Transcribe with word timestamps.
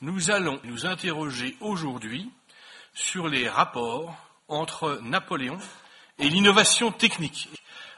nous 0.00 0.30
allons 0.30 0.60
nous 0.64 0.86
interroger 0.86 1.56
aujourd'hui 1.60 2.30
sur 2.94 3.28
les 3.28 3.48
rapports 3.48 4.14
entre 4.48 5.00
Napoléon 5.02 5.58
et 6.18 6.28
l'innovation 6.28 6.92
technique 6.92 7.48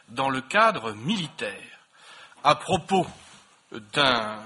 dans 0.08 0.30
le 0.30 0.40
cadre 0.40 0.92
militaire. 0.92 1.78
À 2.42 2.54
propos 2.54 3.06
d'un 3.92 4.42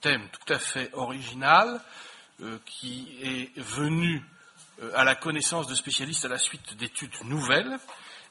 thème 0.00 0.28
tout 0.30 0.52
à 0.52 0.58
fait 0.58 0.90
original 0.92 1.80
euh, 2.40 2.58
qui 2.66 3.08
est 3.22 3.58
venu 3.58 4.22
euh, 4.82 4.92
à 4.94 5.04
la 5.04 5.14
connaissance 5.14 5.66
de 5.66 5.74
spécialistes 5.74 6.24
à 6.24 6.28
la 6.28 6.38
suite 6.38 6.76
d'études 6.76 7.24
nouvelles 7.24 7.78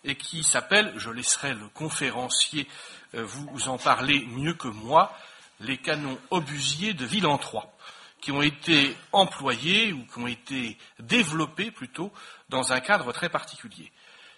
et 0.03 0.15
qui 0.15 0.43
s'appelle, 0.43 0.93
je 0.95 1.09
laisserai 1.09 1.53
le 1.53 1.67
conférencier 1.69 2.67
euh, 3.15 3.25
vous 3.25 3.67
en 3.67 3.77
parler 3.77 4.25
mieux 4.27 4.53
que 4.53 4.67
moi, 4.67 5.17
les 5.59 5.77
canons 5.77 6.17
obusiers 6.29 6.93
de 6.93 7.05
Villentroy, 7.05 7.63
qui 8.27 8.33
ont 8.33 8.41
été 8.41 8.93
employés 9.13 9.93
ou 9.93 10.05
qui 10.05 10.19
ont 10.19 10.27
été 10.27 10.77
développés 10.99 11.71
plutôt 11.71 12.11
dans 12.49 12.73
un 12.73 12.81
cadre 12.81 13.13
très 13.13 13.29
particulier. 13.29 13.89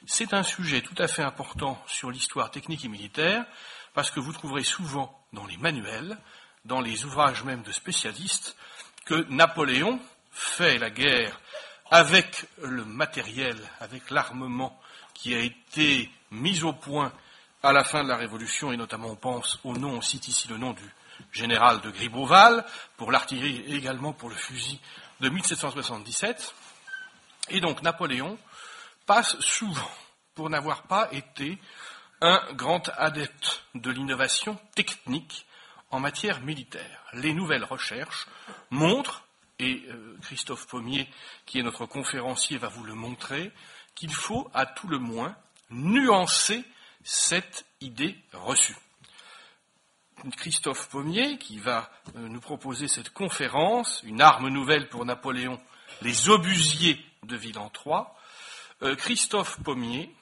C'est 0.05 0.35
un 0.35 0.43
sujet 0.43 0.81
tout 0.81 0.93
à 0.99 1.07
fait 1.07 1.23
important 1.23 1.83
sur 1.87 2.11
l'histoire 2.11 2.51
technique 2.51 2.85
et 2.85 2.87
militaire, 2.87 3.43
parce 3.95 4.11
que 4.11 4.19
vous 4.19 4.31
trouverez 4.31 4.63
souvent 4.63 5.19
dans 5.33 5.47
les 5.47 5.57
manuels, 5.57 6.19
dans 6.65 6.81
les 6.81 7.03
ouvrages 7.03 7.43
même 7.43 7.63
de 7.63 7.71
spécialistes, 7.71 8.55
que 9.05 9.25
Napoléon 9.31 9.99
fait 10.31 10.77
la 10.77 10.91
guerre 10.91 11.41
avec 11.89 12.45
le 12.61 12.85
matériel, 12.85 13.57
avec 13.79 14.11
l'armement 14.11 14.79
qui 15.15 15.33
a 15.33 15.39
été 15.39 16.11
mis 16.29 16.61
au 16.61 16.73
point 16.73 17.11
à 17.63 17.73
la 17.73 17.83
fin 17.83 18.03
de 18.03 18.09
la 18.09 18.17
Révolution, 18.17 18.71
et 18.71 18.77
notamment 18.77 19.09
on 19.09 19.15
pense 19.15 19.59
au 19.63 19.75
nom, 19.75 19.93
on 19.93 20.01
cite 20.01 20.27
ici 20.27 20.47
le 20.47 20.59
nom 20.59 20.73
du 20.73 20.93
général 21.31 21.81
de 21.81 21.91
Gribeauval, 21.91 22.65
pour 22.97 23.11
l'artillerie 23.11 23.63
et 23.67 23.75
également 23.75 24.13
pour 24.13 24.29
le 24.29 24.35
fusil 24.35 24.79
de 25.19 25.29
1777. 25.29 26.53
Et 27.49 27.61
donc 27.61 27.81
Napoléon 27.81 28.37
passe 29.05 29.39
souvent 29.39 29.91
pour 30.35 30.49
n'avoir 30.49 30.83
pas 30.83 31.09
été 31.11 31.57
un 32.21 32.41
grand 32.53 32.89
adepte 32.97 33.63
de 33.75 33.91
l'innovation 33.91 34.59
technique 34.75 35.45
en 35.91 35.99
matière 35.99 36.41
militaire. 36.41 37.03
Les 37.13 37.33
nouvelles 37.33 37.63
recherches 37.63 38.27
montrent, 38.69 39.23
et 39.57 39.83
euh, 39.89 40.17
Christophe 40.21 40.67
Pommier, 40.67 41.09
qui 41.45 41.59
est 41.59 41.63
notre 41.63 41.85
conférencier, 41.85 42.57
va 42.57 42.67
vous 42.67 42.83
le 42.83 42.93
montrer, 42.93 43.51
qu'il 43.95 44.13
faut 44.13 44.49
à 44.53 44.65
tout 44.65 44.87
le 44.87 44.99
moins 44.99 45.35
nuancer 45.69 46.63
cette 47.03 47.65
idée 47.81 48.17
reçue. 48.33 48.77
Christophe 50.37 50.89
Pommier, 50.89 51.37
qui 51.37 51.59
va 51.59 51.89
euh, 52.15 52.27
nous 52.27 52.39
proposer 52.39 52.87
cette 52.87 53.11
conférence, 53.11 54.01
une 54.03 54.21
arme 54.21 54.49
nouvelle 54.49 54.89
pour 54.89 55.05
Napoléon, 55.05 55.59
les 56.01 56.29
obusiers 56.29 57.03
de 57.23 57.35
Villentroy. 57.35 58.05
Euh, 58.83 58.95
Christophe 58.95 59.61
Pommier 59.63 60.13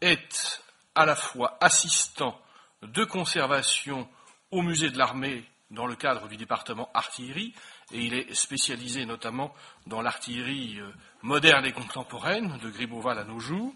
est 0.00 0.62
à 0.94 1.06
la 1.06 1.16
fois 1.16 1.56
assistant 1.60 2.40
de 2.82 3.04
conservation 3.04 4.08
au 4.50 4.62
musée 4.62 4.90
de 4.90 4.98
l'armée 4.98 5.44
dans 5.70 5.86
le 5.86 5.96
cadre 5.96 6.28
du 6.28 6.36
département 6.36 6.88
artillerie, 6.94 7.52
et 7.92 7.98
il 7.98 8.14
est 8.14 8.34
spécialisé 8.34 9.04
notamment 9.04 9.52
dans 9.86 10.00
l'artillerie 10.00 10.78
euh, 10.80 10.92
moderne 11.22 11.66
et 11.66 11.72
contemporaine, 11.72 12.58
de 12.58 12.70
Gribeauval 12.70 13.18
à 13.18 13.24
nos 13.24 13.40
jours, 13.40 13.74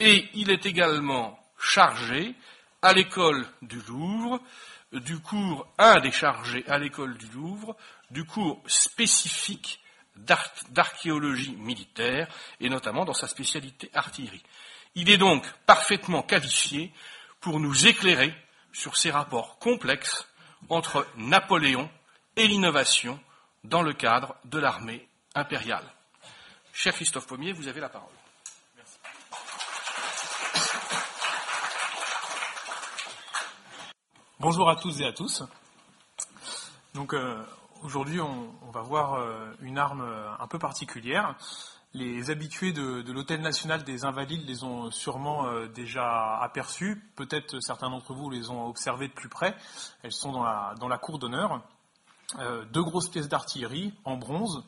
et 0.00 0.28
il 0.34 0.50
est 0.50 0.66
également 0.66 1.38
chargé 1.58 2.34
à 2.84 2.92
l'école 2.92 3.46
du 3.62 3.80
Louvre, 3.88 4.40
du 4.92 5.18
cours, 5.18 5.66
un 5.78 6.00
des 6.00 6.12
chargés 6.12 6.64
à 6.68 6.78
l'école 6.78 7.16
du 7.16 7.26
Louvre, 7.28 7.76
du 8.10 8.24
cours 8.24 8.62
spécifique 8.66 9.80
d'archéologie 10.16 11.56
militaire, 11.56 12.28
et 12.60 12.68
notamment 12.68 13.06
dans 13.06 13.14
sa 13.14 13.26
spécialité 13.26 13.90
artillerie. 13.94 14.42
Il 14.94 15.08
est 15.10 15.16
donc 15.16 15.50
parfaitement 15.66 16.22
qualifié 16.22 16.92
pour 17.40 17.58
nous 17.58 17.86
éclairer 17.86 18.34
sur 18.72 18.96
ces 18.96 19.10
rapports 19.10 19.58
complexes 19.58 20.28
entre 20.68 21.06
Napoléon 21.16 21.90
et 22.36 22.46
l'innovation 22.46 23.18
dans 23.64 23.82
le 23.82 23.94
cadre 23.94 24.36
de 24.44 24.58
l'armée 24.58 25.08
impériale. 25.34 25.90
Cher 26.72 26.92
Christophe 26.92 27.26
Pommier, 27.26 27.52
vous 27.52 27.66
avez 27.66 27.80
la 27.80 27.88
parole. 27.88 28.13
Bonjour 34.40 34.68
à 34.68 34.74
tous 34.74 35.00
et 35.00 35.06
à 35.06 35.12
tous. 35.12 35.44
Donc 36.92 37.14
euh, 37.14 37.40
aujourd'hui, 37.84 38.20
on, 38.20 38.50
va 38.72 38.82
voir 38.82 39.14
euh, 39.14 39.52
une 39.60 39.78
arme 39.78 40.00
euh, 40.00 40.28
un 40.40 40.48
peu 40.48 40.58
particulière. 40.58 41.36
Les 41.92 42.30
habitués 42.30 42.72
de, 42.72 43.12
l'Hôtel 43.12 43.40
national 43.42 43.84
des 43.84 44.04
Invalides 44.04 44.44
les 44.44 44.64
ont 44.64 44.90
sûrement 44.90 45.46
déjà 45.72 46.38
aperçus. 46.38 47.00
Peut-être 47.14 47.60
certains 47.60 47.88
d'entre 47.88 48.12
vous 48.12 48.28
les 48.28 48.50
ont 48.50 48.66
observées 48.66 49.06
de 49.06 49.12
plus 49.12 49.28
près. 49.28 49.54
Elles 50.02 50.10
sont 50.10 50.32
dans 50.32 50.42
la, 50.42 50.74
dans 50.80 50.88
la 50.88 50.98
cour 50.98 51.20
d'honneur. 51.20 51.62
deux 52.72 52.82
grosses 52.82 53.08
pièces 53.08 53.28
d'artillerie 53.28 53.94
en 54.04 54.16
bronze, 54.16 54.64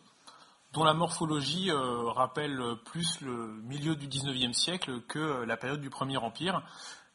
dont 0.72 0.84
la 0.84 0.94
morphologie 0.94 1.72
rappelle 1.72 2.62
plus 2.84 3.20
le 3.22 3.60
milieu 3.64 3.96
du 3.96 4.06
XIXe 4.06 4.56
siècle 4.56 5.00
que 5.08 5.42
la 5.42 5.56
période 5.56 5.80
du 5.80 5.90
Premier 5.90 6.18
Empire. 6.18 6.62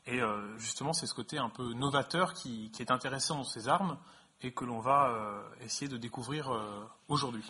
Et 0.07 0.19
euh, 0.19 0.57
justement, 0.57 0.93
c'est 0.93 1.05
ce 1.05 1.13
côté 1.13 1.37
un 1.37 1.49
peu 1.49 1.73
novateur 1.73 2.33
qui, 2.33 2.71
est 2.79 2.91
intéressant 2.91 3.37
dans 3.37 3.43
ces 3.43 3.67
armes 3.67 3.97
et 4.41 4.51
que 4.51 4.65
l'on 4.65 4.79
va 4.79 5.09
euh, 5.09 5.41
essayer 5.63 5.87
de 5.87 5.97
découvrir 5.97 6.51
euh, 6.51 6.61
aujourd'hui. 7.07 7.43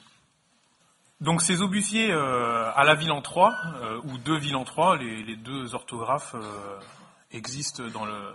Donc 1.22 1.42
ces 1.42 1.62
obusiers 1.62 2.12
à 2.12 2.84
la 2.84 2.96
ville 2.96 3.12
en 3.12 3.22
trois, 3.22 3.56
ou 4.04 4.18
deux 4.18 4.40
villes 4.40 4.56
en 4.56 4.64
trois, 4.64 4.98
les, 4.98 5.36
deux 5.36 5.76
orthographes 5.76 6.36
existent 7.30 7.84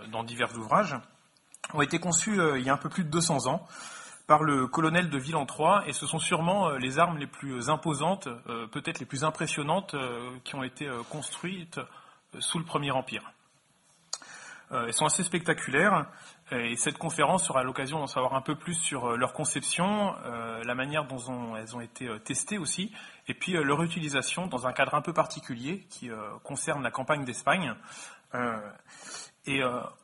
dans, 0.09 0.23
divers 0.23 0.57
ouvrages, 0.57 0.95
ont 1.73 1.81
été 1.81 1.99
conçus 1.99 2.39
il 2.55 2.63
y 2.63 2.69
a 2.69 2.73
un 2.73 2.77
peu 2.77 2.87
plus 2.87 3.03
de 3.03 3.09
200 3.09 3.47
ans 3.47 3.67
par 4.25 4.41
le 4.41 4.67
colonel 4.67 5.09
de 5.09 5.17
Villentroy, 5.17 5.83
et 5.85 5.91
ce 5.91 6.07
sont 6.07 6.19
sûrement 6.19 6.69
les 6.77 6.97
armes 6.97 7.17
les 7.17 7.27
plus 7.27 7.69
imposantes, 7.69 8.29
peut-être 8.71 8.99
les 8.99 9.05
plus 9.05 9.25
impressionnantes, 9.25 9.93
qui 10.45 10.55
ont 10.55 10.63
été 10.63 10.89
construites 11.09 11.81
sous 12.39 12.57
le 12.57 12.63
Premier 12.63 12.91
Empire. 12.91 13.33
Euh, 14.71 14.87
elles 14.87 14.93
sont 14.93 15.05
assez 15.05 15.23
spectaculaires 15.23 16.07
et 16.51 16.75
cette 16.75 16.97
conférence 16.97 17.45
sera 17.45 17.63
l'occasion 17.63 17.99
d'en 17.99 18.07
savoir 18.07 18.33
un 18.33 18.41
peu 18.41 18.55
plus 18.55 18.73
sur 18.73 19.05
euh, 19.05 19.17
leur 19.17 19.33
conception, 19.33 20.15
euh, 20.25 20.61
la 20.63 20.75
manière 20.75 21.05
dont 21.05 21.55
elles 21.55 21.75
ont 21.75 21.81
été 21.81 22.09
testées 22.25 22.57
aussi, 22.57 22.91
et 23.27 23.33
puis 23.33 23.53
leur 23.53 23.81
utilisation 23.81 24.47
dans 24.47 24.67
un 24.67 24.73
cadre 24.73 24.95
un 24.95 25.01
peu 25.01 25.13
particulier 25.13 25.85
qui 25.89 26.09
concerne 26.43 26.83
la 26.83 26.91
campagne 26.91 27.25
d'Espagne. 27.25 27.73
Et 29.45 29.61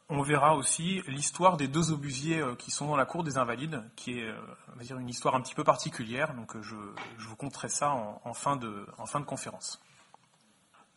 on 0.09 0.21
verra 0.21 0.55
aussi 0.55 1.01
l'histoire 1.07 1.57
des 1.57 1.67
deux 1.67 1.91
obusiers 1.91 2.41
qui 2.57 2.71
sont 2.71 2.87
dans 2.87 2.95
la 2.95 3.05
cour 3.05 3.23
des 3.23 3.37
Invalides, 3.37 3.83
qui 3.95 4.19
est 4.19 4.33
on 4.73 4.77
va 4.77 4.83
dire 4.83 4.97
une 4.97 5.09
histoire 5.09 5.35
un 5.35 5.41
petit 5.41 5.55
peu 5.55 5.63
particulière. 5.63 6.33
Donc 6.33 6.59
je, 6.61 6.75
vous 6.75 7.35
conterai 7.35 7.69
ça 7.69 7.91
en, 7.91 8.33
fin 8.33 8.57
de, 8.57 8.85
en 8.97 9.05
fin 9.05 9.19
de 9.19 9.25
conférence. 9.25 9.81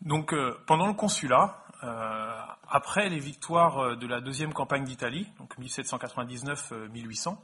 Donc 0.00 0.34
pendant 0.66 0.87
le 0.88 0.94
consulat, 0.94 1.66
euh, 1.66 1.66
après 2.69 3.09
les 3.09 3.19
victoires 3.19 3.78
euh, 3.78 3.97
de 3.97 4.06
la 4.06 4.20
deuxième 4.20 4.53
campagne 4.53 4.84
d'Italie, 4.84 5.26
donc 5.38 5.59
1799-1800, 5.59 7.37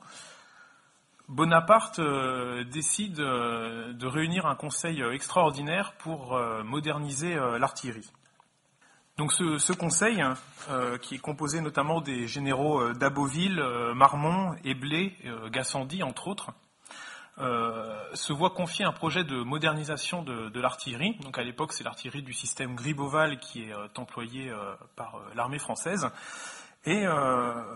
Bonaparte 1.29 2.01
euh, 2.01 2.65
décide 2.65 3.15
de 3.15 4.07
réunir 4.07 4.47
un 4.47 4.57
conseil 4.57 5.03
extraordinaire 5.03 5.95
pour 5.99 6.39
moderniser 6.65 7.37
l'artillerie. 7.59 8.11
Donc 9.19 9.33
ce, 9.33 9.73
conseil, 9.73 10.21
hein, 10.21 10.35
qui 11.01 11.15
est 11.15 11.19
composé 11.19 11.61
notamment 11.61 12.01
des 12.01 12.27
généraux 12.27 12.93
d'Aboville, 12.93 13.63
Marmont, 13.95 14.57
Eblé, 14.65 15.15
Gassendi, 15.51 16.03
entre 16.03 16.29
autres, 16.29 16.51
euh, 16.51 16.72
se 17.39 18.33
voit 18.33 18.51
confier 18.51 18.85
un 18.85 18.93
projet 18.93 19.25
de 19.25 19.43
modernisation 19.43 20.23
de, 20.23 20.61
l'artillerie. 20.61 21.17
Donc 21.23 21.39
à 21.39 21.43
l'époque, 21.43 21.73
c'est 21.73 21.85
l'artillerie 21.85 22.23
du 22.23 22.33
système 22.33 22.75
Gribeauval 22.75 23.39
qui 23.39 23.65
est 23.65 23.73
euh, 23.73 23.89
employée 23.97 24.51
euh, 24.51 24.75
par 24.97 25.21
l'armée 25.35 25.59
française. 25.59 26.09
Et 26.85 27.07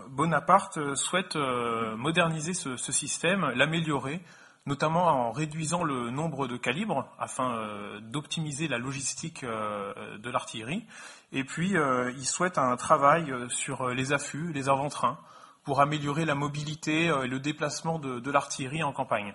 Bonaparte 0.09 0.95
souhaite 0.95 1.37
moderniser 1.37 2.53
ce, 2.53 2.75
système, 2.91 3.49
l'améliorer, 3.51 4.19
notamment 4.65 5.05
en 5.05 5.31
réduisant 5.31 5.85
le 5.85 6.09
nombre 6.09 6.45
de 6.45 6.57
calibres 6.57 7.07
afin 7.17 7.57
d'optimiser 8.01 8.67
la 8.67 8.77
logistique 8.77 9.45
de 9.45 10.29
l'artillerie. 10.29 10.85
Et 11.31 11.45
puis, 11.45 11.75
il 12.17 12.25
souhaite 12.25 12.57
un 12.57 12.75
travail 12.75 13.33
sur 13.47 13.87
les 13.91 14.11
affûts, 14.11 14.51
les 14.51 14.67
avant-trains, 14.67 15.17
pour 15.63 15.79
améliorer 15.79 16.25
la 16.25 16.35
mobilité 16.35 17.05
et 17.05 17.27
le 17.27 17.39
déplacement 17.39 17.99
de 17.99 18.29
l'artillerie 18.29 18.83
en 18.83 18.91
campagne 18.91 19.33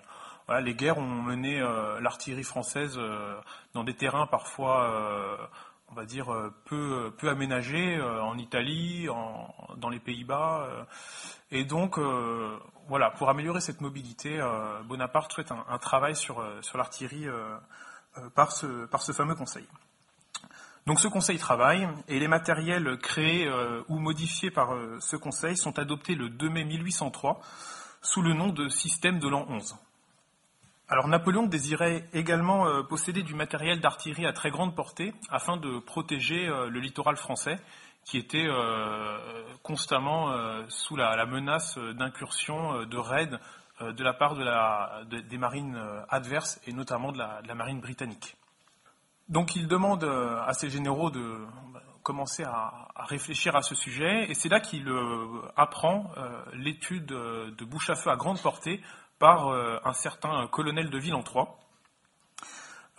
les 0.60 0.74
guerres 0.74 0.98
ont 0.98 1.22
mené 1.22 1.60
euh, 1.60 2.00
l'artillerie 2.00 2.44
française 2.44 2.94
euh, 2.96 3.40
dans 3.74 3.84
des 3.84 3.94
terrains 3.94 4.26
parfois, 4.26 4.90
euh, 4.90 5.36
on 5.90 5.94
va 5.94 6.04
dire, 6.04 6.34
peu, 6.64 7.12
peu 7.18 7.28
aménagé 7.28 8.00
en 8.00 8.38
Italie, 8.38 9.08
dans 9.76 9.90
les 9.90 10.00
Pays-Bas. 10.00 10.66
et 11.50 11.66
donc, 11.66 11.98
voilà, 12.88 13.10
pour 13.10 13.28
améliorer 13.28 13.60
cette 13.60 13.82
mobilité, 13.82 14.40
Bonaparte 14.86 15.30
souhaite 15.34 15.52
un, 15.52 15.78
travail 15.78 16.16
sur, 16.16 16.42
sur 16.62 16.78
l'artillerie 16.78 17.26
par, 18.34 18.52
ce, 18.52 18.86
par 18.86 19.02
ce 19.02 19.12
fameux 19.12 19.34
conseil. 19.34 19.68
Donc 20.86 20.98
ce 20.98 21.08
conseil 21.08 21.36
travaille 21.36 21.86
et 22.08 22.18
les 22.18 22.28
matériels 22.28 22.96
créés 22.96 23.46
ou 23.88 23.98
modifiés 23.98 24.50
par 24.50 24.74
ce 25.00 25.16
conseil 25.16 25.58
sont 25.58 25.78
adoptés 25.78 26.14
le 26.14 26.30
2 26.30 26.48
mai 26.48 26.64
1803 26.64 27.38
sous 28.00 28.22
le 28.22 28.32
nom 28.32 28.48
de 28.48 28.70
système 28.70 29.18
de 29.18 29.28
l'an 29.28 29.44
11. 29.46 29.76
Alors 30.88 31.08
Napoléon 31.08 31.46
désirait 31.46 32.08
également 32.12 32.66
euh, 32.66 32.82
posséder 32.82 33.22
du 33.22 33.34
matériel 33.34 33.80
d'artillerie 33.80 34.26
à 34.26 34.32
très 34.32 34.50
grande 34.50 34.74
portée 34.74 35.14
afin 35.30 35.56
de 35.56 35.78
protéger 35.78 36.48
euh, 36.48 36.68
le 36.68 36.80
littoral 36.80 37.16
français 37.16 37.58
qui 38.04 38.18
était 38.18 38.46
euh, 38.46 39.16
constamment 39.62 40.34
sous 40.68 40.96
la, 40.96 41.24
menace 41.24 41.78
d'incursions, 41.78 42.84
de 42.84 42.96
raids 42.96 43.38
de 43.80 44.02
la 44.02 44.12
part 44.12 44.34
des 44.34 45.38
marines 45.38 45.80
adverses 46.08 46.60
et 46.66 46.72
notamment 46.72 47.12
de 47.12 47.18
la, 47.18 47.54
marine 47.54 47.80
britannique. 47.80 48.36
Donc 49.28 49.54
il 49.54 49.68
demande 49.68 50.02
à 50.02 50.52
ses 50.52 50.68
généraux 50.68 51.10
de 51.12 51.46
commencer 52.02 52.42
à, 52.42 52.88
réfléchir 52.96 53.54
à 53.54 53.62
ce 53.62 53.76
sujet 53.76 54.28
et 54.28 54.34
c'est 54.34 54.48
là 54.48 54.58
qu'il 54.58 54.92
apprend 55.56 56.10
l'étude 56.54 57.06
de 57.06 57.64
bouche 57.64 57.88
à 57.88 57.94
feu 57.94 58.10
à 58.10 58.16
grande 58.16 58.42
portée 58.42 58.80
par 59.22 59.50
euh, 59.50 59.78
un 59.84 59.92
certain 59.92 60.48
colonel 60.48 60.90
de 60.90 60.98
Villentroy. 60.98 61.46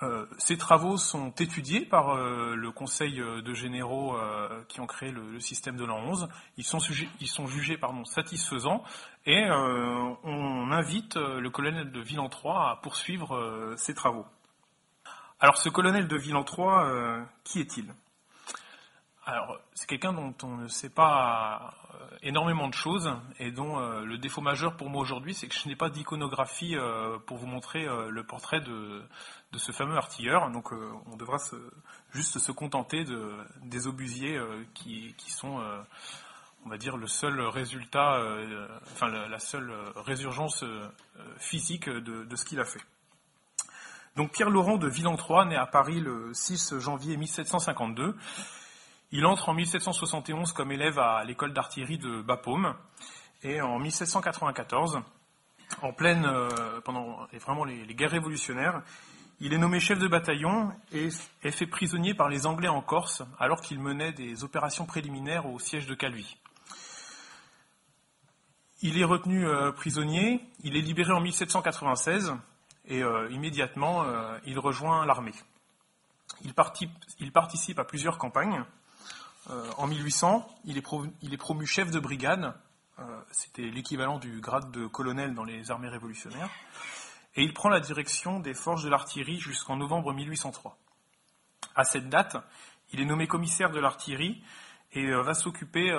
Euh, 0.04 0.26
ces 0.38 0.58
travaux 0.58 0.96
sont 0.96 1.32
étudiés 1.32 1.82
par 1.82 2.16
euh, 2.16 2.56
le 2.56 2.72
Conseil 2.72 3.16
de 3.18 3.54
généraux 3.54 4.16
qui 4.70 4.80
ont 4.80 4.88
créé 4.88 5.12
le, 5.12 5.42
système 5.42 5.76
de 5.76 5.84
l'an 5.84 6.00
11. 6.00 6.30
Ils 6.56 6.64
sont, 6.64 6.80
jugés 6.80 7.78
satisfaisants 8.06 8.86
et 9.26 9.44
on 9.52 10.72
invite 10.72 11.18
le 11.18 11.50
colonel 11.50 11.92
de 11.92 12.00
Villentroy 12.00 12.54
à 12.54 12.80
poursuivre 12.82 13.74
ses 13.76 13.94
travaux. 13.94 14.26
Alors 15.42 15.58
ce 15.58 15.68
colonel 15.68 16.08
de 16.08 16.16
Villentroy, 16.16 17.26
qui 17.44 17.60
est-il? 17.60 17.94
Alors, 19.26 19.58
c'est 19.74 19.88
quelqu'un 19.88 20.14
dont 20.14 20.34
on 20.44 20.58
ne 20.58 20.68
sait 20.68 20.90
pas 20.90 21.74
énormément 22.22 22.68
de 22.68 22.74
choses 22.74 23.12
et 23.40 23.52
dont 23.52 23.80
euh, 23.80 24.04
le 24.06 24.18
défaut 24.18 24.42
majeur 24.42 24.76
pour 24.78 24.90
moi 24.90 25.02
aujourd'hui, 25.02 25.34
c'est 25.34 25.48
que 25.48 25.56
je 25.56 25.68
n'ai 25.68 25.76
pas 25.76 25.90
d'iconographie 25.90 26.76
euh, 26.76 27.18
pour 27.26 27.38
vous 27.38 27.48
montrer 27.48 27.86
le 27.86 28.24
portrait 28.24 28.62
de, 28.62 29.04
ce 29.56 29.72
fameux 29.72 29.96
artilleur. 29.96 30.50
Donc, 30.52 30.72
on 30.72 31.16
devra 31.16 31.38
juste 32.12 32.40
se 32.40 32.52
contenter 32.52 33.04
de, 33.04 33.32
des 33.64 33.88
obusiers 33.88 34.40
qui, 34.74 35.14
sont, 35.28 35.62
on 36.66 36.70
va 36.70 36.78
dire, 36.78 36.98
le 36.98 37.08
seul 37.08 37.40
résultat, 37.42 38.20
enfin 38.92 39.08
la, 39.08 39.40
seule 39.40 39.72
résurgence 39.96 40.66
physique 41.38 41.90
de, 41.90 42.24
de 42.24 42.36
ce 42.36 42.46
qu'il 42.46 42.60
a 42.60 42.66
fait. 42.66 42.82
Donc, 44.16 44.32
Pierre 44.32 44.50
Laurent 44.50 44.78
de 44.78 44.88
Villentroy, 44.88 45.46
né 45.46 45.56
à 45.56 45.66
Paris 45.66 46.00
le 46.00 46.34
6 46.34 46.80
janvier 46.80 47.18
1752. 47.18 48.16
Il 49.16 49.28
entre 49.28 49.50
en 49.50 49.54
1771 49.54 50.54
comme 50.54 50.72
élève 50.72 50.98
à 50.98 51.24
l'école 51.24 51.54
d'artillerie 51.54 52.00
de 52.00 52.24
Bapaume 52.24 52.74
et 53.44 53.62
en 53.62 53.78
1794, 53.78 55.02
en 55.84 55.94
pleine, 55.94 56.26
euh, 56.26 56.82
pendant 56.82 57.28
vraiment 57.34 57.64
les, 57.64 57.86
guerres 57.94 58.10
révolutionnaires, 58.10 58.82
il 59.40 59.54
est 59.54 59.60
nommé 59.60 59.80
chef 59.80 60.00
de 60.00 60.08
bataillon 60.08 60.72
et 60.92 61.10
est 61.44 61.52
fait 61.52 61.68
prisonnier 61.68 62.16
par 62.16 62.28
les 62.28 62.48
Anglais 62.48 62.70
en 62.70 62.82
Corse 62.82 63.22
alors 63.38 63.62
qu'il 63.62 63.80
menait 63.80 64.14
des 64.14 64.44
opérations 64.44 64.88
préliminaires 64.88 65.46
au 65.46 65.60
siège 65.60 65.86
de 65.86 65.94
Calvi. 65.94 66.36
Il 68.82 69.00
est 69.00 69.06
retenu 69.06 69.46
euh, 69.46 69.72
prisonnier, 69.72 70.42
il 70.64 70.76
est 70.76 70.82
libéré 70.82 71.12
en 71.12 71.22
1796 71.22 72.34
et 72.88 73.04
euh, 73.04 73.30
immédiatement 73.30 74.06
il 74.48 74.58
rejoint 74.58 75.06
l'armée. 75.06 75.36
il, 76.44 76.56
participe 77.32 77.78
à 77.78 77.84
plusieurs 77.84 78.18
campagnes, 78.18 78.66
euh, 79.50 79.70
en 79.78 79.88
1800, 79.88 80.48
il 80.66 80.78
est, 80.78 80.82
promu, 81.38 81.66
chef 81.66 81.92
de 81.92 82.00
brigade, 82.00 82.54
euh, 83.00 83.22
c'était 83.32 83.70
l'équivalent 83.70 84.18
du 84.18 84.40
grade 84.40 84.72
de 84.72 84.88
colonel 84.88 85.34
dans 85.34 85.44
les 85.44 85.70
armées 85.70 85.90
révolutionnaires, 85.90 86.50
et 87.36 87.44
il 87.44 87.54
prend 87.54 87.70
la 87.70 87.82
direction 87.82 88.40
des 88.40 88.54
forces 88.54 88.84
de 88.84 88.90
l'artillerie 88.90 89.40
jusqu'en 89.40 89.76
novembre 89.76 90.14
1803. 90.14 90.78
À 91.76 91.84
cette 91.84 92.08
date, 92.08 92.38
il 92.94 93.02
est 93.02 93.06
nommé 93.06 93.28
commissaire 93.28 93.72
de 93.72 93.80
l'artillerie 93.80 94.42
et 94.94 95.08
euh, 95.08 95.22
va 95.24 95.34
s'occuper 95.34 95.90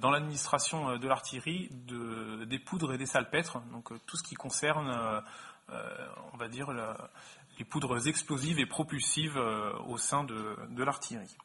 dans 0.00 0.10
l'administration 0.10 0.96
de 0.96 1.08
l'artillerie 1.08 1.68
des 1.72 2.58
poudres 2.58 2.94
et 2.94 2.98
des 2.98 3.06
salpêtres, 3.06 3.60
donc 3.72 3.90
tout 4.06 4.16
ce 4.16 4.22
qui 4.22 4.34
concerne, 4.34 5.22
on 5.68 6.36
va 6.36 6.48
dire, 6.48 6.70
les 7.58 7.64
poudres 7.64 8.06
explosives 8.06 8.60
et 8.60 8.66
propulsives 8.66 9.36
au 9.86 9.98
sein 9.98 10.24
de 10.24 10.82
l'artillerie. 10.82 11.36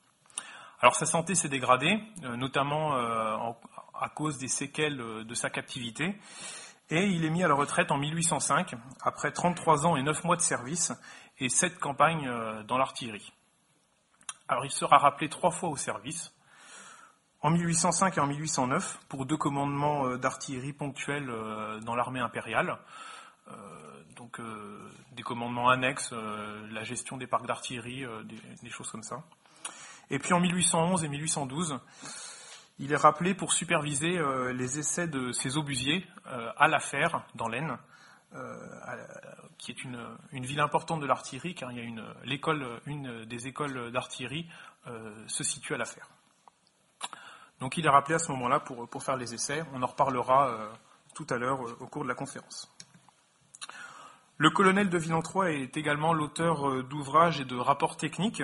Alors 0.79 0.95
sa 0.95 1.07
santé 1.07 1.33
s'est 1.33 1.49
dégradée, 1.49 1.99
euh, 2.23 2.35
notamment 2.35 2.95
euh, 2.95 3.35
à 3.99 4.09
cause 4.09 4.37
des 4.37 4.47
séquelles 4.47 5.01
euh, 5.01 5.23
de 5.23 5.33
sa 5.33 5.49
captivité, 5.49 6.15
et 6.91 7.03
il 7.07 7.25
est 7.25 7.31
mis 7.31 7.43
à 7.43 7.47
la 7.47 7.55
retraite 7.55 7.91
en 7.91 7.97
1805, 7.97 8.75
après 9.01 9.31
33 9.31 9.87
ans 9.87 9.95
et 9.95 10.03
9 10.03 10.23
mois 10.23 10.35
de 10.35 10.41
service 10.41 10.93
et 11.39 11.49
7 11.49 11.79
campagnes 11.79 12.31
dans 12.65 12.77
l'artillerie. 12.77 13.33
Alors 14.47 14.65
il 14.65 14.71
sera 14.71 14.97
rappelé 14.97 15.27
trois 15.27 15.51
fois 15.51 15.67
au 15.67 15.75
service, 15.75 16.31
en 17.41 17.49
1805 17.49 18.17
et 18.17 18.21
en 18.21 18.27
1809, 18.27 18.99
pour 19.09 19.25
deux 19.25 19.35
commandements 19.35 20.15
d'artillerie 20.15 20.71
ponctuels 20.71 21.29
dans 21.83 21.93
l'armée 21.93 22.21
impériale, 22.21 22.77
donc 24.15 24.39
des 25.11 25.23
commandements 25.23 25.67
annexes, 25.67 26.13
la 26.71 26.85
gestion 26.85 27.17
des 27.17 27.27
parcs 27.27 27.47
d'artillerie, 27.47 28.05
des 28.63 28.69
choses 28.69 28.89
comme 28.89 29.03
ça. 29.03 29.23
Et 30.09 30.19
puis 30.19 30.33
en 30.33 30.39
1811 30.39 31.03
et 31.03 31.09
1812, 31.09 31.79
il 32.79 32.93
est 32.93 32.97
rappelé 32.97 33.33
pour 33.33 33.53
superviser 33.53 34.17
euh, 34.17 34.53
les 34.53 34.79
essais 34.79 35.07
de 35.07 35.31
ces 35.31 35.57
obusiers 35.57 36.05
euh, 36.27 36.51
à 36.57 36.67
La 36.67 36.79
Fère, 36.79 37.25
dans 37.35 37.47
l'Aisne, 37.47 37.77
euh, 38.35 38.55
qui 39.57 39.71
est 39.71 39.83
une, 39.83 39.97
ville 40.31 40.59
importante 40.59 41.01
de 41.01 41.07
l'artillerie, 41.07 41.55
car 41.55 41.71
il 41.71 41.77
y 41.77 41.81
a 41.81 41.83
une, 41.83 42.05
l'école, 42.23 42.79
une 42.85 43.25
des 43.25 43.47
écoles 43.47 43.91
d'artillerie 43.91 44.47
se 45.27 45.43
situe 45.43 45.73
à 45.73 45.77
La 45.77 45.85
Fère. 45.85 46.09
Donc 47.59 47.77
il 47.77 47.85
est 47.85 47.89
rappelé 47.89 48.15
à 48.15 48.19
ce 48.19 48.31
moment-là 48.31 48.59
pour, 48.59 48.87
pour 48.87 49.03
faire 49.03 49.17
les 49.17 49.33
essais. 49.33 49.63
On 49.73 49.81
en 49.81 49.87
reparlera 49.87 50.71
tout 51.15 51.25
à 51.29 51.37
l'heure 51.37 51.59
au 51.81 51.87
cours 51.87 52.03
de 52.03 52.07
la 52.07 52.15
conférence. 52.15 52.71
Le 54.37 54.49
colonel 54.49 54.89
de 54.89 54.97
Villentroy 54.97 55.63
est 55.63 55.75
également 55.75 56.13
l'auteur 56.13 56.83
d'ouvrages 56.83 57.41
et 57.41 57.45
de 57.45 57.55
rapports 57.57 57.97
techniques 57.97 58.43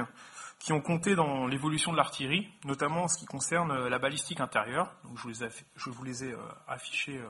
qui 0.64 0.72
ont 0.72 0.80
compté 0.80 1.14
dans 1.14 1.46
l'évolution 1.46 1.92
de 1.92 1.98
l'artillerie, 1.98 2.48
notamment 2.64 3.04
en 3.04 3.08
ce 3.10 3.18
qui 3.18 3.26
concerne 3.26 3.72
euh, 3.72 3.90
la 3.90 4.00
balistique 4.00 4.40
intérieure. 4.40 4.96
Donc 5.04 5.18
je, 5.18 5.90
vous 5.90 6.04
les 6.06 6.24
ai, 6.24 6.32
euh, 6.32 6.38
affichés 6.70 7.18
euh, 7.18 7.28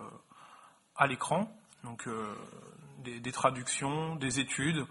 à 0.96 1.08
l'écran. 1.08 1.52
Donc 1.84 2.08
des, 3.00 3.32
traductions, 3.34 4.16
des 4.16 4.40
études, 4.40 4.86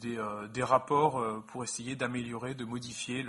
des, 0.00 0.62
rapports 0.64 1.44
pour 1.46 1.62
essayer 1.62 1.94
d'améliorer, 1.94 2.56
de 2.56 2.64
modifier 2.64 3.24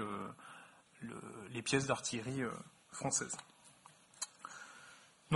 les 1.51 1.61
pièces 1.61 1.85
d'artillerie 1.85 2.41
françaises. 2.91 3.37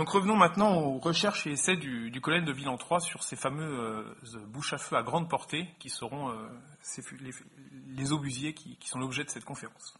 Donc 0.00 0.08
revenons 0.08 0.34
maintenant 0.34 0.78
aux 0.78 0.98
recherches 0.98 1.46
et 1.46 1.50
essais 1.50 1.76
du, 1.76 2.10
du 2.10 2.22
colonel 2.22 2.46
de 2.46 2.52
Villentroy 2.52 3.00
sur 3.00 3.22
ces 3.22 3.36
fameuses 3.36 4.38
bouches 4.46 4.72
à 4.72 4.78
feu 4.78 4.96
à 4.96 5.02
grande 5.02 5.28
portée 5.28 5.68
qui 5.78 5.90
seront 5.90 6.32
les, 7.86 8.10
obusiers 8.10 8.54
qui, 8.54 8.78
sont 8.88 8.98
l'objet 8.98 9.24
de 9.24 9.28
cette 9.28 9.44
conférence. 9.44 9.98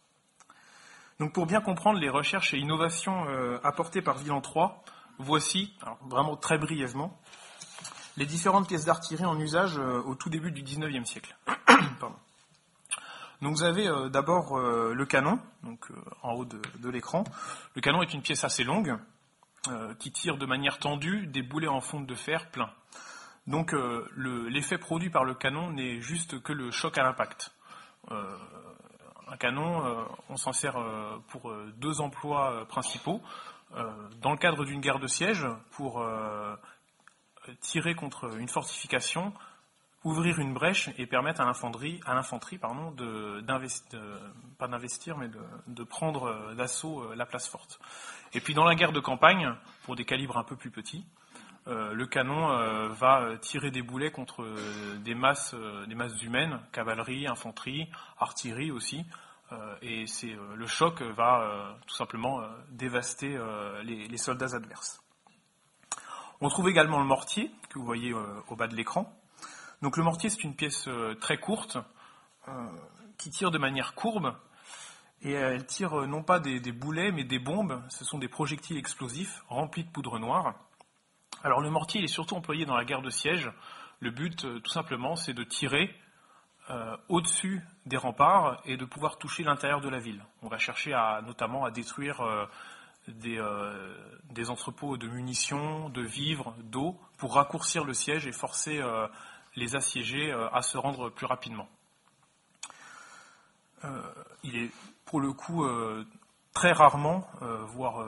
Donc 1.19 1.33
pour 1.33 1.45
bien 1.45 1.61
comprendre 1.61 1.99
les 1.99 2.09
recherches 2.09 2.55
et 2.55 2.57
innovations 2.57 3.27
euh, 3.29 3.59
apportées 3.63 4.01
par 4.01 4.17
Villentroy, 4.17 4.71
voici, 5.19 5.71
vraiment 6.07 6.35
très 6.35 6.57
brièvement, 6.57 7.21
les 8.17 8.25
différentes 8.25 8.67
pièces 8.67 8.85
d'artillerie 8.85 9.25
en 9.25 9.39
usage 9.39 9.77
euh, 9.77 10.01
au 10.01 10.15
tout 10.15 10.31
début 10.31 10.51
du 10.51 10.63
XIXe 10.63 11.07
siècle. 11.07 11.37
Donc 13.43 13.55
vous 13.55 13.61
avez 13.61 13.87
euh, 13.87 14.09
d'abord 14.09 14.57
le 14.57 15.05
canon, 15.05 15.37
en 16.23 16.33
haut 16.33 16.45
de 16.45 16.89
l'écran. 16.89 17.23
Le 17.75 17.81
canon 17.81 18.01
est 18.01 18.15
une 18.15 18.23
pièce 18.23 18.43
assez 18.43 18.63
longue, 18.63 18.97
euh, 19.67 19.93
qui 19.95 20.11
tire 20.11 20.37
de 20.37 20.47
manière 20.47 20.79
tendue 20.79 21.27
des 21.27 21.43
boulets 21.43 21.67
en 21.67 21.81
fonte 21.81 22.07
de 22.07 22.15
fer 22.15 22.49
pleins. 22.49 22.71
Donc 23.45 23.75
euh, 23.75 24.07
l'effet 24.49 24.79
produit 24.79 25.11
par 25.11 25.23
le 25.23 25.35
canon 25.35 25.69
n'est 25.69 26.01
juste 26.01 26.41
que 26.41 26.51
le 26.51 26.71
choc 26.71 26.97
à 26.97 27.03
l'impact. 27.03 27.53
Euh, 28.09 28.35
un 29.27 29.37
canon, 29.37 30.07
on 30.29 30.35
s'en 30.35 30.51
sert 30.51 30.75
pour 31.29 31.53
deux 31.77 32.01
emplois 32.01 32.65
principaux. 32.67 33.21
dans 34.19 34.31
le 34.31 34.37
cadre 34.37 34.65
d'une 34.65 34.81
guerre 34.81 34.99
de 34.99 35.07
siège, 35.07 35.47
pour 35.69 36.05
tirer 37.61 37.95
contre 37.95 38.35
une 38.37 38.49
fortification, 38.49 39.31
ouvrir 40.03 40.39
une 40.39 40.53
brèche 40.53 40.89
et 40.97 41.05
permettre 41.05 41.41
à 41.41 41.45
l'infanterie, 41.45 41.99
à 42.05 42.15
l'infanterie 42.15 42.57
pardon, 42.57 42.91
de, 42.91 43.41
pas 44.57 44.67
d'investir, 44.67 45.17
mais 45.17 45.29
de, 45.67 45.83
prendre 45.83 46.25
euh, 46.25 46.55
d'assaut 46.55 47.13
la 47.13 47.25
place 47.25 47.47
forte. 47.47 47.79
Et 48.33 48.39
puis 48.39 48.53
dans 48.53 48.63
la 48.63 48.75
guerre 48.75 48.91
de 48.91 48.99
campagne, 48.99 49.53
pour 49.83 49.95
des 49.95 50.05
calibres 50.05 50.37
un 50.37 50.43
peu 50.43 50.55
plus 50.55 50.71
petits, 50.71 51.05
euh, 51.67 51.93
le 51.93 52.07
canon 52.07 52.47
va 52.89 53.37
tirer 53.39 53.71
des 53.71 53.81
boulets 53.81 54.11
contre 54.11 54.45
des 54.99 55.15
masses, 55.15 55.55
des 55.87 55.95
masses 55.95 56.21
humaines, 56.23 56.59
cavalerie, 56.71 57.27
infanterie, 57.27 57.89
artillerie 58.19 58.71
aussi, 58.71 59.05
et 59.81 60.07
c'est 60.07 60.35
le 60.55 60.65
choc 60.65 61.01
va 61.01 61.75
tout 61.85 61.93
simplement 61.93 62.41
dévaster 62.69 63.37
les, 63.83 64.07
les, 64.07 64.17
soldats 64.17 64.55
adverses. 64.55 65.01
On 66.39 66.47
trouve 66.47 66.69
également 66.69 66.99
le 66.99 67.05
mortier 67.05 67.51
que 67.69 67.77
vous 67.77 67.85
voyez 67.85 68.13
au 68.13 68.55
bas 68.55 68.67
de 68.67 68.75
l'écran. 68.75 69.13
Donc 69.81 69.97
le 69.97 70.03
mortier, 70.03 70.29
c'est 70.29 70.43
une 70.43 70.55
pièce 70.55 70.87
euh, 70.87 71.15
très 71.15 71.37
courte 71.39 71.77
euh, 72.47 72.51
qui 73.17 73.31
tire 73.31 73.49
de 73.49 73.57
manière 73.57 73.95
courbe 73.95 74.35
et 75.21 75.33
elle 75.33 75.65
tire 75.65 76.01
euh, 76.01 76.07
non 76.07 76.23
pas 76.23 76.39
des, 76.39 76.59
boulets 76.71 77.11
mais 77.11 77.23
des 77.23 77.39
bombes. 77.39 77.81
Ce 77.89 78.05
sont 78.05 78.17
des 78.17 78.27
projectiles 78.27 78.77
explosifs 78.77 79.43
remplis 79.47 79.83
de 79.83 79.89
poudre 79.89 80.19
noire. 80.19 80.55
Alors 81.43 81.61
le 81.61 81.69
mortier 81.69 82.01
il 82.01 82.05
est 82.05 82.07
surtout 82.07 82.35
employé 82.35 82.65
dans 82.65 82.75
la 82.75 82.85
guerre 82.85 83.01
de 83.01 83.09
siège. 83.09 83.51
Le 83.99 84.09
but, 84.09 84.47
tout 84.63 84.71
simplement, 84.71 85.15
c'est 85.15 85.33
de 85.33 85.43
tirer 85.43 85.95
au-dessus 87.07 87.61
des 87.85 87.97
remparts 87.97 88.59
et 88.65 88.75
de 88.75 88.85
pouvoir 88.85 89.19
toucher 89.19 89.43
l'intérieur 89.43 89.79
de 89.79 89.89
la 89.89 89.99
ville. 89.99 90.23
On 90.41 90.47
va 90.47 90.57
chercher 90.57 90.93
à, 90.93 91.21
notamment 91.23 91.65
à 91.65 91.69
détruire 91.69 92.19
des, 93.07 94.49
entrepôts 94.49 94.97
de 94.97 95.07
munitions, 95.07 95.89
de 95.89 96.01
vivres, 96.01 96.55
d'eau, 96.63 96.99
pour 97.19 97.35
raccourcir 97.35 97.83
le 97.83 97.93
siège 97.93 98.25
et 98.25 98.31
forcer 98.31 98.81
les 99.55 99.75
assiégés 99.75 100.31
euh, 100.31 100.49
à 100.51 100.61
se 100.61 100.77
rendre 100.77 101.09
plus 101.09 101.25
rapidement. 101.25 101.67
Euh, 103.83 104.01
il 104.43 104.57
est 104.57 104.71
pour 105.11 105.19
le 105.19 105.33
coup 105.33 105.65
euh, 105.65 106.07
très 106.53 106.71
rarement, 106.71 107.27
voire 107.67 108.05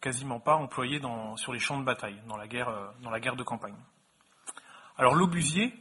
quasiment 0.00 0.40
pas, 0.40 0.56
employé 0.56 1.00
sur 1.36 1.52
les 1.52 1.58
champs 1.58 1.78
de 1.78 1.84
bataille, 1.84 2.20
dans 2.26 2.36
la 2.36 2.46
guerre, 2.48 3.36
de 3.36 3.42
campagne. 3.42 3.76
Alors 4.96 5.14
l'obusier, 5.14 5.72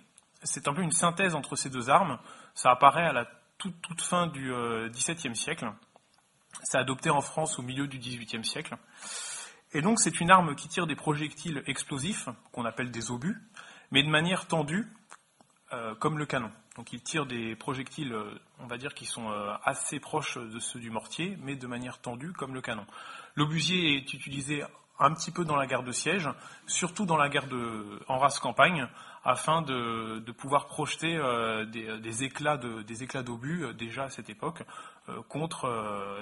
c'est 0.43 0.67
un 0.67 0.73
peu 0.73 0.81
une 0.81 0.91
synthèse 0.91 1.35
entre 1.35 1.55
ces 1.55 1.69
deux 1.69 1.89
armes. 1.89 2.19
Ça 2.53 2.71
apparaît 2.71 3.05
à 3.05 3.13
la 3.13 3.27
toute, 3.57 4.01
fin 4.01 4.27
du 4.27 4.51
XVIIe 4.89 5.35
siècle. 5.35 5.71
C'est 6.63 6.77
adopté 6.77 7.09
en 7.09 7.21
France 7.21 7.59
au 7.59 7.61
milieu 7.61 7.87
du 7.87 7.97
XVIIIe 7.97 8.45
siècle. 8.45 8.75
Et 9.73 9.81
donc 9.81 9.99
c'est 9.99 10.19
une 10.19 10.31
arme 10.31 10.55
qui 10.55 10.67
tire 10.67 10.87
des 10.87 10.95
projectiles 10.95 11.63
explosifs, 11.67 12.29
qu'on 12.51 12.65
appelle 12.65 12.91
des 12.91 13.11
obus, 13.11 13.37
mais 13.91 14.03
de 14.03 14.09
manière 14.09 14.47
tendue, 14.47 14.87
euh, 15.73 15.93
comme 15.95 16.17
le 16.17 16.25
canon. 16.25 16.51
Donc 16.75 16.93
il 16.93 17.01
tire 17.01 17.25
des 17.25 17.55
projectiles, 17.55 18.13
euh, 18.13 18.39
on 18.59 18.67
va 18.67 18.77
dire, 18.77 18.93
qui 18.93 19.05
sont 19.05 19.29
euh, 19.29 19.53
assez 19.63 19.99
proches 19.99 20.37
de 20.37 20.59
ceux 20.59 20.79
du 20.79 20.89
mortier, 20.89 21.37
mais 21.41 21.55
de 21.55 21.67
manière 21.67 21.99
tendue, 21.99 22.31
comme 22.33 22.53
le 22.53 22.61
canon. 22.61 22.85
L'obusier 23.35 23.97
est 23.97 24.13
utilisé 24.13 24.63
un 24.99 25.13
petit 25.13 25.31
peu 25.31 25.45
dans 25.45 25.55
la 25.55 25.65
guerre 25.65 25.83
de 25.83 25.91
siège, 25.91 26.29
surtout 26.67 27.05
dans 27.05 27.17
la 27.17 27.29
guerre 27.29 27.47
de, 27.47 28.01
en 28.07 28.17
race 28.17 28.39
campagne, 28.39 28.87
afin 29.23 29.61
de, 29.61 30.31
pouvoir 30.31 30.67
projeter 30.67 31.17
des, 31.71 32.23
éclats 32.23 32.57
de, 32.57 32.81
des 32.81 33.03
éclats 33.03 33.23
d'obus 33.23 33.65
déjà 33.75 34.05
à 34.05 34.09
cette 34.09 34.29
époque 34.29 34.63
contre 35.29 35.67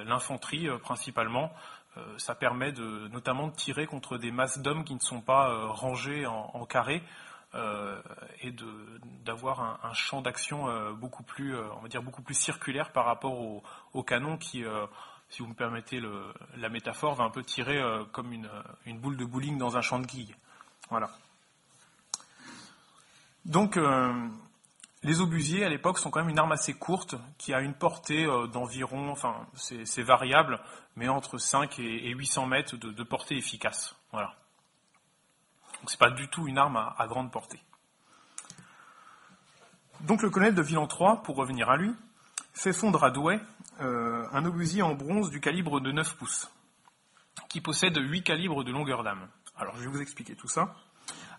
l'infanterie 0.05 0.67
principalement. 0.83 1.51
ça 2.17 2.35
permet 2.35 2.71
de, 2.71 3.07
notamment 3.07 3.47
de 3.47 3.55
tirer 3.55 3.87
contre 3.87 4.19
des 4.19 4.31
masses 4.31 4.59
d'hommes 4.59 4.83
qui 4.83 4.93
ne 4.93 4.99
sont 4.99 5.21
pas 5.21 5.67
rangés 5.69 6.27
en, 6.27 6.51
en 6.53 6.65
carré, 6.65 7.01
euh, 7.01 7.01
et 7.53 8.53
d'avoir 9.25 9.79
un, 9.83 9.93
champ 9.93 10.21
d'action 10.21 10.69
euh, 10.69 10.91
beaucoup 10.91 11.23
plus, 11.23 11.55
euh, 11.55 11.63
on 11.77 11.81
va 11.81 11.87
dire 11.87 12.03
beaucoup 12.03 12.21
plus 12.21 12.35
circulaire 12.35 12.91
par 12.91 13.05
rapport 13.05 13.39
au, 13.93 14.03
canon 14.03 14.37
qui, 14.37 14.63
si 15.29 15.41
vous 15.41 15.47
me 15.47 15.53
permettez 15.53 16.01
la 16.55 16.69
métaphore, 16.69 17.15
va 17.15 17.23
un 17.23 17.29
peu 17.29 17.43
tirer 17.43 17.81
comme 18.11 18.31
une, 18.31 18.99
boule 18.99 19.17
de 19.17 19.25
bowling 19.25 19.57
dans 19.57 19.75
un 19.75 19.81
champ 19.81 19.99
de 19.99 20.05
guilles. 20.05 20.35
Voilà. 20.89 21.09
Donc, 23.45 23.77
les 25.03 25.19
obusiers 25.19 25.65
à 25.65 25.69
l'époque 25.69 25.97
sont 25.97 26.11
quand 26.11 26.19
même 26.19 26.29
une 26.29 26.39
arme 26.39 26.51
assez 26.51 26.73
courte 26.73 27.15
qui 27.37 27.53
a 27.53 27.61
une 27.61 27.73
portée 27.73 28.25
d'environ, 28.53 29.09
enfin 29.09 29.47
c'est 29.55 30.03
variable, 30.03 30.59
mais 30.95 31.09
entre 31.09 31.37
5 31.37 31.79
et, 31.79 32.11
800 32.11 32.45
mètres 32.45 32.77
de, 32.77 32.91
de 32.91 33.03
portée 33.03 33.35
efficace. 33.35 33.95
Voilà. 34.11 34.35
Donc 35.79 35.89
c'est 35.91 35.99
pas 35.99 36.11
du 36.11 36.27
tout 36.27 36.47
une 36.47 36.57
arme 36.57 36.77
à, 36.97 37.07
grande 37.07 37.31
portée. 37.31 37.59
Donc 40.01 40.21
le 40.21 40.29
colonel 40.29 40.55
de 40.55 40.61
Villan 40.61 40.87
III, 40.87 41.21
pour 41.23 41.35
revenir 41.35 41.69
à 41.69 41.77
lui, 41.77 41.93
fait 42.53 42.73
fondre 42.73 43.03
à 43.03 43.11
Douai 43.11 43.39
euh, 43.81 44.25
un 44.31 44.45
obusier 44.45 44.81
en 44.81 44.95
bronze 44.95 45.29
du 45.29 45.39
calibre 45.39 45.79
de 45.79 45.91
9 45.91 46.15
pouces, 46.17 46.51
qui 47.49 47.61
possède 47.61 47.97
8 47.97 48.23
calibres 48.23 48.63
de 48.63 48.71
longueur 48.71 49.03
d'âme. 49.03 49.27
Alors 49.57 49.75
je 49.77 49.81
vais 49.83 49.87
vous 49.87 50.01
expliquer 50.01 50.35
tout 50.35 50.47
ça. 50.47 50.75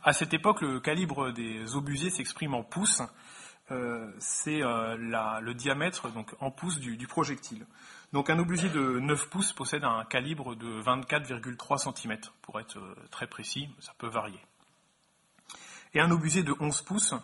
À 0.03 0.13
cette 0.13 0.33
époque, 0.33 0.63
le 0.63 0.81
calibre 0.81 1.33
des 1.33 1.75
obusiers 1.75 2.11
s'exprime 2.11 2.55
en 2.55 2.63
pouces. 2.63 3.03
Euh, 3.71 4.11
c'est 4.19 4.63
euh, 4.63 4.97
le 4.97 5.53
diamètre 5.53 6.11
donc 6.11 6.35
en 6.41 6.51
pouces 6.51 6.79
du 6.79 7.07
projectile. 7.07 7.67
Donc 8.13 8.31
un 8.31 8.39
obusier 8.39 8.71
de 8.71 8.99
9 8.99 9.29
pouces 9.29 9.53
possède 9.53 9.85
un 9.85 10.05
calibre 10.05 10.55
de 10.55 10.81
24,3 10.83 11.95
cm, 11.95 12.17
pour 12.41 12.59
être 12.61 12.79
euh, 12.79 12.95
très 13.11 13.27
précis, 13.27 13.69
ça 13.81 13.93
peut 13.99 14.09
varier. 14.09 14.41
Et 15.93 16.01
un 16.01 16.11
obusier 16.11 16.43
de 16.43 16.55
11 16.59 16.81
pouces, 16.83 17.15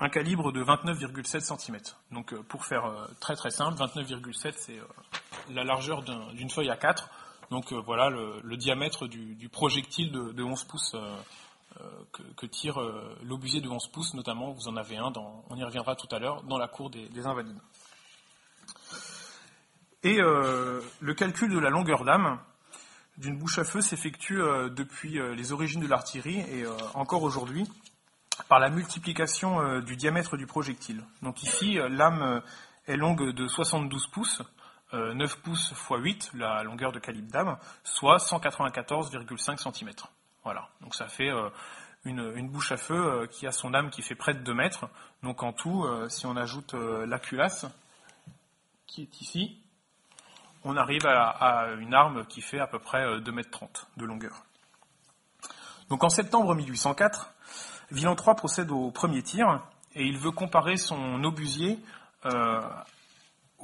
un 0.00 0.08
calibre 0.08 0.50
de 0.50 0.64
29,7 0.64 1.58
cm. 1.58 1.78
Donc 2.10 2.34
pour 2.42 2.64
faire 2.64 3.08
très 3.20 3.36
très 3.36 3.50
simple, 3.50 3.78
29,7 3.78 4.54
c'est 4.56 4.80
la 5.50 5.64
largeur 5.64 6.02
d'une 6.02 6.50
feuille 6.50 6.70
à 6.70 6.76
4. 6.76 7.10
Donc 7.50 7.72
voilà 7.72 8.10
le, 8.10 8.56
diamètre 8.56 9.06
du, 9.06 9.48
projectile 9.48 10.12
de, 10.12 10.42
11 10.42 10.64
pouces 10.64 10.96
que, 12.12 12.46
tire 12.46 12.78
l'obusier 13.22 13.60
de 13.60 13.68
11 13.68 13.88
pouces, 13.88 14.14
notamment 14.14 14.52
vous 14.52 14.68
en 14.68 14.76
avez 14.76 14.96
un, 14.96 15.10
dans, 15.10 15.44
on 15.50 15.56
y 15.56 15.64
reviendra 15.64 15.96
tout 15.96 16.08
à 16.14 16.18
l'heure, 16.18 16.42
dans 16.42 16.58
la 16.58 16.68
cour 16.68 16.90
des 16.90 17.26
Invalides. 17.26 17.60
Et 20.06 20.20
euh, 20.20 20.80
le 21.00 21.14
calcul 21.14 21.52
de 21.52 21.58
la 21.58 21.68
longueur 21.68 22.04
d'âme 22.04 22.38
d'une 23.18 23.36
bouche 23.36 23.58
à 23.58 23.64
feu 23.64 23.80
s'effectue 23.80 24.40
euh, 24.40 24.68
depuis 24.68 25.18
euh, 25.18 25.34
les 25.34 25.50
origines 25.50 25.80
de 25.80 25.88
l'artillerie 25.88 26.38
et 26.40 26.64
encore 26.94 27.24
aujourd'hui 27.24 27.66
par 28.48 28.60
la 28.60 28.68
multiplication 28.68 29.80
du 29.80 29.96
diamètre 29.96 30.36
du 30.36 30.46
projectile. 30.46 31.02
Donc 31.22 31.42
ici, 31.42 31.78
l'âme 31.88 32.42
est 32.86 32.96
longue 32.96 33.32
de 33.32 33.48
72 33.48 34.06
pouces, 34.08 34.42
9 34.92 35.40
pouces 35.40 35.70
x 35.72 35.82
8, 35.90 36.30
la 36.34 36.62
longueur 36.62 36.92
de 36.92 37.00
calibre 37.00 37.32
d'âme, 37.32 37.56
soit 37.82 38.18
194,5 38.18 39.72
cm. 39.72 39.90
Voilà, 40.46 40.68
donc 40.80 40.94
ça 40.94 41.08
fait 41.08 41.28
une, 42.04 42.32
une, 42.36 42.48
bouche 42.48 42.70
à 42.70 42.76
feu 42.76 43.26
qui 43.32 43.48
a 43.48 43.50
son 43.50 43.74
âme 43.74 43.90
qui 43.90 44.00
fait 44.00 44.14
près 44.14 44.32
de 44.32 44.38
2 44.38 44.54
mètres. 44.54 44.88
Donc 45.24 45.42
en 45.42 45.52
tout, 45.52 45.84
si 46.08 46.24
on 46.24 46.36
ajoute 46.36 46.74
la 46.74 47.18
culasse, 47.18 47.66
qui 48.86 49.02
est 49.02 49.20
ici, 49.20 49.58
on 50.62 50.76
arrive 50.76 51.04
à, 51.04 51.72
une 51.80 51.94
arme 51.94 52.26
qui 52.26 52.42
fait 52.42 52.60
à 52.60 52.68
peu 52.68 52.78
près 52.78 53.04
2,30 53.18 53.28
m 53.28 53.42
de 53.96 54.04
longueur. 54.04 54.44
Donc 55.88 56.04
en 56.04 56.08
septembre 56.08 56.54
1804, 56.54 57.34
Villan 57.90 58.14
III 58.14 58.36
procède 58.36 58.70
au 58.70 58.92
premier 58.92 59.24
tir 59.24 59.64
et 59.96 60.04
il 60.04 60.16
veut 60.16 60.30
comparer 60.30 60.76
son 60.76 61.24
obusier 61.24 61.80
euh, 62.24 62.60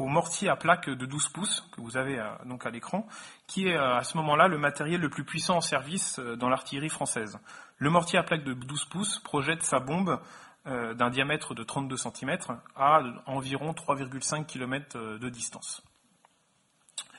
au 0.03 0.09
mortier 0.09 0.49
à 0.49 0.57
plaque 0.57 0.91
de 0.91 1.07
12 1.07 1.29
pouces 1.29 1.69
que 1.73 1.81
vous 1.81 1.97
avez 1.97 2.19
euh, 2.19 2.29
donc 2.45 2.67
à 2.67 2.71
l'écran, 2.71 3.07
qui 3.47 3.69
est 3.69 3.77
euh, 3.77 3.97
à 3.97 4.05
ce 4.05 4.17
moment-là 4.19 4.49
le 4.49 4.59
matériel 4.59 5.01
le 5.01 5.11
plus 5.11 5.25
puissant 5.25 5.57
en 5.57 5.61
service 5.61 6.19
dans 6.19 6.49
l'artillerie 6.49 6.89
française. 6.89 7.39
Le 7.79 7.91
mortier 7.91 8.19
à 8.19 8.23
plaque 8.23 8.45
de 8.45 8.55
12 8.55 8.85
pouces 8.87 9.19
projette 9.21 9.63
sa 9.63 9.81
bombe 9.81 10.21
d'un 10.65 11.11
diamètre 11.11 11.57
de 11.57 11.65
32 11.65 11.97
cm 11.97 12.37
à 12.77 13.01
environ 13.27 13.73
3,5 13.73 14.47
km 14.47 14.97
de 15.19 15.29
distance. 15.29 15.83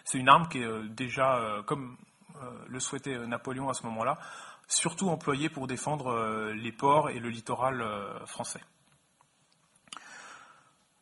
C'est 0.04 0.18
une 0.18 0.30
arme 0.30 0.48
qui 0.48 0.60
est 0.60 0.66
euh, 0.66 0.84
déjà, 0.90 1.38
euh, 1.38 1.63
comme 1.63 1.98
euh, 2.42 2.52
le 2.68 2.80
souhaitait 2.80 3.18
Napoléon 3.25 3.70
à 3.70 3.74
ce 3.74 3.84
moment-là, 3.88 4.20
surtout 4.68 5.10
employée 5.10 5.50
pour 5.50 5.68
défendre 5.68 6.52
les 6.54 6.72
ports 6.72 7.10
et 7.10 7.20
le 7.20 7.30
littoral 7.30 7.84
français. 8.25 8.62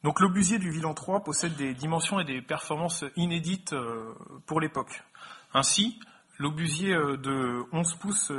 Donc 0.04 0.20
l'obusier 0.20 0.58
du 0.58 0.72
Vilan 0.72 0.96
III 0.96 1.20
possède 1.24 1.56
des 1.56 1.74
dimensions 1.74 2.20
et 2.20 2.26
des 2.26 2.42
performances 2.42 3.06
inédites 3.16 3.76
pour 4.48 4.60
l'époque. 4.60 5.04
Ainsi, 5.54 6.00
l'obusier 6.40 6.94
de 6.94 7.64
11 7.72 7.96
pouces 7.96 8.32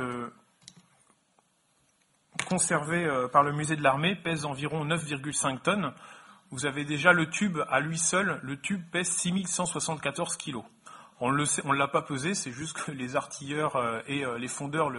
conservé 2.49 3.07
par 3.31 3.43
le 3.43 3.53
musée 3.53 3.77
de 3.77 3.83
l'armée 3.83 4.15
pèse 4.15 4.45
environ 4.45 4.85
9,5 4.85 5.61
tonnes, 5.61 5.93
vous 6.53 6.67
avez 6.67 6.85
déjà 6.85 7.13
le 7.13 7.29
tube 7.31 7.57
à 7.67 7.79
lui 7.79 7.97
seul, 7.97 8.39
le 8.43 8.61
tube 8.61 8.83
pèse 8.91 9.09
6174 9.09 10.37
kg. 10.37 10.57
On 11.19 11.31
ne 11.31 11.75
l'a 11.75 11.87
pas 11.87 12.03
pesé, 12.03 12.35
c'est 12.35 12.51
juste 12.51 12.77
que 12.77 12.91
les 12.91 13.15
artilleurs 13.15 13.75
euh, 13.75 14.01
et 14.07 14.23
euh, 14.23 14.37
les 14.37 14.47
fondeurs 14.47 14.91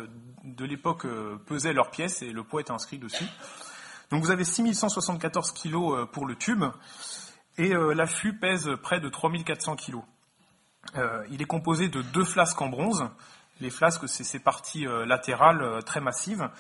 de 0.43 0.65
l'époque 0.65 1.05
euh, 1.05 1.37
pesaient 1.47 1.73
leurs 1.73 1.91
pièces 1.91 2.23
et 2.23 2.33
le 2.33 2.43
poids 2.43 2.61
est 2.61 2.73
inscrit 2.73 2.99
dessus. 2.99 3.27
Donc 4.11 4.23
vous 4.23 4.31
avez 4.31 4.45
6174 4.45 5.53
kg 5.53 6.05
pour 6.13 6.27
le 6.27 6.37
tube, 6.37 6.65
et 7.57 7.73
l'affût 7.95 8.37
pèse 8.37 8.71
près 8.83 9.01
de 9.01 9.09
3400 9.09 9.77
kg. 9.77 9.99
il 11.31 11.41
est 11.41 11.47
composé 11.47 11.89
de 11.89 12.03
deux 12.03 12.25
flasques 12.25 12.61
en 12.61 12.69
bronze. 12.69 13.09
Les 13.61 13.71
flasques, 13.71 14.09
c'est 14.09 14.25
ces 14.25 14.41
parties 14.41 14.87
latérales 15.07 15.83
très 15.85 16.01
massives, 16.01 16.51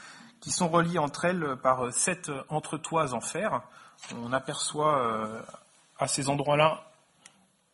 qui 0.40 0.50
sont 0.52 0.68
reliées 0.68 0.98
entre 0.98 1.24
elles 1.24 1.56
par 1.62 1.92
sept 1.92 2.30
entretoises 2.48 3.12
en 3.12 3.20
fer. 3.20 3.60
On 4.16 4.32
aperçoit 4.32 5.42
à 5.98 6.06
ces 6.06 6.28
endroits-là, 6.28 6.84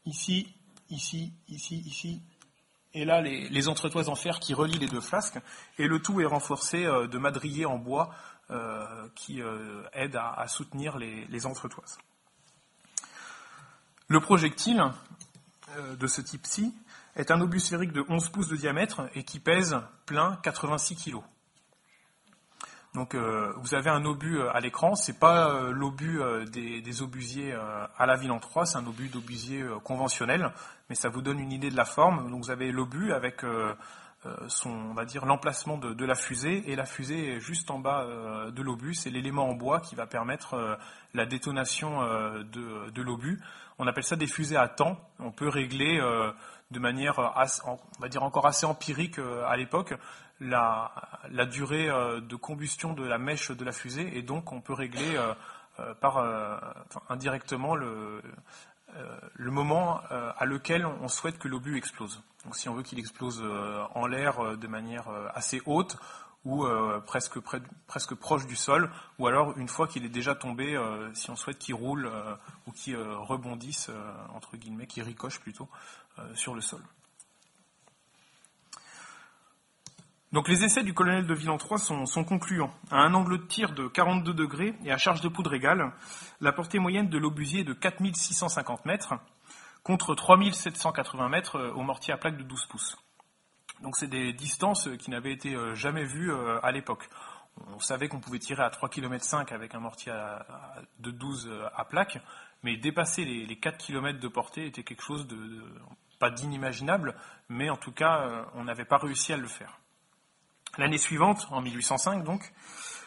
ici, 0.06 0.54
ici, 0.88 1.32
ici, 1.48 1.82
ici, 1.86 2.22
et 2.92 3.04
là 3.04 3.20
les, 3.20 3.68
entretoises 3.68 4.08
en 4.08 4.14
fer 4.14 4.40
qui 4.40 4.54
relient 4.54 4.78
les 4.78 4.88
deux 4.88 5.00
flasques, 5.00 5.38
et 5.78 5.86
le 5.86 6.00
tout 6.00 6.20
est 6.20 6.26
renforcé 6.26 6.84
euh, 6.84 7.06
de 7.06 7.18
madriers 7.18 7.66
en 7.66 7.78
bois 7.78 8.10
euh, 8.10 8.29
qui 9.14 9.42
euh, 9.42 9.82
aident 9.92 10.16
à, 10.16 10.46
soutenir 10.48 10.98
les, 10.98 11.46
entretoises. 11.46 11.98
Le 14.08 14.20
projectile 14.20 14.84
de 15.98 16.06
ce 16.06 16.20
type-ci 16.20 16.74
est 17.16 17.30
un 17.30 17.40
obus 17.40 17.60
sphérique 17.60 17.92
de 17.92 18.04
11 18.08 18.28
pouces 18.30 18.48
de 18.48 18.56
diamètre 18.56 19.08
et 19.14 19.22
qui 19.22 19.38
pèse 19.38 19.80
plein 20.06 20.38
86 20.42 20.96
kg. 20.96 21.20
Donc 22.94 23.14
euh, 23.14 23.52
vous 23.58 23.74
avez 23.74 23.88
un 23.88 24.04
obus 24.04 24.38
euh, 24.38 24.50
à 24.52 24.58
l'écran, 24.58 24.96
c'est 24.96 25.18
pas 25.18 25.48
euh, 25.48 25.70
l'obus 25.70 26.20
des, 26.50 27.02
obusiers 27.02 27.54
à 27.96 28.06
la 28.06 28.16
ville 28.16 28.32
en 28.32 28.40
3, 28.40 28.66
c'est 28.66 28.78
un 28.78 28.86
obus 28.86 29.08
d'obusier 29.08 29.64
conventionnel, 29.84 30.50
mais 30.88 30.96
ça 30.96 31.08
vous 31.08 31.22
donne 31.22 31.38
une 31.38 31.52
idée 31.52 31.70
de 31.70 31.76
la 31.76 31.84
forme. 31.84 32.30
Donc 32.30 32.44
vous 32.44 32.50
avez 32.50 32.72
l'obus 32.72 33.12
avec 33.12 33.44
son, 34.48 34.70
on 34.70 34.94
va 34.94 35.04
dire, 35.04 35.24
l'emplacement 35.24 35.78
de, 35.78 36.04
la 36.04 36.14
fusée, 36.14 36.70
et 36.70 36.76
la 36.76 36.84
fusée 36.84 37.36
est 37.36 37.40
juste 37.40 37.70
en 37.70 37.78
bas 37.78 38.06
de 38.50 38.62
l'obus, 38.62 38.94
c'est 38.94 39.10
l'élément 39.10 39.48
en 39.48 39.54
bois 39.54 39.80
qui 39.80 39.94
va 39.94 40.06
permettre 40.06 40.78
la 41.14 41.24
détonation 41.26 42.02
de, 42.02 42.90
de 42.90 43.02
l'obus. 43.02 43.40
On 43.78 43.86
appelle 43.86 44.04
ça 44.04 44.16
des 44.16 44.26
fusées 44.26 44.58
à 44.58 44.68
temps. 44.68 45.00
On 45.20 45.32
peut 45.32 45.48
régler 45.48 45.98
de 46.70 46.78
manière, 46.78 47.18
on 47.66 47.78
va 47.98 48.08
dire 48.08 48.22
encore 48.22 48.46
assez 48.46 48.66
empirique 48.66 49.18
à 49.18 49.56
l'époque, 49.56 49.94
la, 50.40 51.46
durée 51.46 51.88
euh, 51.88 52.20
de 52.20 52.36
combustion 52.36 52.92
de 52.94 53.04
la 53.04 53.18
mèche 53.18 53.50
de 53.50 53.64
la 53.64 53.72
fusée 53.72 54.16
et 54.16 54.22
donc 54.22 54.52
on 54.52 54.60
peut 54.60 54.72
régler 54.72 55.16
euh, 55.16 55.34
euh, 55.78 55.94
par, 55.94 56.18
indirectement 57.08 57.74
le, 57.74 58.22
le 59.34 59.50
moment 59.50 60.00
à 60.10 60.44
lequel 60.44 60.86
on 60.86 61.08
souhaite 61.08 61.38
que 61.38 61.48
l'obus 61.48 61.76
explose. 61.76 62.22
Donc 62.44 62.56
si 62.56 62.68
on 62.68 62.74
veut 62.74 62.82
qu'il 62.82 62.98
explose 62.98 63.42
en 63.94 64.06
l'air 64.06 64.56
de 64.56 64.66
manière 64.66 65.08
assez 65.34 65.62
haute 65.66 65.96
ou 66.44 66.66
presque, 67.06 67.38
presque 67.86 68.14
proche 68.14 68.46
du 68.46 68.56
sol, 68.56 68.90
ou 69.18 69.26
alors 69.26 69.56
une 69.58 69.68
fois 69.68 69.86
qu'il 69.86 70.04
est 70.04 70.10
déjà 70.10 70.34
tombé, 70.34 70.80
si 71.14 71.30
on 71.30 71.36
souhaite 71.36 71.58
qu'il 71.58 71.74
roule 71.74 72.10
ou 72.66 72.72
qu'il 72.72 72.96
rebondisse, 72.96 73.90
entre 74.34 74.56
guillemets, 74.56 74.86
qu'il 74.86 75.02
ricoche 75.02 75.40
plutôt, 75.40 75.68
sur 76.34 76.54
le 76.54 76.60
sol. 76.60 76.80
Donc 80.32 80.48
les 80.48 80.62
essais 80.62 80.84
du 80.84 80.94
colonel 80.94 81.26
de 81.26 81.34
Villan 81.34 81.58
3 81.58 81.78
sont, 81.78 82.24
concluants. 82.24 82.72
À 82.92 82.98
un 82.98 83.14
angle 83.14 83.38
de 83.38 83.46
tir 83.46 83.72
de 83.72 83.88
42 83.88 84.32
degrés 84.32 84.74
et 84.84 84.92
à 84.92 84.96
charge 84.96 85.20
de 85.22 85.28
poudre 85.28 85.54
égale, 85.54 85.92
la 86.40 86.52
portée 86.52 86.78
moyenne 86.78 87.08
de 87.08 87.18
l'obusier 87.18 87.60
est 87.60 87.64
de 87.64 87.72
4650 87.72 88.84
mètres 88.86 89.14
contre 89.82 90.14
3780 90.14 91.28
mètres 91.28 91.56
euh, 91.56 91.72
au 91.72 91.82
mortier 91.82 92.14
à 92.14 92.16
plaque 92.16 92.36
de 92.36 92.44
12 92.44 92.66
pouces. 92.66 92.96
Donc 93.82 93.96
c'est 93.96 94.06
des 94.06 94.32
distances 94.32 94.88
qui 94.98 95.10
n'avaient 95.10 95.32
été 95.32 95.54
euh, 95.54 95.74
jamais 95.74 96.04
vues 96.04 96.30
euh, 96.30 96.60
à 96.62 96.70
l'époque. 96.70 97.08
On 97.74 97.80
savait 97.80 98.06
qu'on 98.06 98.20
pouvait 98.20 98.38
tirer 98.38 98.62
à 98.62 98.70
3 98.70 98.88
km 98.88 99.24
5 99.24 99.50
avec 99.50 99.74
un 99.74 99.80
mortier 99.80 100.12
de 101.00 101.10
12 101.10 101.50
à 101.74 101.84
plaque, 101.84 102.18
mais 102.62 102.76
dépasser 102.76 103.24
les, 103.24 103.56
4 103.56 103.76
km 103.76 104.20
de 104.20 104.28
portée 104.28 104.66
était 104.66 104.84
quelque 104.84 105.02
chose 105.02 105.26
de 105.26 105.60
pas 106.18 106.30
d'inimaginable, 106.30 107.16
mais 107.48 107.68
en 107.68 107.76
tout 107.76 107.92
cas, 107.92 108.46
on 108.54 108.64
n'avait 108.64 108.86
pas 108.86 108.96
réussi 108.96 109.32
à 109.34 109.36
le 109.36 109.48
faire. 109.48 109.79
L'année 110.78 110.98
suivante, 110.98 111.48
en 111.50 111.60
1805 111.60 112.22
donc, 112.22 112.52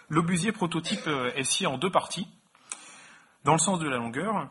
l'obusier 0.09 0.51
prototype 0.51 1.07
euh, 1.07 1.31
est 1.35 1.43
scié 1.43 1.65
en 1.65 1.77
deux 1.77 1.91
parties, 1.91 2.27
dans 3.45 3.53
le 3.53 3.59
sens 3.59 3.79
de 3.79 3.87
la 3.87 3.97
longueur, 3.97 4.49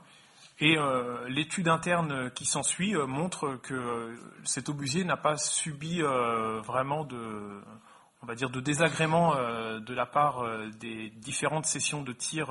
et 0.61 0.79
euh, 0.79 1.29
l'étude 1.29 1.69
interne 1.69 2.31
qui 2.31 2.47
s'ensuit 2.47 2.95
euh, 2.95 3.07
montre 3.07 3.57
que 3.63 4.17
cet 4.45 4.69
obusier 4.69 5.05
n'a 5.05 5.17
pas 5.17 5.37
subi 5.37 6.01
vraiment 6.01 7.05
de, 7.05 7.61
on 8.23 8.27
va 8.27 8.35
dire, 8.35 8.49
de 8.49 8.61
désagrément 8.61 9.35
de 9.35 9.95
la 9.95 10.07
part 10.07 10.45
des 10.79 11.11
différentes 11.11 11.67
sessions 11.67 12.03
de 12.03 12.13
tir 12.13 12.51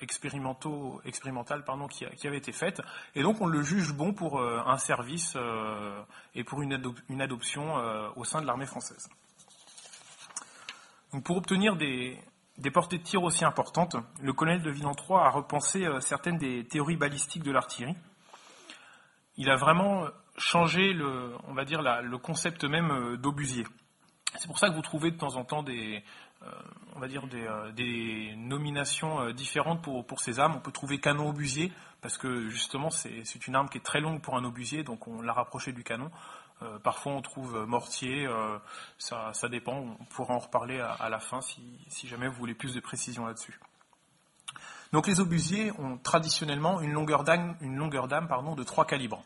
expérimentaux, 0.00 1.00
expérimentales 1.04 1.64
pardon, 1.64 1.88
qui, 1.88 2.04
avaient 2.26 2.38
été 2.38 2.52
faites, 2.52 2.82
et 3.14 3.22
donc 3.22 3.40
on 3.40 3.46
le 3.46 3.62
juge 3.62 3.92
bon 3.92 4.12
pour 4.12 4.40
un 4.42 4.78
service 4.78 5.36
et 6.34 6.44
pour 6.44 6.62
une 6.62 7.20
adoption 7.20 7.74
au 8.16 8.24
sein 8.24 8.40
de 8.40 8.46
l'armée 8.46 8.66
française 8.66 9.08
pour 11.24 11.36
obtenir 11.36 11.76
des, 11.76 12.18
portées 12.72 12.98
de 12.98 13.02
tir 13.02 13.22
aussi 13.22 13.44
importantes, 13.44 13.96
le 14.20 14.32
colonel 14.32 14.62
de 14.62 14.70
Villan 14.70 14.92
III 14.92 15.18
a 15.18 15.30
repensé 15.30 15.84
euh, 15.84 16.00
certaines 16.00 16.38
des 16.38 16.64
théories 16.64 16.96
balistiques 16.96 17.42
de 17.42 17.52
l'artillerie. 17.52 17.96
Il 19.36 19.50
a 19.50 19.56
vraiment 19.56 20.06
changé 20.38 20.92
le, 20.92 21.34
on 21.46 21.54
va 21.54 21.64
dire 21.64 21.82
le 21.82 22.18
concept 22.18 22.64
même 22.64 22.90
euh, 22.90 23.16
d'obusier. 23.16 23.64
C'est 24.36 24.48
pour 24.48 24.58
ça 24.58 24.68
que 24.68 24.74
vous 24.74 24.82
trouvez 24.82 25.10
de 25.10 25.16
temps 25.16 25.36
en 25.36 25.44
temps 25.44 25.62
des, 25.62 26.02
euh, 26.42 26.50
on 26.94 27.00
va 27.00 27.08
dire 27.08 27.26
des, 27.74 28.34
nominations 28.36 29.30
différentes 29.30 29.82
pour, 29.82 30.06
pour 30.06 30.20
ces 30.20 30.40
armes. 30.40 30.56
On 30.56 30.60
peut 30.60 30.72
trouver 30.72 30.98
canon 30.98 31.28
obusier 31.28 31.72
parce 32.02 32.18
que 32.18 32.48
justement 32.48 32.90
c'est 32.90 33.46
une 33.46 33.54
arme 33.54 33.68
qui 33.68 33.78
est 33.78 33.84
très 33.84 34.00
longue 34.00 34.20
pour 34.20 34.36
un 34.36 34.44
obusier, 34.44 34.82
donc 34.82 35.08
on 35.08 35.22
l'a 35.22 35.32
rapproché 35.32 35.72
du 35.72 35.82
canon. 35.84 36.10
Euh, 36.62 36.78
parfois 36.78 37.12
on 37.12 37.20
trouve 37.20 37.66
mortier, 37.66 38.26
euh, 38.26 38.58
ça, 38.98 39.32
dépend, 39.50 39.96
on 40.00 40.04
pourra 40.06 40.34
en 40.34 40.38
reparler 40.38 40.80
à, 40.80 41.08
la 41.10 41.20
fin 41.20 41.40
si, 41.42 42.08
jamais 42.08 42.28
vous 42.28 42.36
voulez 42.36 42.54
plus 42.54 42.74
de 42.74 42.80
précision 42.80 43.26
là-dessus. 43.26 43.60
Donc 44.92 45.06
les 45.06 45.20
obusiers 45.20 45.72
ont 45.78 45.98
traditionnellement 45.98 46.80
une 46.80 46.92
longueur 46.92 47.24
d'âme, 47.24 47.56
de 47.60 48.62
3 48.62 48.86
calibres. 48.86 49.22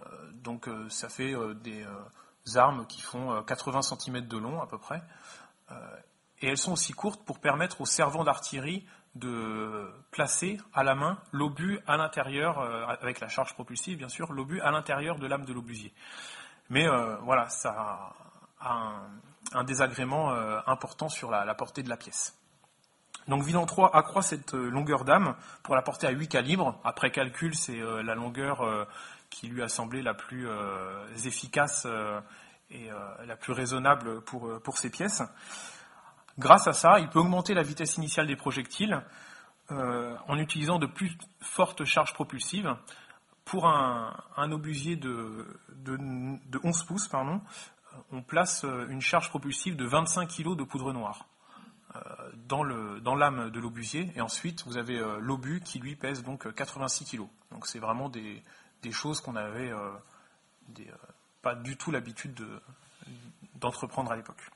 Euh, 0.00 0.32
donc 0.42 0.68
ça 0.88 1.08
fait 1.08 1.34
des 1.62 1.86
armes 2.56 2.86
qui 2.86 3.00
font 3.00 3.42
80 3.44 3.82
cm 3.82 4.26
de 4.26 4.36
long 4.36 4.60
à 4.60 4.66
peu 4.66 4.78
près. 4.78 5.02
et 6.40 6.48
elles 6.48 6.58
sont 6.58 6.72
aussi 6.72 6.92
courtes 6.92 7.24
pour 7.24 7.38
permettre 7.38 7.80
aux 7.80 7.86
servants 7.86 8.24
d'artillerie 8.24 8.84
de 9.14 9.88
placer 10.10 10.58
à 10.74 10.82
la 10.82 10.96
main 10.96 11.18
l'obus 11.30 11.78
à 11.86 11.96
l'intérieur, 11.96 12.58
avec 12.60 13.20
la 13.20 13.28
charge 13.28 13.54
propulsive 13.54 13.96
bien 13.96 14.08
sûr, 14.08 14.32
l'obus 14.32 14.60
à 14.60 14.72
l'intérieur 14.72 15.18
de 15.18 15.26
l'âme 15.26 15.44
de 15.44 15.52
l'obusier. 15.52 15.94
Mais 16.70 16.86
euh, 16.88 17.16
voilà, 17.22 17.48
ça 17.48 18.14
a 18.60 19.02
un, 19.52 19.64
désagrément 19.64 20.32
euh, 20.32 20.60
important 20.66 21.08
sur 21.08 21.30
la, 21.30 21.54
portée 21.54 21.82
de 21.82 21.88
la 21.88 21.96
pièce. 21.96 22.36
Donc 23.28 23.42
Vilan 23.42 23.66
3 23.66 23.94
accroît 23.96 24.22
cette 24.22 24.54
euh, 24.54 24.68
longueur 24.68 25.04
d'âme 25.04 25.34
pour 25.62 25.74
la 25.74 25.82
porter 25.82 26.06
à 26.06 26.10
8 26.10 26.28
calibres. 26.28 26.78
Après 26.84 27.10
calcul, 27.10 27.54
c'est 27.54 27.78
la 27.78 28.14
longueur 28.14 28.88
qui 29.30 29.48
lui 29.48 29.62
a 29.62 29.68
semblé 29.68 30.02
la 30.02 30.14
plus 30.14 30.48
efficace 31.24 31.86
et 32.70 32.88
la 33.26 33.36
plus 33.36 33.52
raisonnable 33.52 34.20
pour, 34.22 34.60
pour 34.62 34.78
ces 34.78 34.90
pièces. 34.90 35.22
Grâce 36.38 36.66
à 36.66 36.72
ça, 36.72 36.98
il 36.98 37.08
peut 37.08 37.18
augmenter 37.18 37.54
la 37.54 37.62
vitesse 37.62 37.96
initiale 37.96 38.26
des 38.26 38.36
projectiles 38.36 39.02
en 39.70 40.38
utilisant 40.38 40.78
de 40.78 40.86
plus 40.86 41.16
fortes 41.40 41.84
charges 41.84 42.12
propulsives 42.12 42.76
pour 43.44 43.66
un, 43.66 44.52
obusier 44.52 44.96
de, 44.96 45.46
11 46.62 46.84
pouces, 46.84 47.08
pardon, 47.08 47.40
on 48.10 48.22
place 48.22 48.64
une 48.88 49.00
charge 49.00 49.28
propulsive 49.28 49.76
de 49.76 49.84
25 49.84 50.28
kg 50.28 50.56
de 50.56 50.64
poudre 50.64 50.92
noire 50.92 51.26
euh, 51.96 52.00
dans, 52.48 53.14
l'âme 53.14 53.50
de 53.50 53.60
l'obusier. 53.60 54.10
Et 54.16 54.20
ensuite, 54.20 54.64
vous 54.66 54.76
avez 54.76 54.98
euh, 54.98 55.18
l'obus 55.20 55.60
qui, 55.60 55.78
lui, 55.78 55.94
pèse 55.94 56.24
donc 56.24 56.52
86 56.52 57.04
kg. 57.04 57.26
Donc 57.52 57.66
c'est 57.66 57.78
vraiment 57.78 58.08
des, 58.08 58.42
choses 58.90 59.20
qu'on 59.20 59.32
n'avait 59.32 59.70
euh, 59.70 59.90
pas 61.40 61.54
du 61.54 61.76
tout 61.76 61.90
l'habitude 61.90 62.34
d'entreprendre 63.54 64.12
à 64.12 64.16
l'époque. 64.16 64.50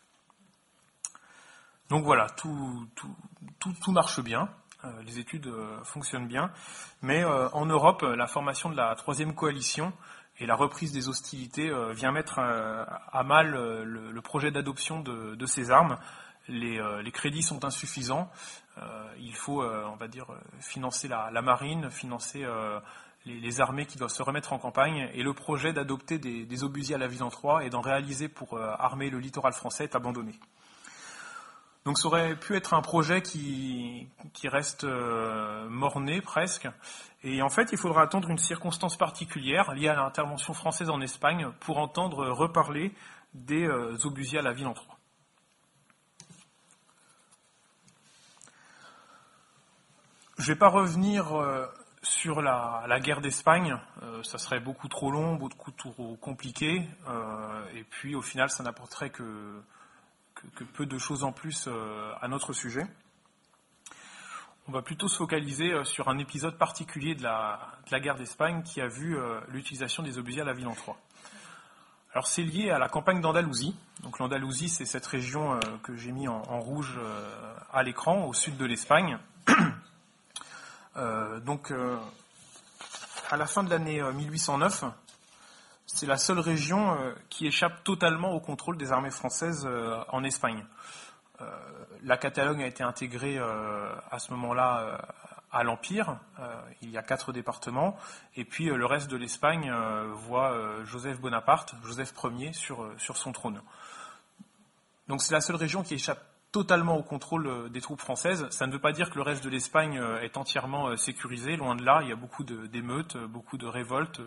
Donc 1.89 2.05
voilà, 2.05 2.27
tout 2.31 2.89
marche 3.93 4.21
bien. 4.21 4.51
Euh, 4.85 5.03
les 5.03 5.19
études 5.19 5.49
euh, 5.49 5.83
fonctionnent 5.83 6.29
bien. 6.29 6.53
Mais 7.03 7.25
euh, 7.25 7.49
en 7.51 7.67
Europe, 7.67 8.03
la 8.03 8.29
formation 8.29 8.71
de 8.71 8.77
la 8.77 8.95
troisième 8.95 9.35
coalition 9.35 9.93
et 10.41 10.47
la 10.47 10.55
reprise 10.55 10.93
des 10.93 11.09
hostilités 11.09 11.71
vient 11.93 12.13
mettre 12.13 12.39
à 12.39 13.23
mal 13.25 13.51
le, 13.51 14.21
projet 14.23 14.51
d'adoption 14.51 15.01
de, 15.01 15.47
ces 15.47 15.71
armes. 15.71 15.99
Les, 16.49 16.81
crédits 17.13 17.43
sont 17.43 17.65
insuffisants. 17.65 18.31
il 19.19 19.35
faut, 19.35 19.63
on 19.63 19.97
va 19.97 20.09
dire, 20.09 20.27
financer 20.61 21.09
la, 21.09 21.43
marine, 21.43 21.91
financer 21.91 22.47
les, 23.27 23.61
armées 23.61 23.87
qui 23.87 23.99
doivent 23.99 24.11
se 24.11 24.23
remettre 24.23 24.53
en 24.53 24.59
campagne. 24.59 25.11
Et 25.15 25.23
le 25.23 25.35
projet 25.35 25.73
d'adopter 25.73 26.19
des, 26.19 26.45
des, 26.45 26.65
obusiers 26.65 26.95
à 26.95 26.99
la 26.99 27.09
ville 27.09 27.25
en 27.25 27.31
3 27.31 27.65
et 27.65 27.71
d'en 27.71 27.81
réaliser 27.81 28.29
pour 28.29 28.59
armer 28.59 29.11
le 29.11 29.19
littoral 29.19 29.53
français 29.53 29.85
est 29.85 29.97
abandonné. 29.97 30.39
Donc 31.89 31.97
ça 31.97 32.09
aurait 32.09 32.37
pu 32.37 32.55
être 32.55 32.75
un 32.75 32.83
projet 32.83 33.23
qui, 33.23 34.11
reste 34.45 34.85
euh, 34.85 35.67
morné 35.71 36.21
presque. 36.21 36.69
Et 37.25 37.41
en 37.41 37.49
fait, 37.49 37.71
il 37.73 37.79
faudra 37.79 38.03
attendre 38.03 38.29
une 38.29 38.37
circonstance 38.37 38.99
particulière 38.99 39.73
liée 39.73 39.89
à 39.89 39.95
l'intervention 39.95 40.53
française 40.53 40.91
en 40.91 41.01
Espagne 41.01 41.49
pour 41.61 41.79
entendre 41.79 42.29
reparler 42.29 42.93
des 43.33 43.67
euh, 43.67 43.97
obusiers 44.05 44.41
à 44.41 44.43
la 44.43 44.53
ville 44.53 44.67
en 44.67 44.75
Troie. 44.75 44.99
Je 50.37 50.43
ne 50.43 50.49
vais 50.49 50.59
pas 50.59 50.69
revenir 50.69 51.41
euh, 51.41 51.65
sur 52.03 52.43
la, 52.43 53.01
guerre 53.01 53.23
d'Espagne, 53.23 53.79
euh, 54.03 54.23
ça 54.25 54.37
serait 54.37 54.61
beaucoup 54.61 54.89
trop 54.89 55.11
long, 55.11 55.37
beaucoup 55.37 55.71
trop 55.71 56.19
compliqué, 56.21 56.87
et 57.75 57.85
puis 57.85 58.15
au 58.15 58.21
final, 58.21 58.51
ça 58.51 58.63
n'apporterait 58.63 59.09
que, 59.09 59.63
que, 60.57 60.65
peu 60.65 60.87
de 60.87 60.99
choses 60.99 61.25
en 61.25 61.33
plus 61.33 61.69
à 62.21 62.29
notre 62.29 62.53
sujet. 62.53 62.87
On 64.69 64.73
va 64.73 64.83
plutôt 64.83 65.09
se 65.09 65.17
focaliser 65.17 65.73
sur 65.85 66.09
un 66.09 66.19
épisode 66.19 66.59
particulier 66.59 67.15
de 67.15 67.23
la, 67.23 67.73
de 67.87 67.91
la 67.91 68.01
guerre 68.01 68.17
d'Espagne 68.17 68.63
qui 68.63 68.81
a 68.81 68.87
vu 68.87 69.17
l'utilisation 69.49 70.03
des 70.03 70.19
obusiers 70.19 70.43
à 70.43 70.45
la 70.45 70.53
ville 70.53 70.69
en 70.69 70.75
Troie. 70.75 70.99
Alors 72.15 72.27
c'est 72.27 72.43
lié 72.43 72.71
à 72.71 72.79
la 72.79 72.89
campagne 72.89 73.21
d'Andalousie. 73.21 73.77
Donc 74.03 74.19
l'Andalousie, 74.19 74.69
c'est 74.69 74.87
cette 74.87 75.07
région 75.07 75.55
euh, 75.55 75.61
que 75.83 75.95
j'ai 75.95 76.11
mis 76.11 76.27
en, 76.27 76.41
rouge 76.59 76.99
euh, 76.99 77.55
à 77.73 77.83
l'écran, 77.83 78.25
au 78.25 78.33
sud 78.33 78.57
de 78.57 78.65
l'Espagne. 78.65 79.19
Euh, 80.97 81.39
donc 81.39 81.73
à 83.31 83.37
la 83.37 83.47
fin 83.47 83.63
de 83.63 83.71
l'année 83.71 84.03
1809, 84.03 84.83
c'est 85.99 86.07
la 86.07 86.17
seule 86.17 86.39
région 86.39 86.97
qui 87.29 87.49
échappe 87.49 87.83
totalement 87.83 88.31
au 88.31 88.41
contrôle 88.41 88.77
des 88.77 88.93
armées 88.93 89.11
françaises 89.11 89.69
en 90.09 90.23
Espagne. 90.23 90.65
la 92.05 92.17
Catalogne 92.17 92.63
a 92.63 92.67
été 92.67 92.85
intégrée 92.85 93.37
à 93.39 94.19
ce 94.21 94.31
moment-là 94.31 95.01
à 95.53 95.63
l'Empire. 95.63 96.19
Euh, 96.41 96.61
il 96.83 96.91
y 96.91 96.99
a 96.99 97.03
quatre 97.03 97.33
départements. 97.33 97.97
Et 98.37 98.45
puis 98.45 98.69
euh, 98.69 98.77
le 98.77 98.87
reste 98.87 99.09
de 99.09 99.17
l'Espagne 99.17 99.71
euh, 99.71 100.13
voit 100.15 100.55
Joseph 100.85 101.21
Bonaparte, 101.21 101.75
Joseph 101.85 102.13
Ier, 102.25 102.53
sur, 102.53 102.91
sur 102.99 103.17
son 103.17 103.33
trône. 103.33 103.61
Donc 105.09 105.23
c'est 105.23 105.33
la 105.33 105.41
seule 105.41 105.57
région 105.57 105.83
qui 105.83 105.95
échappe 105.95 106.23
totalement 106.53 106.97
au 106.97 107.03
contrôle 107.03 107.71
des 107.71 107.81
troupes 107.81 108.01
françaises. 108.01 108.49
Ça 108.51 108.67
ne 108.67 108.73
veut 108.73 108.79
pas 108.79 108.93
dire 108.93 109.11
que 109.11 109.17
le 109.17 109.23
reste 109.23 109.45
de 109.45 109.51
l'Espagne 109.51 110.03
est 110.23 110.37
entièrement 110.37 110.97
sécurisé, 110.97 111.57
loin 111.57 111.77
de 111.77 111.85
là. 111.85 112.01
Il 112.03 112.09
y 112.09 112.13
a 112.13 112.17
beaucoup 112.17 112.45
d'émeutes, 112.45 113.17
beaucoup 113.17 113.59
de 113.59 113.67
révoltes, 113.67 114.21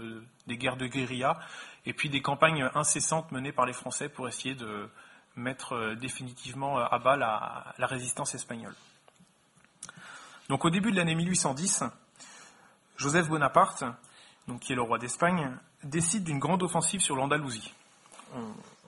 des 0.48 0.58
guerres 0.58 0.78
de 0.78 0.88
guérilla, 0.88 1.40
et 1.86 1.94
puis 1.94 2.10
des 2.10 2.22
campagnes 2.22 2.70
incessantes 2.76 3.32
menées 3.32 3.52
par 3.52 3.66
les 3.66 3.74
Français 3.74 4.08
pour 4.08 4.28
essayer 4.28 4.54
de 4.54 4.90
mettre 5.36 5.96
définitivement 5.96 6.78
à 6.78 7.00
bas 7.00 7.16
la 7.18 7.88
résistance 7.88 8.36
espagnole. 8.36 8.76
Donc 10.50 10.66
au 10.66 10.70
début 10.70 10.92
de 10.92 10.98
l'année 10.98 11.16
1810, 11.16 11.86
Joseph 12.98 13.28
Bonaparte, 13.30 13.84
donc, 14.48 14.60
qui 14.60 14.74
est 14.74 14.76
le 14.76 14.82
roi 14.82 14.98
d'Espagne, 14.98 15.56
décide 15.84 16.24
d'une 16.24 16.40
grande 16.40 16.62
offensive 16.62 17.00
sur 17.00 17.16
l'Andalousie. 17.16 17.74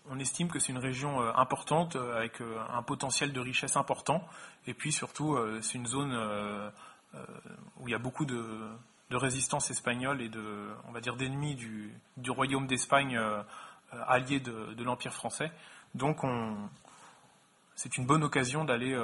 On, 0.09 0.19
estime 0.19 0.49
que 0.49 0.59
c'est 0.59 0.71
une 0.71 0.79
région 0.79 1.21
euh, 1.21 1.31
importante 1.35 1.95
euh, 1.95 2.17
avec 2.17 2.41
euh, 2.41 2.57
un 2.73 2.83
potentiel 2.83 3.33
de 3.33 3.39
richesse 3.39 3.77
important, 3.77 4.27
et 4.67 4.73
puis 4.73 4.91
surtout 4.91 5.37
c'est 5.61 5.77
une 5.77 5.87
zone 5.87 6.13
où 7.79 7.87
il 7.87 7.91
y 7.91 7.95
a 7.95 7.99
beaucoup 7.99 8.25
de, 8.25 8.69
résistance 9.11 9.69
espagnole 9.69 10.21
et 10.21 10.29
de, 10.29 10.73
on 10.87 10.91
va 10.91 10.99
dire, 10.99 11.15
d'ennemis 11.15 11.55
du, 11.55 12.31
royaume 12.31 12.65
d'Espagne 12.65 13.19
allié 14.07 14.39
de, 14.39 14.83
l'Empire 14.83 15.13
français. 15.13 15.51
Donc 15.93 16.23
on, 16.23 16.57
c'est 17.75 17.97
une 17.97 18.07
bonne 18.07 18.23
occasion 18.23 18.65
d'aller 18.65 18.97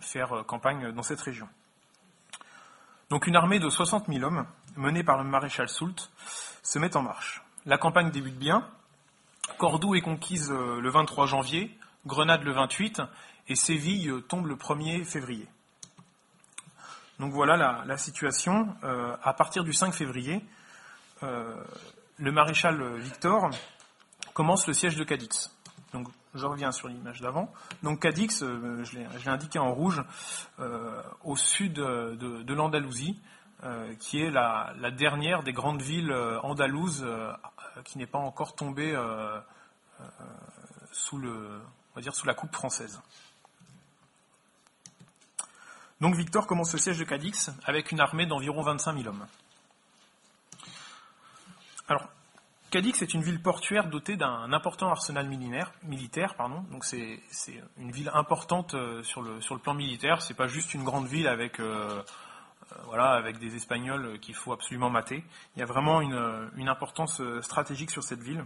faire 0.00 0.44
campagne 0.46 0.92
dans 0.92 1.02
cette 1.02 1.20
région. 1.20 1.48
Donc 3.10 3.26
une 3.26 3.36
armée 3.36 3.58
de 3.58 3.70
60 3.70 4.06
000 4.06 4.22
hommes, 4.22 4.46
menée 4.76 5.02
par 5.02 5.16
le 5.16 5.24
maréchal 5.24 5.68
Soult, 5.68 6.10
se 6.62 6.78
met 6.78 6.96
en 6.96 7.02
marche. 7.02 7.42
La 7.64 7.78
campagne 7.78 8.10
débute 8.10 8.38
bien. 8.38 8.68
Cordoue 9.58 9.96
est 9.96 10.00
conquise 10.00 10.50
euh, 10.50 10.80
le 10.80 10.88
23 10.88 11.26
janvier, 11.26 11.76
Grenade 12.06 12.42
le 12.44 12.52
28, 12.52 13.02
et 13.48 13.56
Séville 13.56 14.12
tombe 14.28 14.46
le 14.46 14.54
1er 14.54 15.04
février. 15.04 15.46
Donc 17.18 17.32
voilà 17.32 17.84
la, 17.84 17.96
situation. 17.96 18.68
Euh, 18.84 19.16
à 19.22 19.32
partir 19.32 19.64
du 19.64 19.72
5 19.72 19.92
février, 19.92 20.44
le 21.22 22.30
maréchal 22.30 22.96
Victor 22.98 23.50
commence 24.34 24.68
le 24.68 24.72
siège 24.72 24.94
de 24.96 25.02
Cadix. 25.02 25.50
Donc 25.92 26.08
je 26.34 26.46
reviens 26.46 26.72
sur 26.72 26.88
l'image 26.88 27.20
d'avant. 27.20 27.52
Donc 27.82 28.00
Cadix, 28.00 28.42
euh, 28.42 28.84
je 28.84 28.98
l'ai 28.98 29.28
indiqué 29.28 29.58
en 29.58 29.72
rouge, 29.72 30.02
euh, 30.60 31.02
au 31.24 31.36
sud 31.36 31.74
de, 31.74 32.54
l'Andalousie, 32.54 33.18
euh, 33.18 33.22
qui 33.98 34.22
est 34.22 34.30
la, 34.30 34.72
dernière 34.90 35.42
des 35.42 35.52
grandes 35.52 35.82
villes 35.82 36.12
andalouses 36.42 37.06
qui 37.84 37.98
n'est 37.98 38.06
pas 38.06 38.18
encore 38.18 38.54
tombée 38.54 38.96
sous, 40.92 41.18
le, 41.18 41.60
on 41.92 41.94
va 41.96 42.02
dire 42.02 42.14
sous 42.14 42.26
la 42.26 42.34
coupe 42.34 42.54
française. 42.54 43.00
Donc 46.00 46.14
Victor 46.14 46.46
commence 46.46 46.72
le 46.72 46.78
siège 46.78 46.98
de 46.98 47.04
Cadix 47.04 47.50
avec 47.64 47.90
une 47.90 48.00
armée 48.00 48.26
d'environ 48.26 48.62
25 48.62 48.96
000 48.96 49.08
hommes? 49.08 49.26
Alors, 51.88 52.08
Cadix 52.70 53.00
est 53.02 53.14
une 53.14 53.22
ville 53.22 53.40
portuaire 53.40 53.88
dotée 53.88 54.16
d'un 54.16 54.52
important 54.52 54.90
arsenal 54.90 55.26
militaire, 55.26 56.34
pardon. 56.34 56.64
donc 56.70 56.84
c'est 56.84 57.20
une 57.78 57.90
ville 57.90 58.10
importante 58.12 58.74
euh, 58.74 59.02
sur 59.02 59.22
le, 59.22 59.40
sur 59.40 59.54
le 59.54 59.60
plan 59.60 59.72
militaire. 59.72 60.20
C'est 60.20 60.34
pas 60.34 60.48
juste 60.48 60.74
une 60.74 60.84
grande 60.84 61.06
ville 61.06 61.26
avec, 61.26 61.60
euh, 61.60 61.64
euh, 61.64 62.02
voilà, 62.84 63.12
avec 63.12 63.38
des 63.38 63.56
Espagnols 63.56 64.18
qu'il 64.20 64.34
faut 64.34 64.52
absolument 64.52 64.90
mater. 64.90 65.24
Il 65.56 65.60
y 65.60 65.62
a 65.62 65.66
vraiment 65.66 66.00
une, 66.00 66.50
une 66.56 66.68
importance 66.68 67.22
stratégique 67.40 67.90
sur 67.90 68.02
cette 68.02 68.22
ville. 68.22 68.44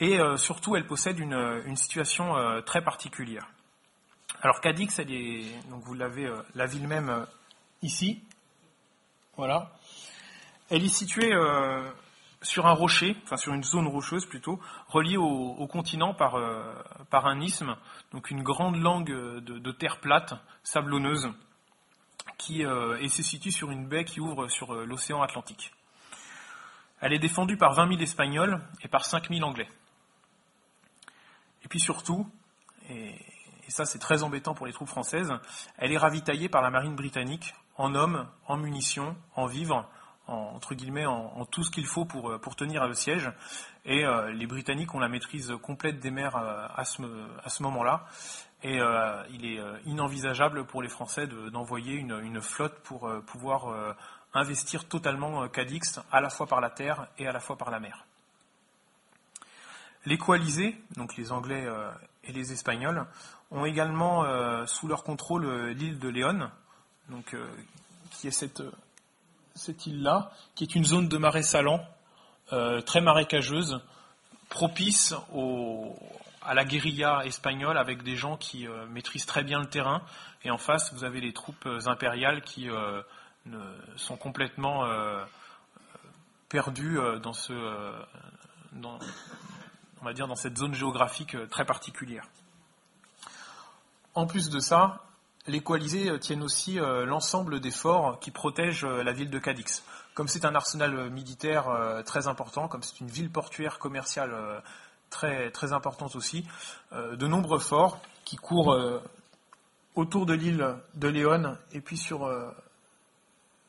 Et 0.00 0.18
surtout, 0.36 0.74
elle 0.74 0.86
possède 0.86 1.18
une, 1.20 1.76
situation 1.76 2.34
très 2.62 2.82
particulière. 2.82 3.48
Alors 4.40 4.60
Cadix, 4.60 5.00
donc 5.70 5.84
vous 5.84 5.94
l'avez, 5.94 6.28
la 6.54 6.66
ville 6.66 6.88
même 6.88 7.26
ici, 7.82 8.22
voilà. 9.36 9.70
Elle 10.70 10.84
est 10.84 10.88
située 10.88 11.32
sur 12.42 12.66
un 12.66 12.72
rocher, 12.72 13.16
enfin 13.24 13.36
sur 13.36 13.54
une 13.54 13.64
zone 13.64 13.86
rocheuse 13.86 14.26
plutôt, 14.26 14.60
reliée 14.88 15.16
au, 15.16 15.66
continent 15.66 16.12
par, 16.12 16.34
euh, 16.34 16.74
par, 17.10 17.26
un 17.26 17.40
isthme, 17.40 17.76
donc 18.12 18.30
une 18.30 18.42
grande 18.42 18.76
langue 18.76 19.10
de, 19.10 19.72
terre 19.72 20.00
plate, 20.00 20.34
sablonneuse, 20.62 21.30
qui 22.38 22.64
euh, 22.64 22.98
et 23.00 23.08
se 23.08 23.22
situe 23.22 23.52
sur 23.52 23.70
une 23.70 23.86
baie 23.86 24.04
qui 24.04 24.20
ouvre 24.20 24.48
sur 24.48 24.74
euh, 24.74 24.84
l'océan 24.84 25.22
Atlantique. 25.22 25.72
Elle 27.00 27.12
est 27.12 27.18
défendue 27.18 27.56
par 27.56 27.74
20 27.74 27.88
000 27.88 28.00
Espagnols 28.00 28.60
et 28.82 28.88
par 28.88 29.04
5 29.04 29.28
000 29.28 29.42
Anglais. 29.42 29.68
Et 31.64 31.68
puis 31.68 31.80
surtout, 31.80 32.28
et, 32.90 33.14
ça 33.68 33.84
c'est 33.86 33.98
très 33.98 34.22
embêtant 34.22 34.54
pour 34.54 34.66
les 34.66 34.72
troupes 34.72 34.88
françaises, 34.88 35.32
elle 35.78 35.92
est 35.92 35.98
ravitaillée 35.98 36.48
par 36.48 36.62
la 36.62 36.70
marine 36.70 36.94
britannique 36.94 37.54
en 37.76 37.94
hommes, 37.94 38.28
en 38.46 38.56
munitions, 38.56 39.16
en 39.34 39.46
vivres, 39.46 39.88
entre 40.26 40.74
guillemets, 40.74 41.06
en, 41.06 41.44
tout 41.46 41.64
ce 41.64 41.70
qu'il 41.70 41.86
faut 41.86 42.04
pour, 42.04 42.30
euh, 42.30 42.38
pour 42.38 42.54
tenir 42.54 42.86
le 42.86 42.94
siège. 42.94 43.30
Et 43.84 44.04
les 44.34 44.46
Britanniques 44.46 44.94
ont 44.94 45.00
la 45.00 45.08
maîtrise 45.08 45.52
complète 45.60 45.98
des 45.98 46.12
mers 46.12 46.36
à 46.36 46.84
ce, 46.84 47.02
à 47.42 47.48
ce 47.48 47.64
moment-là. 47.64 48.06
Et 48.64 48.78
il 49.30 49.44
est 49.44 49.60
inenvisageable 49.86 50.64
pour 50.64 50.82
les 50.82 50.88
Français 50.88 51.26
d'envoyer 51.26 51.94
une, 51.94 52.20
une, 52.22 52.40
flotte 52.40 52.78
pour 52.84 53.10
pouvoir 53.26 53.96
investir 54.34 54.86
totalement 54.86 55.48
Cadix, 55.48 55.98
à 56.12 56.20
la 56.20 56.30
fois 56.30 56.46
par 56.46 56.60
la 56.60 56.70
terre 56.70 57.08
et 57.18 57.26
à 57.26 57.32
la 57.32 57.40
fois 57.40 57.56
par 57.56 57.72
la 57.72 57.80
mer. 57.80 58.04
Les 60.04 60.16
coalisés, 60.16 60.80
donc 60.96 61.16
les 61.16 61.32
Anglais 61.32 61.66
et 62.22 62.32
les 62.32 62.52
Espagnols, 62.52 63.04
ont 63.50 63.64
également 63.64 64.24
sous 64.66 64.86
leur 64.86 65.02
contrôle 65.02 65.70
l'île 65.70 65.98
de 65.98 66.08
Léon, 66.08 66.48
donc, 67.08 67.34
qui 68.12 68.28
est 68.28 68.32
cette 68.32 68.62
cette 69.54 69.86
île-là, 69.86 70.30
qui 70.54 70.64
est 70.64 70.74
une 70.74 70.84
zone 70.84 71.08
de 71.08 71.18
marais 71.18 71.42
salant, 71.42 71.84
euh, 72.52 72.80
très 72.80 73.00
marécageuse, 73.00 73.80
propice 74.48 75.14
à 76.44 76.54
la 76.54 76.64
guérilla 76.64 77.22
espagnole 77.24 77.78
avec 77.78 78.02
des 78.02 78.16
gens 78.16 78.36
qui 78.36 78.66
euh, 78.66 78.86
maîtrisent 78.86 79.26
très 79.26 79.44
bien 79.44 79.60
le 79.60 79.66
terrain. 79.66 80.02
Et 80.44 80.50
en 80.50 80.58
face, 80.58 80.92
vous 80.92 81.04
avez 81.04 81.20
les 81.20 81.32
troupes 81.32 81.68
impériales 81.86 82.42
qui 82.42 82.68
euh, 82.68 83.02
sont 83.96 84.16
complètement 84.16 84.84
perdues 86.48 86.98
dans 87.22 87.32
ce, 87.32 87.52
on 88.82 90.04
va 90.04 90.12
dire, 90.12 90.26
dans 90.26 90.36
cette 90.36 90.58
zone 90.58 90.74
géographique 90.74 91.36
très 91.48 91.64
particulière. 91.64 92.24
En 94.14 94.26
plus 94.26 94.50
de 94.50 94.60
ça, 94.60 95.00
les 95.46 95.60
coalisés 95.60 96.10
euh, 96.10 96.18
tiennent 96.18 96.42
aussi 96.42 96.78
euh, 96.78 97.04
l'ensemble 97.04 97.60
des 97.60 97.70
forts 97.70 98.20
qui 98.20 98.30
protègent 98.30 98.84
euh, 98.84 99.02
la 99.02 99.12
ville 99.12 99.30
de 99.30 99.38
Cadix. 99.38 99.82
Comme 100.14 100.28
c'est 100.28 100.44
un 100.44 100.54
arsenal 100.54 101.08
militaire 101.08 101.64
très 102.04 102.26
important, 102.26 102.68
comme 102.68 102.82
c'est 102.82 103.00
une 103.00 103.08
ville 103.08 103.32
portuaire 103.32 103.78
commerciale 103.78 104.62
très, 105.12 105.50
très 105.50 105.72
importante 105.72 106.16
aussi, 106.16 106.44
de 106.92 107.26
nombreux 107.26 107.60
forts, 107.60 108.00
qui 108.24 108.36
court 108.36 108.76
autour 109.94 110.26
de 110.26 110.32
l'île 110.32 110.76
de 110.94 111.08
Léon 111.08 111.56
et 111.72 111.80
puis 111.80 111.96
sur, 111.96 112.28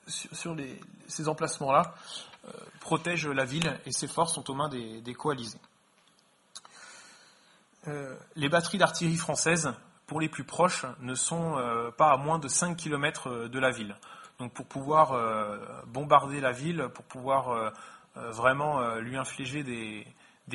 sur, 0.08 0.56
ces 1.08 1.28
emplacements-là 1.28 1.94
protègent 2.80 3.28
la 3.28 3.46
ville 3.46 3.80
et 3.86 3.92
ses 3.92 4.08
forces 4.08 4.34
sont 4.34 4.50
aux 4.50 4.56
mains 4.56 4.70
des, 4.70 5.02
des 5.02 5.14
coalisés. 5.14 5.60
les 8.36 8.50
batteries 8.50 8.78
d'artillerie 8.78 9.18
françaises, 9.18 9.74
pour 10.08 10.20
les 10.22 10.30
plus 10.30 10.44
proches, 10.44 10.86
ne 11.02 11.16
sont 11.16 11.56
pas 11.98 12.12
à 12.12 12.18
moins 12.18 12.40
de 12.40 12.48
5 12.48 12.78
km 12.78 13.48
de 13.48 13.60
la 13.60 13.72
ville. 13.72 13.96
Donc 14.40 14.54
pour 14.54 14.66
pouvoir 14.66 15.14
bombarder 15.88 16.40
la 16.40 16.52
ville, 16.52 16.88
pour 16.94 17.06
pouvoir 17.06 17.74
euh, 18.16 18.30
vraiment 18.30 18.80
euh, 18.80 19.00
lui 19.00 19.18
infliger 19.18 19.64
des, 19.64 20.06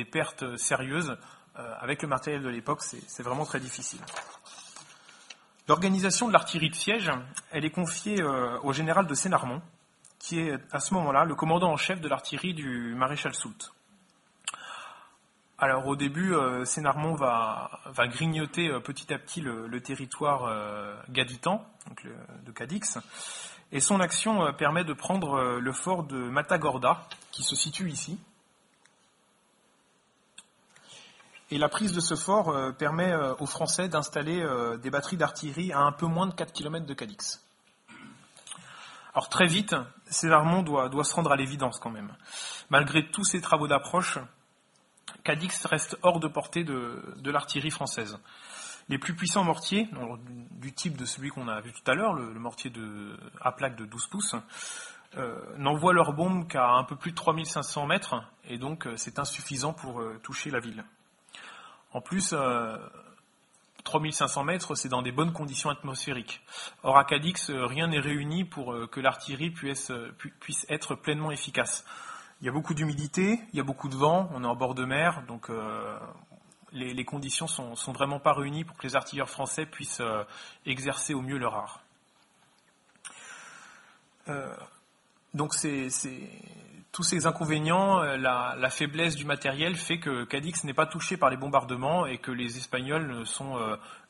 pertes 0.05 0.57
sérieuses. 0.57 1.17
Euh, 1.57 1.73
avec 1.79 2.01
le 2.01 2.07
matériel 2.07 2.41
de 2.41 2.49
l'époque, 2.49 2.81
c'est 2.81 3.23
vraiment 3.23 3.45
très 3.45 3.59
difficile. 3.59 3.99
L'organisation 5.67 6.27
de 6.27 6.33
l'artillerie 6.33 6.69
de 6.69 6.75
siège, 6.75 7.11
elle 7.51 7.65
est 7.65 7.69
confiée 7.69 8.23
au 8.63 8.73
général 8.73 9.05
de 9.05 9.13
Sénarmont, 9.13 9.61
qui 10.17 10.39
est 10.39 10.57
à 10.71 10.79
ce 10.79 10.95
moment-là 10.95 11.25
le 11.25 11.35
commandant 11.35 11.71
en 11.71 11.77
chef 11.77 12.01
de 12.01 12.07
l'artillerie 12.07 12.55
du 12.55 12.95
maréchal 12.95 13.35
Soult. 13.35 13.71
Alors 15.59 15.85
au 15.85 15.95
début, 15.95 16.33
Sénarmont 16.63 17.13
va, 17.13 17.69
grignoter 18.07 18.71
petit 18.83 19.13
à 19.13 19.19
petit 19.19 19.41
le, 19.41 19.79
territoire 19.79 20.51
gaditan, 21.09 21.63
donc 21.85 22.07
de 22.43 22.51
Cadix, 22.51 22.97
et 23.71 23.79
son 23.79 23.99
action 23.99 24.45
euh, 24.45 24.51
permet 24.51 24.83
de 24.83 24.93
prendre 24.93 25.35
euh, 25.35 25.59
le 25.59 25.71
fort 25.73 26.03
de 26.03 26.17
Matagorda, 26.17 27.07
qui 27.31 27.43
se 27.43 27.55
situe 27.55 27.89
ici. 27.89 28.19
Et 31.51 31.57
la 31.57 31.69
prise 31.69 31.93
de 31.93 31.99
ce 31.99 32.15
fort 32.15 32.49
euh, 32.49 32.71
permet 32.71 33.13
aux 33.39 33.45
Français 33.45 33.89
d'installer 33.89 34.45
des 34.81 34.89
batteries 34.89 35.17
d'artillerie 35.17 35.71
à 35.71 35.79
un 35.79 35.91
peu 35.91 36.05
moins 36.05 36.27
de 36.27 36.33
4 36.33 36.53
km 36.53 36.85
de 36.85 36.93
Cadix. 36.93 37.43
Alors 39.13 39.29
très 39.29 39.47
vite, 39.47 39.75
Césarmont 40.05 40.61
doit, 40.61 40.89
doit 40.89 41.03
se 41.03 41.15
rendre 41.15 41.31
à 41.31 41.35
l'évidence 41.35 41.79
quand 41.79 41.89
même. 41.89 42.13
Malgré 42.69 43.09
tous 43.09 43.23
ces 43.23 43.41
travaux 43.41 43.67
d'approche, 43.67 44.19
Cadix 45.23 45.65
reste 45.65 45.97
hors 46.01 46.19
de 46.19 46.27
portée 46.27 46.63
de, 46.63 47.31
l'artillerie 47.31 47.71
française. 47.71 48.17
Les 48.87 48.97
plus 48.97 49.15
puissants 49.15 49.43
mortiers, 49.43 49.87
du 50.51 50.73
type 50.73 50.97
de 50.97 51.05
celui 51.05 51.29
qu'on 51.29 51.47
a 51.47 51.61
vu 51.61 51.71
tout 51.71 51.91
à 51.91 51.93
l'heure, 51.93 52.13
le, 52.13 52.39
mortier 52.39 52.71
à 53.41 53.51
plaque 53.51 53.75
de 53.75 53.85
12 53.85 54.07
pouces, 54.07 54.35
euh, 55.17 55.39
n'envoient 55.57 55.93
leurs 55.93 56.13
bombes 56.13 56.47
qu'à 56.47 56.69
un 56.69 56.83
peu 56.83 56.95
plus 56.95 57.11
de 57.11 57.15
3500 57.15 57.87
mètres, 57.87 58.15
et 58.45 58.57
donc 58.57 58.85
euh, 58.85 58.95
c'est 58.95 59.17
insuffisant 59.19 59.73
pour 59.73 60.01
euh, 60.01 60.19
toucher 60.23 60.51
la 60.51 60.59
ville. 60.59 60.83
En 61.93 62.01
plus, 62.01 62.35
3500 63.83 64.43
mètres, 64.43 64.75
c'est 64.75 64.89
dans 64.89 65.01
des 65.01 65.11
bonnes 65.11 65.33
conditions 65.33 65.69
atmosphériques. 65.69 66.41
Or, 66.83 66.97
à 66.97 67.03
Cadix, 67.03 67.49
rien 67.49 67.87
n'est 67.87 67.99
réuni 67.99 68.45
pour 68.45 68.75
que 68.91 68.99
l'artillerie 68.99 69.49
puisse, 69.49 69.91
puisse, 70.39 70.65
être 70.69 70.95
pleinement 70.95 71.31
efficace. 71.31 71.85
Il 72.41 72.45
y 72.45 72.49
a 72.49 72.51
beaucoup 72.51 72.73
d'humidité, 72.73 73.39
il 73.53 73.57
y 73.57 73.59
a 73.59 73.63
beaucoup 73.63 73.89
de 73.89 73.95
vent, 73.95 74.29
on 74.33 74.43
est 74.43 74.47
en 74.47 74.55
bord 74.55 74.75
de 74.75 74.85
mer, 74.85 75.23
donc 75.27 75.49
les, 76.71 77.05
conditions 77.05 77.47
sont, 77.47 77.75
sont 77.75 77.91
vraiment 77.91 78.19
pas 78.19 78.33
réunies 78.33 78.63
pour 78.63 78.77
que 78.77 78.85
les 78.85 78.95
artilleurs 78.95 79.29
français 79.29 79.65
puissent 79.65 80.01
euh, 80.01 80.23
exercer 80.65 81.13
au 81.13 81.21
mieux 81.21 81.37
leur 81.37 81.55
art. 81.55 81.81
Euh, 84.27 84.55
donc 85.33 85.53
tous 86.91 87.03
ces 87.03 87.27
inconvénients, 87.27 88.01
euh, 88.01 88.17
la, 88.17 88.69
faiblesse 88.69 89.15
du 89.15 89.25
matériel 89.25 89.75
fait 89.75 89.99
que 89.99 90.23
Cadix 90.25 90.63
n'est 90.63 90.73
pas 90.73 90.85
touché 90.85 91.17
par 91.17 91.29
les 91.29 91.37
bombardements 91.37 92.05
et 92.05 92.17
que 92.17 92.31
les 92.31 92.57
Espagnols 92.57 93.25
sont 93.25 93.57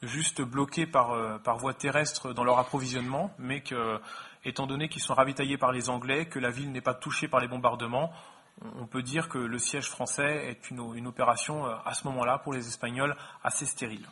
juste 0.02 0.42
bloqués 0.42 0.86
par, 0.86 1.42
par 1.42 1.58
voie 1.58 1.74
terrestre 1.74 2.34
dans 2.34 2.44
leur 2.44 2.60
approvisionnement, 2.60 3.34
mais 3.38 3.62
que, 3.62 4.00
étant 4.46 4.68
donné 4.68 4.89
qu'ils 4.89 5.02
sont 5.02 5.13
ravitaillés 5.13 5.58
par 5.58 5.72
les 5.72 5.89
Anglais, 5.89 6.26
que 6.26 6.39
la 6.39 6.50
ville 6.50 6.72
n'est 6.72 6.82
pas 6.82 6.94
touchée 6.94 7.28
par 7.28 7.39
les 7.39 7.48
bombardements, 7.48 8.12
on 8.62 8.86
peut 8.86 9.04
dire 9.04 9.30
que 9.30 9.38
le 9.38 9.60
siège 9.60 9.88
français 9.89 10.50
est 10.50 10.70
une, 10.70 11.08
opération 11.08 11.65
euh, 11.65 11.76
à 11.86 11.94
ce 11.94 12.06
moment-là 12.08 12.39
pour 12.39 12.54
les 12.54 12.68
Espagnols 12.68 13.15
assez 13.44 13.65
stérile. 13.65 14.06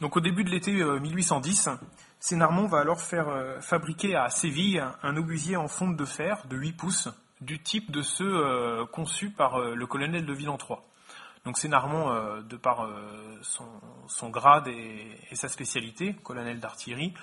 Donc 0.00 0.16
au 0.16 0.20
début 0.20 0.44
de 0.44 0.50
l'été 0.50 0.72
1810, 0.72 1.68
euh, 1.68 1.74
Sénarmont 2.22 2.66
va 2.66 2.78
alors 2.78 3.00
faire 3.00 3.28
euh, 3.28 3.60
fabriquer 3.60 4.14
à 4.14 4.30
Séville 4.30 4.84
un 5.02 5.16
obusier 5.16 5.56
en 5.56 5.66
fonte 5.66 5.96
de 5.96 6.04
fer 6.04 6.44
de 6.48 6.56
8 6.56 6.72
pouces 6.72 7.08
du 7.40 7.60
type 7.60 7.90
de 7.90 8.02
ceux 8.02 8.86
conçus 8.92 9.30
par 9.30 9.58
le 9.58 9.84
colonel 9.88 10.24
de 10.24 10.32
Villantroy. 10.32 10.78
Donc 11.44 11.58
Sénarmont, 11.58 12.40
de 12.40 12.56
par 12.56 12.88
son, 13.40 14.30
grade 14.30 14.68
et, 14.68 15.18
sa 15.32 15.48
spécialité, 15.48 16.14
colonel 16.22 16.60
d'artillerie, 16.60 17.14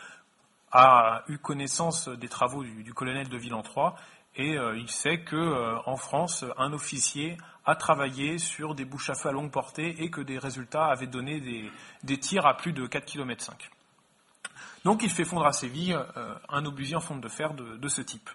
a 0.74 1.24
eu 1.30 1.38
connaissance 1.38 2.10
des 2.10 2.28
travaux 2.28 2.66
du, 2.66 2.94
colonel 2.94 3.30
de 3.30 3.38
Villantroy 3.38 3.94
et 4.36 4.58
euh, 4.58 4.78
il 4.78 4.90
sait 4.90 5.22
que 5.22 5.36
euh, 5.36 5.78
en 5.86 5.98
France, 5.98 6.46
un 6.58 6.72
officier 6.72 7.38
a 7.66 7.76
travaillé 7.76 8.38
sur 8.38 8.76
des 8.76 8.86
bouches 8.86 9.10
à 9.10 9.16
feu 9.16 9.30
à 9.30 9.32
longue 9.32 9.52
portée 9.52 10.04
et 10.04 10.10
que 10.10 10.22
des 10.22 10.38
résultats 10.38 10.86
avaient 10.86 11.08
donné 11.08 11.42
des, 12.04 12.20
tirs 12.20 12.46
à 12.46 12.56
plus 12.56 12.74
de 12.74 12.88
4 12.88 13.06
km 13.06 13.44
5. 13.44 13.70
Donc 14.86 15.04
il 15.04 15.10
fait 15.10 15.26
fondre 15.26 15.46
à 15.46 15.52
Séville 15.52 15.94
euh, 15.94 16.36
un 16.50 16.65
obusier 16.65 16.96
en 16.96 17.02
fonte 17.02 17.22
de 17.22 17.30
fer 17.30 17.54
de, 17.54 17.88
ce 17.88 18.02
type. 18.02 18.30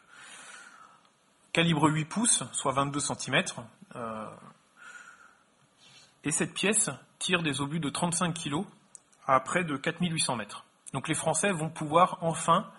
Calibre 1.53 1.89
8 1.89 2.05
pouces, 2.05 2.43
soit 2.53 2.73
22 2.73 3.01
cm. 3.01 3.45
et 6.25 6.31
cette 6.31 6.53
pièce 6.53 6.91
tire 7.19 7.43
des 7.43 7.61
obus 7.61 7.81
de 7.81 7.89
35 7.89 8.35
kg 8.35 8.65
à 9.27 9.41
près 9.41 9.65
de 9.65 9.77
4800 9.77 10.37
mètres. 10.37 10.65
Donc 10.93 11.09
les 11.09 11.15
Français 11.15 11.51
vont 11.53 11.71
pouvoir 11.71 12.19
enfin 12.21 12.71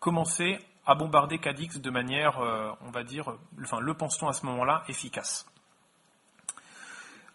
commencer 0.00 0.58
à 0.86 0.94
bombarder 0.94 1.38
Cadix 1.38 1.80
de 1.80 1.90
manière, 1.90 2.38
euh, 2.40 2.70
on 2.80 2.90
va 2.90 3.04
dire, 3.04 3.36
enfin, 3.60 3.78
le 3.78 3.92
pense-t-on 3.92 4.26
à 4.26 4.32
ce 4.32 4.46
moment-là, 4.46 4.84
efficace. 4.88 5.46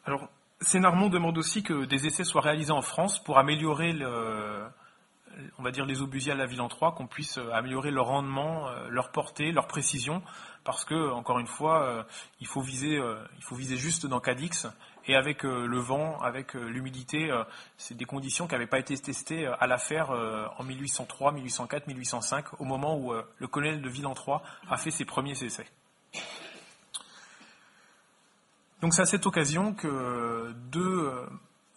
Alors, 0.06 0.28
Sénarmont 0.60 1.08
demande 1.08 1.38
aussi 1.38 1.62
que 1.62 1.86
des 1.86 2.08
essais 2.08 2.24
soient 2.24 2.42
réalisés 2.42 2.72
en 2.72 2.82
France 2.82 3.24
pour 3.24 3.38
améliorer 3.38 3.94
le, 3.94 4.66
on 5.58 5.64
va 5.64 5.72
dire 5.72 5.86
les 5.86 6.02
obusiers 6.02 6.32
à 6.32 6.36
la 6.36 6.46
ville 6.46 6.62
en 6.62 6.70
trois, 6.70 6.94
qu'on 6.94 7.08
puisse 7.08 7.40
améliorer 7.52 7.92
leur 7.92 8.08
rendement, 8.08 8.68
euh, 8.68 8.88
leur 8.90 9.12
portée, 9.12 9.52
leur 9.52 9.68
précision, 9.68 10.22
parce 10.64 10.86
que 10.86 11.12
encore 11.12 11.40
une 11.40 11.48
fois, 11.48 11.84
euh, 11.84 12.04
il 12.40 12.48
faut 12.48 12.62
viser, 12.62 13.00
juste 13.78 14.06
dans 14.06 14.20
Cadix 14.20 14.68
et 15.06 15.16
avec 15.16 15.44
euh, 15.44 15.66
le 15.68 15.80
vent, 15.80 16.18
avec 16.20 16.56
euh, 16.56 16.66
l'humidité, 16.66 17.30
euh, 17.30 17.44
c'est 17.78 17.96
des 17.96 18.06
conditions 18.06 18.48
qui 18.48 18.54
n'avaient 18.54 18.68
pas 18.68 18.80
été 18.80 18.98
testées 18.98 19.46
à 19.46 19.68
l'affaire 19.68 20.12
en 20.12 20.64
1803, 20.64 21.34
1804, 21.34 21.88
1805, 21.88 22.62
au 22.62 22.66
moment 22.66 22.98
où 22.98 23.14
le 23.14 23.48
colonel 23.48 23.82
de 23.82 23.90
Villantroy 23.90 24.42
a 24.70 24.78
fait 24.78 24.92
ses 24.92 25.06
premiers 25.06 25.42
essais. 25.44 25.66
Donc 28.82 28.94
c'est 28.94 29.02
à 29.02 29.06
cette 29.06 29.26
occasion 29.26 29.74
que 29.74 30.54
deux 30.72 31.12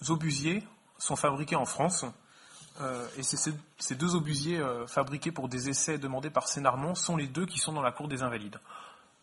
obusiers 0.08 0.62
sont 0.98 1.16
fabriqués 1.16 1.56
en 1.56 1.64
France. 1.64 2.04
Et 3.16 3.22
ces 3.22 3.94
deux 3.94 4.14
obusiers 4.14 4.62
fabriqués 4.86 5.32
pour 5.32 5.48
des 5.48 5.68
essais 5.68 5.98
demandés 5.98 6.30
par 6.30 6.48
Sénarmont 6.48 6.94
sont 6.94 7.16
les 7.16 7.26
deux 7.26 7.46
qui 7.46 7.58
sont 7.58 7.72
dans 7.72 7.82
la 7.82 7.92
cour 7.92 8.08
des 8.08 8.22
Invalides. 8.22 8.58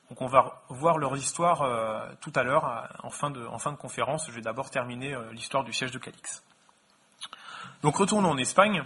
Donc 0.10 0.22
on 0.22 0.28
va 0.28 0.62
voir 0.70 1.00
leur 1.00 1.16
histoire 1.16 1.64
euh, 1.64 2.08
tout 2.22 2.32
à 2.36 2.44
l'heure 2.44 2.88
en, 3.02 3.10
fin 3.10 3.32
de, 3.32 3.76
conférence. 3.76 4.28
Je 4.28 4.32
vais 4.32 4.42
d'abord 4.42 4.70
terminer 4.70 5.16
euh, 5.16 5.32
l'histoire 5.32 5.64
du 5.64 5.74
siège 5.74 5.90
de 5.90 5.98
Calix. 5.98 6.44
Donc 7.82 7.96
retournons 7.96 8.30
en 8.30 8.38
Espagne, 8.38 8.84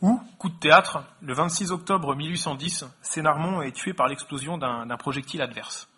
où, 0.00 0.20
coup 0.38 0.48
de 0.48 0.58
théâtre, 0.58 1.04
le 1.22 1.34
26 1.34 1.70
octobre 1.70 2.16
1810, 2.16 2.84
Sénarmont 3.00 3.62
est 3.62 3.70
tué 3.70 3.94
par 3.94 4.08
l'explosion 4.08 4.58
d'un 4.58 4.96
projectile 4.96 5.40
adverse. 5.40 5.88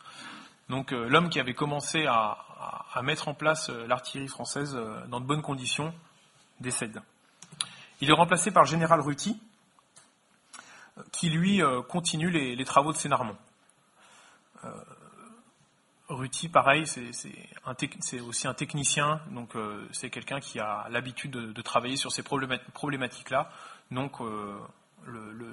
Donc 0.69 0.93
euh, 0.93 1.09
l'homme 1.09 1.31
qui 1.31 1.41
avait 1.41 1.55
commencé 1.55 2.07
à, 2.07 2.43
mettre 3.03 3.29
en 3.29 3.35
place 3.35 3.69
l'artillerie 3.69 4.29
française 4.29 4.79
dans 5.09 5.21
de 5.21 5.27
bonnes 5.27 5.43
conditions 5.43 5.95
décède. 6.61 7.01
Il 8.01 8.11
est 8.11 8.15
remplacé 8.15 8.51
par 8.51 8.65
le 8.65 8.69
général 8.69 9.01
Ruti, 9.01 9.41
qui 11.13 11.31
lui 11.31 11.63
continue 11.89 12.31
les, 12.31 12.65
travaux 12.65 12.93
de 12.93 12.99
Sénarmont. 12.99 13.37
Euh, 14.65 14.71
Ruti, 16.09 16.49
pareil, 16.49 16.87
c'est 16.87 18.21
aussi 18.21 18.47
un 18.47 18.55
technicien, 18.55 19.21
donc 19.33 19.57
euh, 19.57 19.89
c'est 19.91 20.09
quelqu'un 20.09 20.39
qui 20.39 20.61
a 20.61 20.87
l'habitude 20.89 21.33
de, 21.33 21.63
travailler 21.63 21.97
sur 21.97 22.13
ces 22.13 22.23
problématiques-là. 22.23 23.51
Donc 23.91 24.21
euh, 24.21 24.57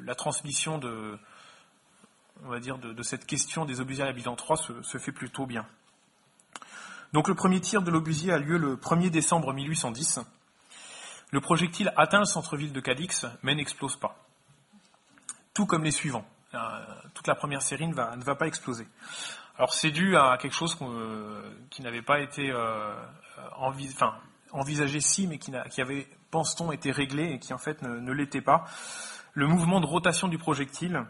la 0.03 0.13
transmission 0.13 0.77
de, 0.77 1.17
on 2.45 2.59
dire, 2.59 2.77
de, 2.77 3.01
cette 3.01 3.25
question 3.25 3.65
des 3.65 3.81
obusiers 3.81 4.03
à 4.03 4.05
l'habitant 4.05 4.35
3 4.35 4.57
se, 4.83 4.97
fait 4.99 5.11
plutôt 5.11 5.47
bien. 5.47 5.65
Donc 7.13 7.27
le 7.27 7.33
premier 7.33 7.59
tir 7.59 7.81
de 7.81 7.89
l'obusier 7.89 8.31
a 8.31 8.37
lieu 8.37 8.57
le 8.57 8.75
1er 8.75 9.09
décembre 9.09 9.53
1810. 9.53 10.19
Le 11.33 11.41
projectile 11.41 11.91
atteint 11.97 12.19
le 12.19 12.25
centre-ville 12.25 12.71
de 12.73 12.79
Cadix, 12.79 13.25
mais 13.41 13.55
n'explose 13.55 13.95
pas. 13.95 14.23
Tout 15.55 15.65
comme 15.65 15.83
les 15.83 15.89
suivants. 15.89 16.27
Euh, 16.53 16.59
toute 17.15 17.25
la 17.25 17.33
première 17.33 17.63
série 17.63 17.87
ne 17.87 17.95
va, 17.95 18.35
pas 18.35 18.45
exploser. 18.45 18.87
Alors 19.57 19.73
c'est 19.73 19.89
dû 19.89 20.15
à 20.15 20.37
quelque 20.39 20.53
chose 20.53 20.77
euh, 20.83 21.41
qui 21.71 21.81
n'avait 21.81 22.03
pas 22.03 22.19
été 22.19 22.51
euh, 22.51 22.93
envisagé 24.51 24.99
si, 24.99 25.25
mais 25.25 25.39
qui 25.39 25.81
avait, 25.81 26.07
pense-t-on, 26.29 26.71
été 26.71 26.91
réglé 26.91 27.31
et 27.31 27.39
qui 27.39 27.51
en 27.51 27.57
fait 27.57 27.81
ne, 27.81 28.13
l'était 28.13 28.41
pas. 28.41 28.65
Le 29.33 29.47
mouvement 29.47 29.81
de 29.81 29.87
rotation 29.87 30.27
du 30.27 30.37
projectile, 30.37 31.03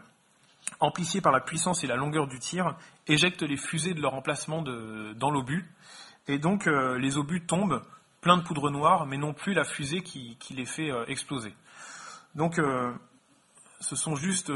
amplifié 0.80 1.20
par 1.20 1.32
la 1.32 1.40
puissance 1.40 1.84
et 1.84 1.86
la 1.86 1.96
longueur 1.96 2.28
du 2.28 2.38
tir, 2.38 2.78
éjecte 3.08 3.42
les 3.42 3.58
fusées 3.58 3.92
de 3.92 4.00
leur 4.00 4.14
emplacement 4.14 4.62
dans 4.62 5.30
l'obus, 5.30 5.70
et 6.28 6.38
donc 6.38 6.64
les 6.64 7.18
obus 7.18 7.44
tombent 7.44 7.82
plein 8.24 8.36
de 8.38 8.42
poudre 8.42 8.70
noire, 8.70 9.06
mais 9.06 9.18
non 9.18 9.32
plus 9.32 9.54
la 9.54 9.64
fusée 9.64 10.02
qui, 10.02 10.36
les 10.50 10.64
fait 10.64 10.90
exploser. 11.06 11.54
Donc, 12.34 12.58
ce 13.80 13.96
sont 13.96 14.16
juste, 14.16 14.50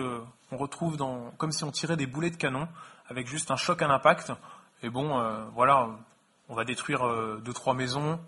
on 0.51 0.57
retrouve 0.57 0.97
dans, 0.97 1.31
comme 1.33 1.53
si 1.53 1.65
on 1.65 1.71
tirait 1.71 1.97
des 1.97 2.07
boulets 2.07 2.31
de 2.31 2.37
canon, 2.37 2.67
avec 3.09 3.27
juste 3.29 3.51
un 3.51 3.57
choc 3.57 3.83
à 3.83 3.87
l'impact. 3.87 4.33
Et 4.83 4.89
bon, 4.89 5.23
voilà, 5.55 5.91
on 6.49 6.55
va 6.55 6.65
détruire 6.65 7.07
euh, 7.07 7.41
deux, 7.45 7.53
trois 7.53 7.75
maisons, 7.75 8.19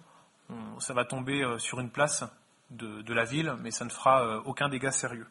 ça 0.79 0.93
va 0.93 1.05
tomber 1.05 1.43
euh, 1.43 1.59
sur 1.59 1.81
une 1.81 1.91
place 1.91 2.25
de, 2.71 3.15
la 3.15 3.25
ville, 3.25 3.55
mais 3.61 3.71
ça 3.71 3.85
ne 3.85 3.91
fera 3.91 4.23
euh, 4.23 4.41
aucun 4.45 4.69
dégât 4.69 4.93
sérieux. 4.93 5.27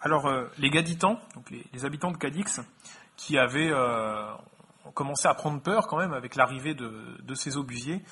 Alors, 0.00 0.32
les 0.56 0.70
Gaditans, 0.70 1.18
donc 1.34 1.50
les, 1.50 1.84
habitants 1.84 2.10
de 2.10 2.16
Cadix, 2.16 2.60
qui 3.18 3.36
avaient 3.36 3.70
commencé 4.94 5.28
à 5.28 5.34
prendre 5.34 5.60
peur 5.60 5.86
quand 5.88 5.98
même 5.98 6.14
avec 6.14 6.36
l'arrivée 6.36 6.72
de, 6.72 7.34
ces 7.34 7.58
obusiers, 7.58 8.02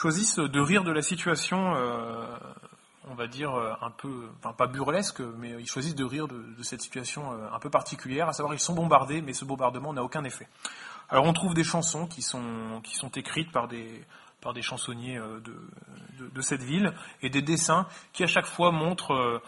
choisissent 0.00 0.38
de 0.38 0.60
rire 0.60 0.82
de 0.82 0.92
la 0.92 1.02
situation, 1.02 1.74
on 3.08 3.14
va 3.14 3.26
dire 3.26 3.50
un 3.52 3.90
peu, 3.90 4.28
enfin 4.38 4.54
pas 4.54 4.66
burlesque, 4.66 5.20
mais 5.38 5.50
ils 5.58 5.66
choisissent 5.66 5.94
de 5.94 6.04
rire 6.04 6.26
de, 6.26 6.62
cette 6.62 6.80
situation 6.80 7.30
un 7.32 7.58
peu 7.58 7.68
particulière, 7.68 8.28
à 8.28 8.32
savoir 8.32 8.54
ils 8.54 8.60
sont 8.60 8.74
bombardés, 8.74 9.20
mais 9.20 9.34
ce 9.34 9.44
bombardement 9.44 9.92
n'a 9.92 10.02
aucun 10.02 10.24
effet. 10.24 10.48
Alors 11.10 11.24
on 11.24 11.32
trouve 11.32 11.54
des 11.54 11.64
chansons 11.64 12.06
qui 12.06 12.22
sont, 12.22 12.80
écrites 13.16 13.50
par 13.50 13.66
des, 13.66 14.06
chansonniers 14.62 15.18
euh, 15.18 15.40
de, 15.40 16.40
cette 16.40 16.62
ville 16.62 16.92
et 17.20 17.30
des 17.30 17.42
dessins 17.42 17.86
qui 18.12 18.22
à 18.22 18.28
chaque 18.28 18.46
fois 18.46 18.70
montrent 18.70 19.12
euh, 19.12 19.42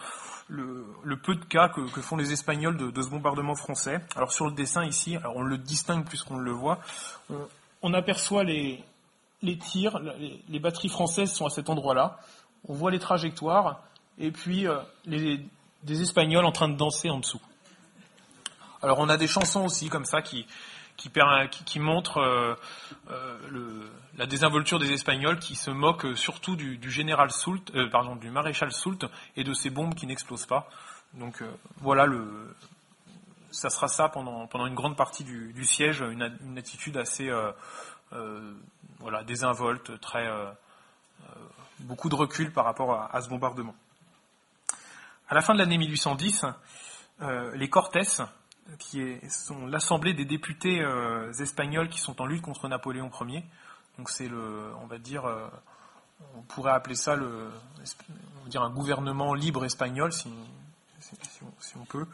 le, 0.49 1.17
peu 1.17 1.35
de 1.35 1.45
cas 1.45 1.69
que, 1.69 1.87
font 2.01 2.17
les 2.17 2.33
Espagnols 2.33 2.75
de, 2.75 3.01
ce 3.01 3.09
bombardement 3.09 3.55
français. 3.55 4.01
Alors 4.15 4.33
sur 4.33 4.45
le 4.45 4.51
dessin 4.51 4.83
ici, 4.83 5.17
on 5.35 5.41
le 5.41 5.57
distingue 5.57 6.05
plus 6.05 6.21
qu'on 6.21 6.37
le 6.37 6.51
voit, 6.51 6.79
on, 7.81 7.93
aperçoit 7.93 8.43
les, 8.43 8.83
les 9.43 9.57
tirs, 9.57 9.99
les, 10.47 10.59
batteries 10.59 10.89
françaises 10.89 11.31
sont 11.31 11.45
à 11.45 11.49
cet 11.49 11.69
endroit-là, 11.69 12.17
on 12.67 12.73
voit 12.73 12.89
les 12.89 12.99
trajectoires 12.99 13.81
et 14.17 14.31
puis 14.31 14.67
euh, 14.67 14.79
des 15.05 16.01
Espagnols 16.01 16.45
en 16.45 16.51
train 16.51 16.69
de 16.69 16.77
danser 16.77 17.09
en 17.09 17.19
dessous. 17.19 17.41
Alors 18.81 18.99
on 18.99 19.09
a 19.09 19.17
des 19.17 19.27
chansons 19.27 19.65
aussi 19.65 19.89
comme 19.89 20.05
ça 20.05 20.21
qui, 20.21 20.45
qui, 20.95 21.11
qui 21.65 21.79
montre 21.79 22.17
euh, 22.17 22.55
euh, 23.11 23.89
la 24.17 24.25
désinvolture 24.25 24.79
des 24.79 24.93
Espagnols 24.93 25.39
qui 25.39 25.55
se 25.55 25.71
moquent 25.71 26.17
surtout 26.17 26.55
du, 26.55 26.89
général 26.89 27.29
Soult, 27.31 27.71
pardon, 27.91 28.15
du 28.15 28.29
maréchal 28.29 28.71
Soult 28.71 29.05
et 29.35 29.43
de 29.43 29.53
ses 29.53 29.69
bombes 29.69 29.93
qui 29.93 30.07
n'explosent 30.07 30.45
pas. 30.45 30.69
Donc 31.13 31.43
voilà, 31.77 32.07
ça 33.51 33.69
sera 33.69 33.87
ça 33.87 34.09
pendant 34.09 34.65
une 34.65 34.73
grande 34.73 34.95
partie 34.95 35.23
du, 35.23 35.65
siège, 35.65 36.01
une, 36.01 36.57
attitude 36.57 36.97
assez 36.97 37.29
voilà, 38.99 39.23
désinvolte, 39.23 39.99
très 39.99 40.29
beaucoup 41.79 42.09
de 42.09 42.15
recul 42.15 42.51
par 42.51 42.65
rapport 42.65 43.09
à, 43.13 43.21
ce 43.21 43.29
bombardement. 43.29 43.75
À 45.29 45.35
la 45.35 45.41
fin 45.41 45.53
de 45.53 45.59
l'année 45.59 45.77
1810, 45.77 46.45
les 47.53 47.69
Cortés, 47.69 48.23
qui 48.79 49.17
sont 49.29 49.65
l'assemblée 49.67 50.13
des 50.13 50.25
députés 50.25 50.81
euh, 50.81 51.31
espagnols 51.33 51.89
qui 51.89 51.99
sont 51.99 52.21
en 52.21 52.25
lutte 52.25 52.41
contre 52.41 52.67
Napoléon 52.67 53.11
Ier. 53.27 53.43
Donc 53.97 54.09
c'est 54.09 54.27
le, 54.27 54.73
on 54.81 54.87
va 54.87 54.97
dire, 54.97 55.25
euh, 55.25 55.47
on 56.35 56.41
pourrait 56.41 56.71
appeler 56.71 56.95
ça 56.95 57.15
un 57.15 58.69
gouvernement 58.69 59.33
libre 59.33 59.65
espagnol, 59.65 60.11
si, 60.13 60.29
on, 61.75 61.85
peut. 61.85 62.07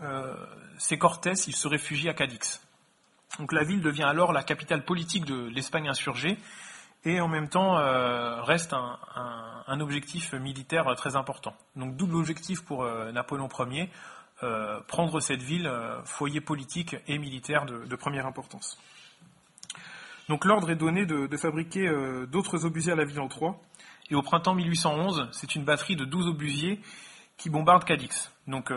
Euh, 0.00 0.34
ces 0.78 0.98
Cortés, 0.98 1.34
ils 1.46 1.54
se 1.54 1.68
réfugient 1.68 2.08
à 2.08 2.14
Cadix. 2.14 2.60
Donc 3.38 3.52
la 3.52 3.64
ville 3.64 3.82
devient 3.82 4.04
alors 4.04 4.32
la 4.32 4.42
capitale 4.42 4.84
politique 4.84 5.24
de 5.24 5.48
l'Espagne 5.48 5.88
insurgée 5.88 6.38
et 7.04 7.20
en 7.20 7.28
même 7.28 7.48
temps 7.48 7.76
reste 8.42 8.72
un, 8.72 9.80
objectif 9.80 10.32
militaire 10.32 10.94
très 10.96 11.16
important. 11.16 11.54
Donc 11.76 11.96
double 11.96 12.16
objectif 12.16 12.64
pour 12.64 12.84
Napoléon 13.12 13.48
Ier, 13.70 13.90
euh, 14.42 14.80
prendre 14.86 15.18
cette 15.20 15.40
ville 15.40 15.66
euh, 15.66 16.02
foyer 16.04 16.42
politique 16.42 16.94
et 17.08 17.16
militaire 17.16 17.64
de, 17.64 17.96
première 17.96 18.26
importance. 18.26 18.78
Donc 20.28 20.44
l'ordre 20.44 20.70
est 20.70 20.76
donné 20.76 21.06
de, 21.06 21.34
fabriquer 21.38 21.88
euh, 21.88 22.26
d'autres 22.26 22.66
obusiers 22.66 22.92
à 22.92 22.96
la 22.96 23.06
ville 23.06 23.20
en 23.20 23.28
Troie. 23.28 23.58
Et 24.10 24.14
au 24.14 24.20
printemps 24.20 24.54
1811, 24.54 25.30
c'est 25.32 25.54
une 25.54 25.64
batterie 25.64 25.96
de 25.96 26.04
12 26.04 26.28
obusiers 26.28 26.82
qui 27.38 27.48
bombarde 27.48 27.84
Cadix. 27.84 28.30
Donc 28.46 28.70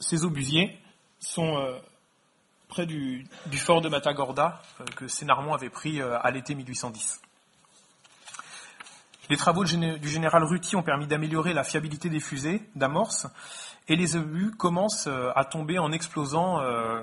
ces 0.00 0.24
obusiers 0.24 0.76
sont 1.20 1.64
près 2.76 2.84
du, 2.84 3.26
fort 3.56 3.80
de 3.80 3.88
Matagorda 3.88 4.60
que 4.96 5.08
Sénarmont 5.08 5.54
avait 5.54 5.70
pris 5.70 6.02
à 6.02 6.30
l'été 6.30 6.54
1810. 6.54 7.22
Les 9.30 9.38
travaux 9.38 9.64
du 9.64 10.08
général 10.08 10.44
Ruti 10.44 10.76
ont 10.76 10.82
permis 10.82 11.06
d'améliorer 11.06 11.54
la 11.54 11.64
fiabilité 11.64 12.10
des 12.10 12.20
fusées 12.20 12.68
d'amorce 12.74 13.28
et 13.88 13.96
les 13.96 14.14
obus 14.16 14.50
commencent 14.50 15.06
euh, 15.06 15.30
à 15.34 15.46
tomber 15.46 15.78
en 15.78 15.90
explosant 15.90 16.60
euh, 16.60 17.00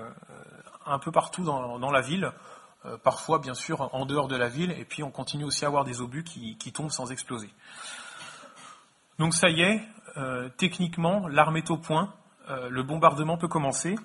un 0.86 0.99
peu 0.99 1.12
partout 1.12 1.43
dans, 1.43 1.91
la 1.91 2.01
ville, 2.01 2.31
euh, 2.86 2.95
parfois 2.99 3.39
bien 3.39 3.55
sûr 3.55 3.89
en 3.95 4.05
dehors 4.05 4.27
de 4.27 4.36
la 4.36 4.49
ville, 4.49 4.75
et 4.77 4.86
puis 4.86 5.01
on 5.01 5.09
continue 5.09 5.43
aussi 5.43 5.65
à 5.65 5.69
avoir 5.69 5.86
des 5.86 6.01
obus 6.01 6.23
qui, 6.23 6.71
tombent 6.71 6.91
sans 6.91 7.12
exploser. 7.12 7.49
Donc 9.17 9.33
ça 9.33 9.49
y 9.49 9.62
est, 9.62 9.81
techniquement, 10.57 11.27
l'arme 11.27 11.57
est 11.57 11.71
au 11.71 11.77
point, 11.77 12.13
le 12.47 12.83
bombardement 12.83 13.38
peut 13.38 13.47
commencer, 13.47 13.95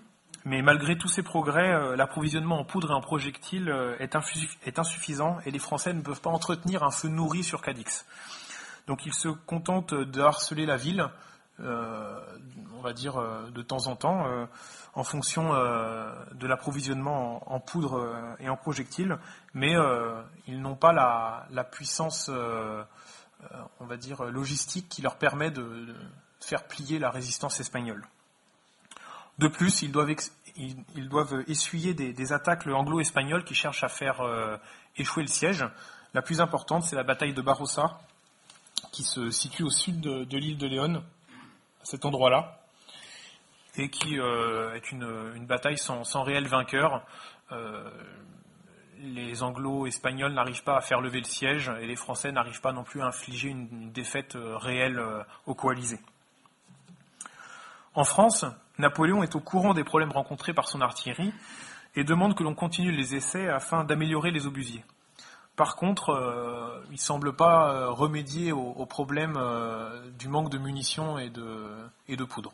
mais 0.49 0.63
malgré 0.63 0.99
tous 0.99 1.09
ces 1.09 1.23
progrès, 1.23 1.97
l'approvisionnement 1.97 2.59
en 2.59 2.65
poudre 2.65 2.91
et 2.91 2.95
en 2.95 3.01
projectiles 3.01 3.69
est, 3.99 4.17
est, 4.67 4.79
insuffisant 4.79 5.39
et 5.47 5.51
les 5.51 5.59
Français 5.59 5.93
ne 5.93 6.01
peuvent 6.01 6.21
pas 6.21 6.31
entretenir 6.31 6.83
un 6.83 6.91
feu 6.91 7.09
nourri 7.09 7.45
sur 7.45 7.63
Cadix. 7.63 8.07
Donc 8.87 9.07
ils 9.07 9.15
se 9.15 9.29
contentent 9.29 9.95
de 9.95 10.21
harceler 10.21 10.67
la 10.67 10.77
ville 10.77 11.09
euh, 11.61 12.21
on 12.77 12.81
va 12.83 12.93
dire 12.93 13.17
euh, 13.17 13.51
de 13.51 13.63
temps 13.63 13.89
en 13.89 13.97
temps, 13.97 14.29
euh, 14.29 14.47
en 14.95 15.03
fonction 15.03 15.53
de 15.53 16.47
l'approvisionnement 16.47 17.53
en, 17.53 17.61
poudre 17.61 18.37
et 18.41 18.49
en 18.49 18.57
projectiles, 18.57 19.17
mais 19.55 19.75
ils 20.49 20.61
n'ont 20.61 20.75
pas 20.75 20.93
la, 20.93 21.65
puissance, 21.65 22.29
on 22.29 23.87
va 23.87 23.97
dire, 23.97 24.25
logistique 24.25 24.89
qui 24.89 25.03
leur 25.03 25.17
permet 25.17 25.53
de, 25.53 25.95
faire 26.41 26.65
plier 26.65 26.99
la 26.99 27.11
résistance 27.11 27.61
espagnole. 27.61 28.05
De 29.39 29.47
plus, 29.47 29.83
ils 29.83 29.93
doivent, 29.93 30.11
ils, 30.59 31.09
doivent 31.09 31.45
essuyer 31.47 31.95
des, 31.95 32.33
attaques 32.33 32.67
anglo-espagnoles 32.67 33.45
qui 33.45 33.55
cherchent 33.55 33.85
à 33.85 33.89
faire 33.89 34.21
échouer 34.97 35.23
le 35.23 35.29
siège. 35.29 35.65
La 36.15 36.23
plus 36.23 36.41
importante, 36.41 36.83
c'est 36.85 36.97
la 36.97 37.05
bataille 37.05 37.35
de 37.35 37.43
Barossa, 37.43 38.01
qui 38.93 39.05
se 39.05 39.31
situe 39.31 39.63
au 39.63 39.71
sud 39.71 40.01
de 40.01 40.39
l'île 40.39 40.59
de 40.59 40.67
Léon, 40.67 41.03
cet 41.83 42.05
endroit-là, 42.05 42.59
et 43.77 43.89
qui 43.89 44.19
euh, 44.19 44.75
est 44.75 44.91
une, 44.91 45.47
bataille 45.47 45.79
sans, 45.79 46.23
réel 46.23 46.47
vainqueur. 46.47 47.05
Euh, 47.53 47.91
les 49.01 49.43
Anglo-Espagnols 49.43 50.33
n'arrivent 50.33 50.65
pas 50.65 50.77
à 50.77 50.81
faire 50.81 51.01
lever 51.01 51.19
le 51.19 51.25
siège 51.25 51.71
et 51.81 51.87
les 51.87 51.95
Français 51.95 52.33
n'arrivent 52.33 52.61
pas 52.61 52.73
non 52.73 52.83
plus 52.83 53.01
à 53.01 53.07
infliger 53.07 53.49
une, 53.49 53.93
défaite 53.93 54.35
euh, 54.35 54.57
réelle 54.57 55.01
aux 55.47 55.55
coalisés. 55.55 56.01
En 57.95 58.05
France, 58.05 58.45
Napoléon 58.79 59.23
est 59.23 59.35
au 59.35 59.41
courant 59.41 59.75
des 59.75 59.85
problèmes 59.85 60.13
rencontrés 60.13 60.55
par 60.55 60.69
son 60.69 60.81
artillerie 60.81 61.33
et 61.97 62.05
demande 62.05 62.35
que 62.35 62.45
l'on 62.45 62.55
continue 62.55 62.93
les 62.93 63.15
essais 63.15 63.49
afin 63.49 63.85
d'améliorer 63.85 64.31
les 64.31 64.47
obusiers. 64.47 64.85
Par 65.57 65.75
contre, 65.75 66.11
euh, 66.11 66.81
il 66.91 66.93
ne 66.93 66.99
semble 66.99 67.33
pas 67.35 67.73
euh, 67.73 67.91
remédier 67.91 68.53
au, 68.53 68.87
problème 68.87 69.35
euh, 69.37 70.09
du 70.17 70.29
manque 70.29 70.51
de 70.51 70.59
munitions 70.59 71.19
et 71.19 71.31
de 71.31 72.25
poudre. 72.25 72.53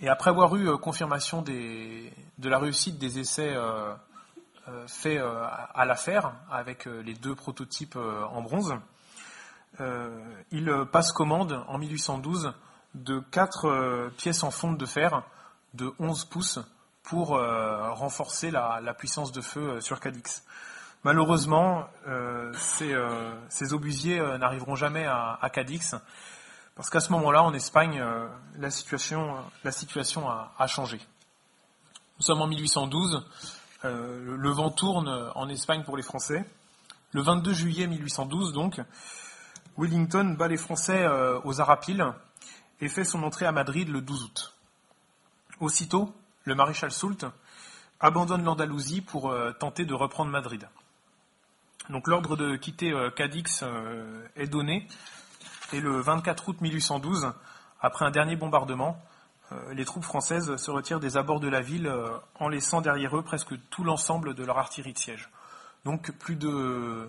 Et 0.00 0.08
après 0.08 0.30
avoir 0.30 0.54
eu 0.54 0.78
confirmation 0.78 1.42
de 1.42 2.48
la 2.48 2.58
réussite 2.60 2.98
des 2.98 3.18
essais 3.18 3.56
faits 4.86 5.20
à 5.74 5.84
l'affaire 5.86 6.34
avec 6.50 6.84
les 6.84 7.14
deux 7.14 7.34
prototypes 7.34 7.96
en 7.96 8.42
bronze, 8.42 8.74
il 10.52 10.86
passe 10.92 11.12
commande 11.12 11.64
en 11.66 11.78
1812 11.78 12.52
de 12.96 13.20
quatre 13.30 14.10
pièces 14.16 14.42
en 14.42 14.50
fonte 14.50 14.78
de 14.78 14.86
fer 14.86 15.22
de 15.74 15.92
11 15.98 16.24
pouces 16.26 16.58
pour 17.02 17.28
renforcer 17.28 18.50
la, 18.50 18.94
puissance 18.94 19.32
de 19.32 19.40
feu 19.40 19.80
sur 19.80 20.00
Cadix. 20.00 20.42
Malheureusement, 21.06 21.86
euh, 22.08 22.52
euh, 22.82 23.40
ces, 23.48 23.72
obusiers 23.72 24.18
euh, 24.18 24.38
n'arriveront 24.38 24.74
jamais 24.74 25.06
à, 25.06 25.48
Cadix, 25.52 25.94
parce 26.74 26.90
qu'à 26.90 26.98
ce 26.98 27.12
moment-là, 27.12 27.44
en 27.44 27.54
Espagne, 27.54 28.04
la 28.58 28.70
situation, 28.72 29.36
a, 30.58 30.66
changé. 30.66 30.98
Nous 32.18 32.26
sommes 32.26 32.42
en 32.42 32.48
1812, 32.48 33.24
le 33.84 34.50
vent 34.50 34.70
tourne 34.70 35.30
en 35.36 35.48
Espagne 35.48 35.84
pour 35.84 35.96
les 35.96 36.02
Français, 36.02 36.44
Le 37.12 37.22
22 37.22 37.52
juillet 37.52 37.86
1812, 37.86 38.52
donc, 38.52 38.80
Wellington 39.78 40.34
bat 40.36 40.48
les 40.48 40.56
Français 40.56 41.04
euh, 41.04 41.38
aux 41.44 41.60
Arapiles 41.60 42.04
et 42.80 42.88
fait 42.88 43.04
son 43.04 43.22
entrée 43.22 43.46
à 43.46 43.52
Madrid 43.52 43.88
le 43.88 44.00
12 44.00 44.24
août. 44.24 44.54
Aussitôt, 45.60 46.14
le 46.44 46.54
maréchal 46.54 46.92
Soult 46.92 47.26
abandonne 48.00 48.44
l'Andalousie 48.44 49.00
pour 49.00 49.30
euh, 49.30 49.52
tenter 49.52 49.84
de 49.84 49.94
reprendre 49.94 50.30
Madrid. 50.30 50.68
Donc 51.88 52.08
l'ordre 52.08 52.36
de 52.36 52.56
quitter 52.56 52.92
euh, 52.92 53.10
Cadix 53.10 53.64
est 54.34 54.48
donné 54.48 54.86
et 55.72 55.80
le 55.80 56.00
24 56.00 56.48
août 56.48 56.60
1812, 56.60 57.32
après 57.80 58.04
un 58.04 58.10
dernier 58.10 58.36
bombardement, 58.36 59.02
les 59.72 59.84
troupes 59.84 60.04
françaises 60.04 60.56
se 60.56 60.70
retirent 60.72 60.98
des 60.98 61.16
abords 61.16 61.38
de 61.38 61.48
la 61.48 61.60
ville 61.60 61.92
en 62.40 62.48
laissant 62.48 62.80
derrière 62.80 63.16
eux 63.16 63.22
presque 63.22 63.54
tout 63.70 63.84
l'ensemble 63.84 64.34
de 64.34 64.44
leur 64.44 64.58
artillerie 64.58 64.92
de 64.92 64.98
siège. 64.98 65.28
Donc 65.84 66.10
plus 66.12 66.34
de 66.34 67.08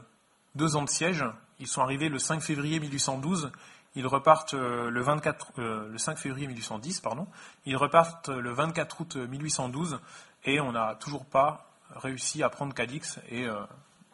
deux 0.57 0.75
ans 0.75 0.83
de 0.83 0.89
siège. 0.89 1.23
Ils 1.59 1.67
sont 1.67 1.81
arrivés 1.81 2.09
le 2.09 2.19
5 2.19 2.41
février 2.41 2.79
1812. 2.79 3.51
Ils 3.95 4.07
repartent 4.07 4.53
euh, 4.53 4.89
le, 4.89 5.01
24, 5.01 5.53
euh, 5.59 5.97
5 5.97 6.17
février 6.17 6.47
1810, 6.47 7.01
pardon. 7.01 7.27
Ils 7.65 7.77
repartent 7.77 8.29
le 8.29 8.51
24 8.51 9.01
août 9.01 9.15
1812 9.15 9.99
et 10.45 10.59
on 10.59 10.71
n'a 10.71 10.95
toujours 10.95 11.25
pas 11.25 11.69
réussi 11.95 12.43
à 12.43 12.49
prendre 12.49 12.73
Cadix 12.73 13.19
et 13.29 13.45
euh, 13.47 13.55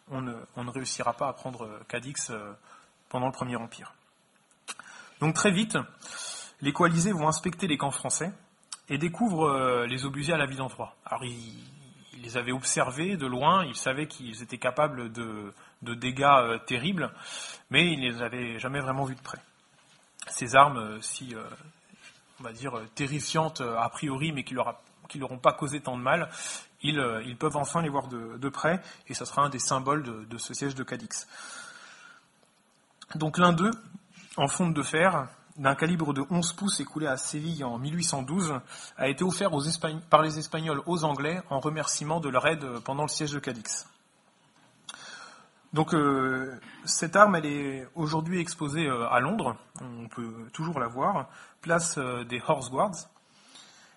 on, 0.10 0.22
ne, 0.22 0.70
réussira 0.70 1.14
pas 1.14 1.28
à 1.28 1.34
prendre 1.34 1.80
Cadix 1.88 2.32
pendant 3.10 3.28
le 3.28 3.32
Premier 3.32 3.56
Empire. 3.56 3.94
Donc 5.20 5.34
très 5.34 5.52
vite, 5.52 5.78
les 6.62 6.74
coalisés 6.74 7.12
vont 7.12 7.28
inspecter 7.28 7.68
les 7.68 7.78
camps 7.78 7.92
français 7.92 8.32
et 8.90 8.98
découvrent 8.98 9.86
les 9.86 10.06
obusiers 10.06 10.34
à 10.34 10.38
la 10.38 10.46
ville 10.46 10.62
en 10.62 10.70
Troie. 10.70 10.96
Alors 11.06 11.24
ils, 11.24 11.64
les 12.24 12.38
avait 12.38 12.52
observés 12.52 13.18
de 13.18 13.28
loin, 13.28 13.66
il 13.66 13.76
savait 13.76 14.08
qu'ils 14.08 14.42
étaient 14.42 14.58
capables 14.58 15.12
de, 15.12 15.54
dégâts 15.82 16.24
euh, 16.24 16.58
terribles, 16.58 17.12
mais 17.70 17.92
il 17.92 18.00
ne 18.00 18.12
les 18.12 18.22
avait 18.22 18.60
jamais 18.60 18.80
vraiment 18.80 19.04
vus 19.04 19.16
de 19.16 19.22
près. 19.22 19.40
Ces 20.28 20.56
armes, 20.56 20.78
euh, 20.78 21.02
si, 21.02 21.36
euh, 21.36 21.44
on 22.40 22.44
va 22.44 22.54
dire, 22.54 22.80
terrifiantes 22.96 23.62
a 23.62 23.88
priori, 23.90 24.32
mais 24.32 24.44
qui 24.44 24.54
leur 24.54 24.80
n'auront 25.16 25.38
pas 25.38 25.54
causé 25.54 25.80
tant 25.80 25.98
de 25.98 26.02
mal, 26.02 26.30
ils, 26.82 27.38
peuvent 27.38 27.56
enfin 27.56 27.82
les 27.82 27.90
voir 27.90 28.08
de, 28.08 28.50
près, 28.50 28.82
et 29.08 29.14
ce 29.14 29.26
sera 29.26 29.44
un 29.44 29.50
des 29.50 29.60
symboles 29.60 30.04
de, 30.04 30.26
de 30.26 30.38
ce 30.38 30.54
siège 30.54 30.76
de 30.76 30.84
Cadix. 30.84 31.28
Donc 33.16 33.38
l'un 33.38 33.54
d'eux, 33.54 33.72
en 34.38 34.48
fonte 34.48 34.74
de 34.74 34.82
fer, 34.82 35.28
d'un 35.58 35.76
calibre 35.76 36.14
de 36.14 36.24
11 36.30 36.54
pouces 36.54 36.80
écoulé 36.80 37.08
à 37.08 37.18
Séville 37.18 37.64
en 37.64 37.78
1812 37.78 38.60
a 38.98 39.08
été 39.08 39.24
offert 39.24 39.52
par 40.10 40.22
les 40.22 40.40
Espagnols 40.40 40.82
aux 40.86 41.04
Anglais 41.04 41.42
en 41.50 41.60
remerciement 41.60 42.20
de 42.20 42.30
leur 42.30 42.48
aide 42.48 42.66
pendant 42.84 43.04
le 43.04 43.10
siège 43.10 43.32
de 43.32 43.40
Cadix. 43.40 43.86
Donc 45.74 45.94
euh, 45.94 46.60
cette 46.86 47.16
arme, 47.16 47.36
elle 47.36 47.46
est 47.46 47.88
aujourd'hui 47.96 48.40
exposée 48.40 48.88
euh, 48.88 49.10
à 49.10 49.20
Londres, 49.20 49.56
on 49.82 50.08
peut 50.08 50.48
toujours 50.54 50.80
la 50.80 50.88
voir, 50.88 51.28
place 51.62 51.98
euh, 51.98 52.24
des 52.24 52.42
Horse 52.46 52.70
Guards. 52.70 53.10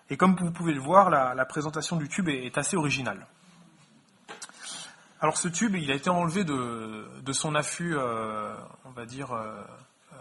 Et 0.09 0.17
comme 0.17 0.35
vous 0.35 0.51
pouvez 0.51 0.73
le 0.73 0.79
voir, 0.79 1.09
la, 1.09 1.45
présentation 1.45 1.97
du 1.97 2.07
tube 2.07 2.29
est, 2.29 2.57
assez 2.57 2.77
originale. 2.77 3.27
Alors 5.19 5.37
ce 5.37 5.49
tube, 5.49 5.75
il 5.75 5.91
a 5.91 5.95
été 5.95 6.09
enlevé 6.09 6.45
de, 6.45 7.05
de 7.21 7.33
son 7.33 7.55
affût, 7.55 7.97
on 7.97 8.91
va 8.91 9.05
dire, 9.05 9.33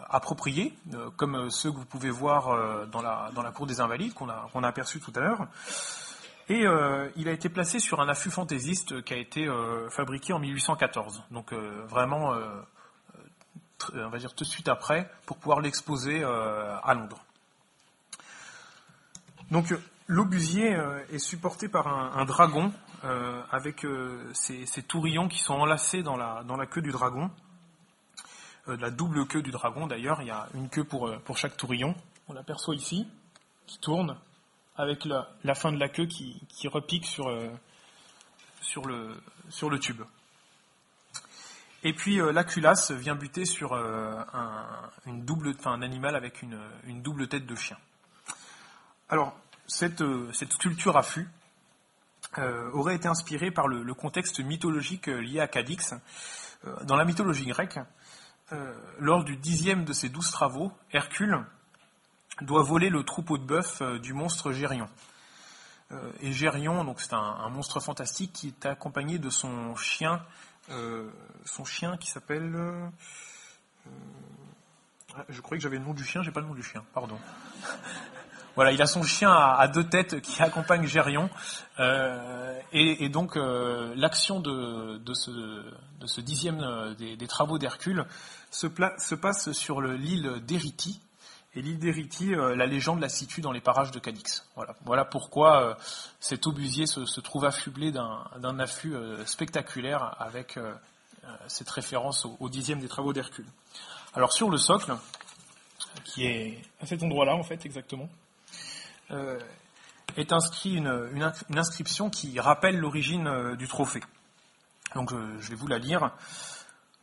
appropriés, 0.08 0.76
euh, 0.94 1.10
comme 1.16 1.50
ceux 1.50 1.70
que 1.70 1.76
vous 1.76 1.84
pouvez 1.84 2.10
voir 2.10 2.48
euh, 2.48 2.86
dans 2.86 3.02
la, 3.02 3.30
dans 3.34 3.42
la 3.42 3.50
cour 3.50 3.66
des 3.66 3.80
Invalides, 3.80 4.14
qu'on 4.14 4.28
a, 4.28 4.48
qu'on 4.52 4.62
a 4.62 4.72
tout 4.72 5.12
à 5.14 5.20
l'heure. 5.20 5.46
Et 6.48 6.64
euh, 6.64 7.08
il 7.16 7.28
a 7.28 7.32
été 7.32 7.48
placé 7.48 7.80
sur 7.80 8.00
un 8.00 8.08
affût 8.08 8.30
fantaisiste 8.30 9.02
qui 9.02 9.14
a 9.14 9.16
été 9.16 9.48
fabriqué 9.90 10.32
en 10.32 10.38
1814. 10.38 11.24
Donc 11.30 11.52
vraiment, 11.52 12.34
on 13.94 14.08
va 14.08 14.18
dire 14.18 14.34
tout 14.34 14.44
de 14.44 14.48
suite 14.48 14.68
après, 14.68 15.10
pour 15.26 15.38
pouvoir 15.38 15.60
l'exposer 15.60 16.22
à 16.22 16.94
Londres. 16.94 17.24
Donc 19.50 19.74
l'obusier 20.06 20.78
est 21.10 21.18
supporté 21.18 21.68
par 21.68 21.88
un, 21.88 22.24
dragon 22.24 22.72
avec 23.50 23.84
ces, 24.32 24.82
tourillons 24.86 25.26
qui 25.26 25.40
sont 25.40 25.54
enlacés 25.54 26.04
dans 26.04 26.16
la, 26.16 26.44
dans 26.44 26.56
la 26.56 26.66
queue 26.66 26.82
du 26.82 26.92
dragon. 26.92 27.28
Euh, 28.68 28.76
la 28.80 28.90
double 28.90 29.26
queue 29.26 29.42
du 29.42 29.50
dragon 29.50 29.86
d'ailleurs. 29.86 30.22
Il 30.22 30.28
y 30.28 30.30
a 30.30 30.48
une 30.54 30.68
queue 30.68 30.84
pour, 30.84 31.06
euh, 31.06 31.18
pour 31.24 31.38
chaque 31.38 31.56
tourillon. 31.56 31.94
On 32.28 32.32
l'aperçoit 32.32 32.74
ici, 32.74 33.06
qui 33.66 33.78
tourne, 33.78 34.16
avec 34.76 35.04
la, 35.04 35.54
fin 35.54 35.72
de 35.72 35.78
la 35.78 35.88
queue 35.88 36.06
qui, 36.06 36.68
repique 36.68 37.06
sur, 37.06 37.28
euh, 37.28 37.48
sur, 38.60 38.86
le, 38.86 39.20
sur 39.48 39.70
le 39.70 39.78
tube. 39.78 40.02
Et 41.82 41.92
puis 41.92 42.16
la 42.16 42.42
culasse 42.42 42.90
vient 42.90 43.14
buter 43.14 43.44
sur 43.44 43.72
enfin, 43.72 44.82
un 45.06 45.82
animal 45.82 46.16
avec 46.16 46.42
une, 46.42 46.58
double 47.00 47.28
tête 47.28 47.46
de 47.46 47.54
chien. 47.54 47.76
Alors, 49.08 49.36
cette, 49.68 50.02
cette 50.32 50.52
sculpture 50.52 50.96
à 50.96 51.04
fût 51.04 51.28
aurait 52.72 52.96
été 52.96 53.06
inspirée 53.06 53.52
par 53.52 53.68
le, 53.68 53.84
le, 53.84 53.94
contexte 53.94 54.40
mythologique 54.40 55.06
lié 55.06 55.38
à 55.38 55.46
Cadix. 55.46 55.94
dans 56.82 56.96
la 56.96 57.04
mythologie 57.04 57.46
grecque, 57.46 57.78
euh, 58.52 58.72
lors 59.00 59.24
du 59.24 59.36
dixième 59.36 59.84
de 59.84 59.92
ses 59.92 60.08
douze 60.08 60.30
travaux, 60.30 60.70
Hercule 60.92 61.44
doit 62.42 62.62
voler 62.62 62.90
le 62.90 63.02
troupeau 63.02 63.38
de 63.38 63.44
bœuf 63.44 63.80
euh, 63.80 63.98
du 63.98 64.12
monstre 64.12 64.52
Gérion. 64.52 64.88
Euh, 65.92 66.12
et 66.20 66.32
Gérion, 66.32 66.84
donc 66.84 67.00
c'est 67.00 67.14
un, 67.14 67.48
monstre 67.48 67.80
fantastique 67.80 68.32
qui 68.32 68.48
est 68.48 68.66
accompagné 68.66 69.18
de 69.18 69.30
son 69.30 69.76
chien, 69.76 70.22
son 71.44 71.64
chien 71.64 71.96
qui 71.96 72.10
s'appelle. 72.10 72.56
je 75.28 75.40
croyais 75.40 75.58
que 75.58 75.62
j'avais 75.62 75.78
le 75.78 75.84
nom 75.84 75.94
du 75.94 76.04
chien, 76.04 76.22
j'ai 76.22 76.32
pas 76.32 76.40
le 76.40 76.46
nom 76.46 76.54
du 76.54 76.64
chien, 76.64 76.84
pardon. 76.92 77.18
Voilà, 78.56 78.72
il 78.72 78.80
a 78.80 78.86
son 78.86 79.02
chien 79.02 79.30
à, 79.30 79.68
deux 79.68 79.84
têtes 79.84 80.20
qui 80.22 80.42
accompagne 80.42 80.86
Gérion. 80.86 81.28
Euh, 81.78 82.58
et, 82.72 83.08
donc, 83.10 83.36
euh, 83.36 83.92
l'action 83.96 84.40
de, 84.40 84.98
ce, 85.12 86.20
dixième 86.22 86.60
euh, 86.60 86.94
des, 86.94 87.26
travaux 87.26 87.58
d'Hercule 87.58 88.06
se, 88.50 88.66
passe 88.66 89.52
sur 89.52 89.82
l'île 89.82 90.40
d'Ériti. 90.46 91.00
Et 91.56 91.62
l'île 91.62 91.78
d'Ériti, 91.78 92.34
la 92.34 92.66
légende 92.66 93.00
la 93.00 93.08
situe 93.08 93.40
dans 93.40 93.50
les 93.50 93.62
parages 93.62 93.90
de 93.90 93.98
Cadix. 93.98 94.46
Voilà, 94.84 95.04
pourquoi 95.06 95.78
cet 96.20 96.46
obusier 96.46 96.86
se, 96.86 97.20
trouve 97.20 97.46
affublé 97.46 97.92
d'un 97.92 98.58
affût 98.58 98.94
spectaculaire 99.24 100.14
avec 100.20 100.58
cette 101.48 101.70
référence 101.70 102.26
au 102.38 102.48
dixième 102.50 102.80
des 102.80 102.88
travaux 102.88 103.14
d'Hercule. 103.14 103.46
Alors, 104.14 104.34
sur 104.34 104.50
le 104.50 104.58
socle, 104.58 104.94
qui 106.04 106.26
est 106.26 106.62
à 106.80 106.86
cet 106.86 107.02
endroit-là, 107.02 107.34
en 107.34 107.42
fait, 107.42 107.64
exactement, 107.66 108.08
euh, 109.10 109.38
est 110.16 110.32
inscrit 110.32 110.76
une, 110.76 111.32
inscription 111.54 112.10
qui 112.10 112.40
rappelle 112.40 112.78
l'origine 112.78 113.26
euh, 113.26 113.56
du 113.56 113.68
trophée. 113.68 114.02
Donc 114.94 115.10
je, 115.10 115.50
vais 115.50 115.54
vous 115.54 115.66
la 115.66 115.78
lire. 115.78 116.10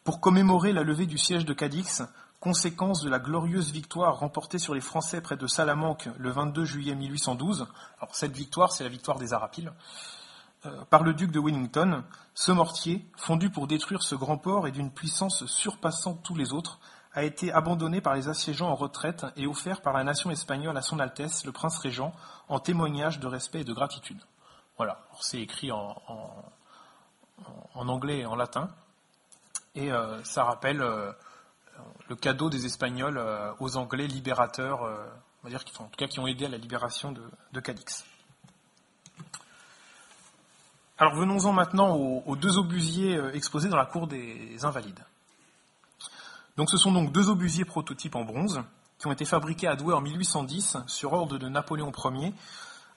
Pour 0.03 0.19
commémorer 0.19 0.73
la 0.73 0.83
levée 0.83 1.05
du 1.05 1.17
siège 1.17 1.45
de 1.45 1.53
Cadix, 1.53 2.01
conséquence 2.43 3.01
de 3.01 3.09
la 3.09 3.19
glorieuse 3.19 3.71
victoire 3.71 4.19
remportée 4.19 4.59
sur 4.59 4.73
les 4.73 4.81
Français 4.81 5.21
près 5.21 5.37
de 5.37 5.47
Salamanque 5.47 6.09
le 6.17 6.29
22 6.29 6.65
juillet 6.65 6.93
1812, 6.93 7.67
alors 7.99 8.13
cette 8.13 8.35
victoire, 8.35 8.73
c'est 8.73 8.83
la 8.83 8.89
victoire 8.89 9.17
des 9.17 9.31
Arapiles, 9.31 9.71
euh, 10.65 10.83
par 10.89 11.03
le 11.03 11.13
duc 11.13 11.31
de 11.31 11.39
Wellington, 11.39 12.03
ce 12.33 12.51
mortier, 12.51 13.07
fondu 13.15 13.49
pour 13.49 13.65
détruire 13.65 14.03
ce 14.03 14.15
grand 14.15 14.37
port 14.37 14.67
et 14.67 14.71
d'une 14.71 14.91
puissance 14.91 15.45
surpassant 15.45 16.15
tous 16.15 16.35
les 16.35 16.51
autres, 16.51 16.79
a 17.13 17.23
été 17.23 17.53
abandonné 17.53 18.01
par 18.01 18.13
les 18.13 18.27
assiégeants 18.27 18.71
en 18.71 18.75
retraite 18.75 19.25
et 19.37 19.47
offert 19.47 19.81
par 19.81 19.93
la 19.93 20.03
nation 20.03 20.29
espagnole 20.29 20.75
à 20.75 20.81
son 20.81 20.99
Altesse, 20.99 21.45
le 21.45 21.53
prince 21.53 21.77
régent, 21.77 22.11
en 22.49 22.59
témoignage 22.59 23.21
de 23.21 23.27
respect 23.27 23.61
et 23.61 23.63
de 23.63 23.71
gratitude. 23.71 24.19
Voilà, 24.75 24.99
c'est 25.21 25.39
écrit 25.39 25.71
en, 25.71 25.95
anglais 27.73 28.19
et 28.19 28.25
en 28.25 28.35
latin, 28.35 28.67
et 29.75 29.93
euh, 29.93 30.21
ça 30.25 30.43
rappelle 30.43 30.81
euh, 30.81 31.13
le 32.09 32.15
cadeau 32.15 32.49
des 32.49 32.65
Espagnols 32.65 33.17
euh, 33.17 33.51
aux 33.59 33.77
Anglais 33.77 34.07
libérateurs, 34.07 34.81
on 34.81 35.47
va 35.47 35.49
dire, 35.49 35.63
qui, 35.63 35.73
en 35.81 35.85
tout 35.85 35.97
cas 35.97 36.07
qui 36.07 36.19
ont 36.19 36.27
aidé 36.27 36.45
à 36.45 36.49
la 36.49 36.57
libération 36.57 37.11
de, 37.11 37.59
Cadix. 37.59 38.05
Alors 40.97 41.15
venons-en 41.15 41.51
maintenant 41.51 41.95
aux, 41.95 42.35
deux 42.35 42.57
obusiers 42.57 43.19
exposés 43.33 43.69
dans 43.69 43.77
la 43.77 43.85
cour 43.85 44.07
des 44.07 44.63
Invalides. 44.63 45.03
Donc 46.55 46.69
ce 46.69 46.77
sont 46.77 46.91
donc 46.91 47.11
deux 47.11 47.29
obusiers 47.29 47.65
prototypes 47.65 48.15
en 48.15 48.23
bronze 48.23 48.61
qui 48.99 49.07
ont 49.07 49.11
été 49.11 49.25
fabriqués 49.25 49.67
à 49.67 49.75
Douai 49.75 49.93
en 49.93 50.01
1810 50.01 50.77
sur 50.87 51.13
ordre 51.13 51.37
de 51.37 51.49
Napoléon 51.49 51.91
Ier 51.91 52.33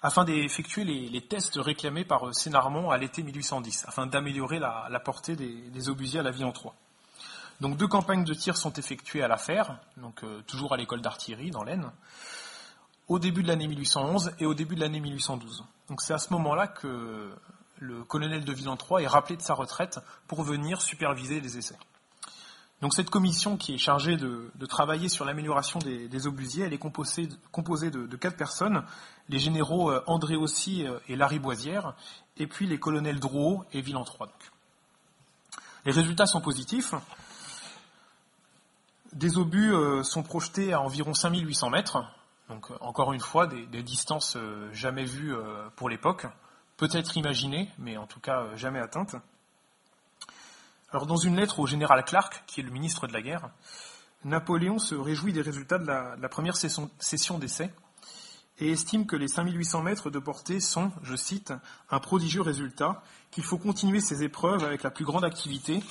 afin 0.03 0.25
d'effectuer 0.25 0.85
les, 0.85 1.21
tests 1.23 1.57
réclamés 1.57 2.05
par 2.05 2.35
Sénarmont 2.35 2.91
à 2.91 2.99
l'été 2.99 3.23
1810, 3.23 3.87
afin 3.89 4.07
d'améliorer 4.07 4.59
la, 4.59 5.01
portée 5.05 5.35
des, 5.35 5.89
obusiers 5.89 6.21
à 6.21 6.23
la 6.23 6.31
vie 6.31 6.45
en 6.45 6.53
Troie. 6.53 6.75
Donc 7.61 7.77
deux 7.77 7.89
campagnes 7.89 8.25
de 8.25 8.35
tir 8.35 8.57
sont 8.57 8.73
effectuées 8.75 9.23
à 9.23 9.29
la 9.29 9.37
fer, 9.37 9.79
donc 9.97 10.23
euh, 10.25 10.43
toujours 10.43 10.75
à 10.75 10.77
l'école 10.77 11.01
d'artillerie 11.01 11.51
dans 11.51 11.65
l'Aisne, 11.65 11.91
au 13.09 13.19
début 13.19 13.43
de 13.43 13.49
l'année 13.49 13.67
1811 13.69 14.33
et 14.39 14.47
au 14.47 14.55
début 14.55 14.75
de 14.75 14.81
l'année 14.81 15.01
1812. 15.01 15.65
Donc 15.89 16.03
c'est 16.03 16.13
à 16.13 16.19
ce 16.19 16.33
moment-là 16.33 16.67
que 16.67 17.33
le 17.79 18.05
colonel 18.05 18.45
de 18.45 18.53
Villantroy 18.53 19.03
est 19.03 19.07
rappelé 19.07 19.37
de 19.37 19.43
sa 19.43 19.55
retraite 19.55 20.01
pour 20.27 20.43
venir 20.43 20.81
superviser 20.83 21.41
les 21.41 21.59
essais. 21.59 21.79
Donc 22.83 22.93
cette 22.93 23.09
commission 23.09 23.57
qui 23.57 23.75
est 23.75 23.79
chargée 23.79 24.17
de, 24.17 24.51
travailler 24.69 25.09
sur 25.09 25.25
l'amélioration 25.25 25.79
des, 25.79 26.27
obusiers, 26.27 26.65
elle 26.65 26.75
est 26.75 26.79
composée, 26.79 27.27
de, 27.27 28.17
quatre 28.17 28.37
personnes, 28.37 28.85
les 29.29 29.39
généraux 29.39 29.91
euh, 29.91 30.03
André 30.07 30.37
Aussi 30.37 30.87
euh, 30.87 30.99
et 31.09 31.17
Larry 31.17 31.39
Boisière, 31.39 31.95
et 32.37 32.47
puis 32.47 32.67
les 32.67 32.79
colonels 32.79 33.19
Drouot 33.19 33.65
et 33.73 33.81
Villantroy. 33.81 34.29
Les 35.87 35.93
résultats 35.93 36.27
sont 36.27 36.41
positifs. 36.41 36.95
Des 39.17 39.39
obus 39.39 39.75
euh, 39.75 40.03
sont 40.03 40.23
projetés 40.23 40.73
à 40.73 40.81
environ 40.81 41.13
5800 41.13 41.71
mètres, 41.71 42.05
donc 42.49 42.71
encore 42.81 43.13
une 43.13 43.21
fois 43.21 43.49
des, 43.49 43.83
distances 43.83 44.39
jamais 44.73 45.05
vues 45.05 45.35
pour 45.75 45.89
l'époque, 45.89 46.27
peut-être 46.77 47.17
imaginées, 47.17 47.69
mais 47.79 47.97
en 47.97 48.07
tout 48.07 48.21
cas 48.21 48.55
jamais 48.55 48.79
atteintes. 48.79 49.17
Alors, 50.93 51.07
dans 51.07 51.17
une 51.17 51.37
lettre 51.37 51.59
au 51.59 51.67
général 51.67 52.05
Clark, 52.05 52.45
qui 52.47 52.61
est 52.61 52.63
le 52.63 52.71
ministre 52.71 53.07
de 53.07 53.13
la 53.13 53.21
guerre, 53.21 53.51
Napoléon 54.25 54.79
se 54.79 54.95
réjouit 54.95 55.33
des 55.33 55.43
résultats 55.43 55.79
de 55.79 55.87
la, 55.87 56.29
première 56.29 56.57
session, 56.57 57.39
d'essai 57.39 57.73
et 58.59 58.71
estime 58.71 59.07
que 59.07 59.17
les 59.17 59.29
5800 59.29 59.83
mètres 59.83 60.11
de 60.11 60.19
portée 60.19 60.61
sont, 60.61 60.91
je 61.03 61.15
cite, 61.15 61.53
un 61.91 62.01
prodigieux 62.01 62.43
résultat, 62.43 63.03
qu'il 63.31 63.45
faut 63.45 63.59
continuer 63.59 64.01
ces 64.01 64.23
épreuves 64.23 64.65
avec 64.65 64.83
la 64.83 64.91
plus 64.91 65.05
grande 65.05 65.25
activité, 65.25 65.83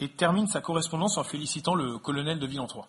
et 0.00 0.08
termine 0.08 0.46
sa 0.46 0.60
correspondance 0.60 1.18
en 1.18 1.24
félicitant 1.24 1.74
le 1.74 1.98
colonel 1.98 2.38
de 2.38 2.46
Villantroy. 2.46 2.84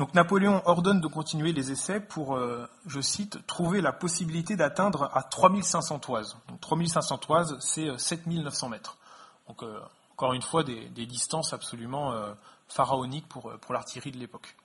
Donc 0.00 0.14
Napoléon 0.14 0.62
ordonne 0.64 1.02
de 1.02 1.06
continuer 1.08 1.52
les 1.52 1.72
essais 1.72 2.00
pour, 2.00 2.34
euh, 2.34 2.66
je 2.86 3.02
cite, 3.02 3.46
trouver 3.46 3.82
la 3.82 3.92
possibilité 3.92 4.56
d'atteindre 4.56 5.10
à 5.12 5.22
3500 5.22 5.98
toises. 5.98 6.38
Donc 6.48 6.58
3500 6.60 7.18
toises, 7.18 7.58
c'est 7.60 7.98
7900 7.98 8.66
euh, 8.66 8.70
mètres. 8.70 8.96
Donc 9.46 9.62
euh, 9.62 9.78
encore 10.12 10.32
une 10.32 10.40
fois, 10.40 10.62
des, 10.64 10.88
distances 11.06 11.52
absolument 11.52 12.14
pharaoniques 12.68 13.28
pour, 13.28 13.52
pour 13.60 13.74
l'artillerie 13.74 14.10
de 14.10 14.16
l'époque. 14.16 14.56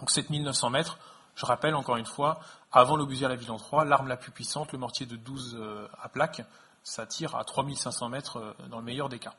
Donc 0.00 0.10
7900 0.10 0.68
mètres, 0.68 0.98
je 1.34 1.46
rappelle 1.46 1.74
encore 1.74 1.96
une 1.96 2.06
fois, 2.06 2.40
avant 2.72 2.96
l'obusier 2.96 3.24
à 3.24 3.28
la 3.30 3.36
ville 3.36 3.50
en 3.50 3.58
3, 3.58 3.86
l'arme 3.86 4.08
la 4.08 4.18
plus 4.18 4.32
puissante, 4.32 4.72
le 4.72 4.78
mortier 4.78 5.06
de 5.06 5.16
12 5.16 5.58
à 5.98 6.08
plaque, 6.10 6.42
ça 6.86 7.06
tire 7.06 7.34
à 7.36 7.44
3500 7.44 8.08
mètres 8.08 8.56
dans 8.70 8.78
le 8.78 8.84
meilleur 8.84 9.08
des 9.08 9.18
cas. 9.18 9.34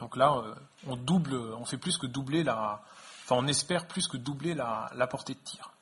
Donc 0.00 0.16
là, 0.16 0.42
on 0.86 0.96
double, 0.96 1.34
on 1.34 1.64
fait 1.64 1.78
plus 1.78 1.98
que 1.98 2.06
doubler 2.06 2.42
la, 2.42 2.82
Enfin, 3.26 3.42
on 3.42 3.48
espère 3.48 3.88
plus 3.88 4.06
que 4.06 4.16
doubler 4.16 4.54
la, 4.54 5.06
portée 5.10 5.34
de 5.34 5.40
tir. 5.40 5.72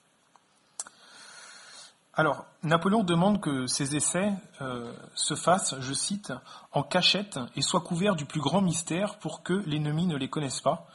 Alors, 2.14 2.46
Napoléon 2.62 3.02
demande 3.02 3.38
que 3.38 3.66
ces 3.66 3.96
essais 3.96 4.32
euh, 4.62 4.94
se 5.14 5.34
fassent, 5.34 5.78
je 5.78 5.92
cite, 5.92 6.32
en 6.72 6.82
cachette 6.82 7.38
et 7.54 7.60
soient 7.60 7.82
couverts 7.82 8.16
du 8.16 8.24
plus 8.24 8.40
grand 8.40 8.62
mystère 8.62 9.18
pour 9.18 9.42
que 9.42 9.52
l'ennemi 9.66 10.06
ne 10.06 10.16
les 10.16 10.30
connaisse 10.30 10.62
pas 10.62 10.86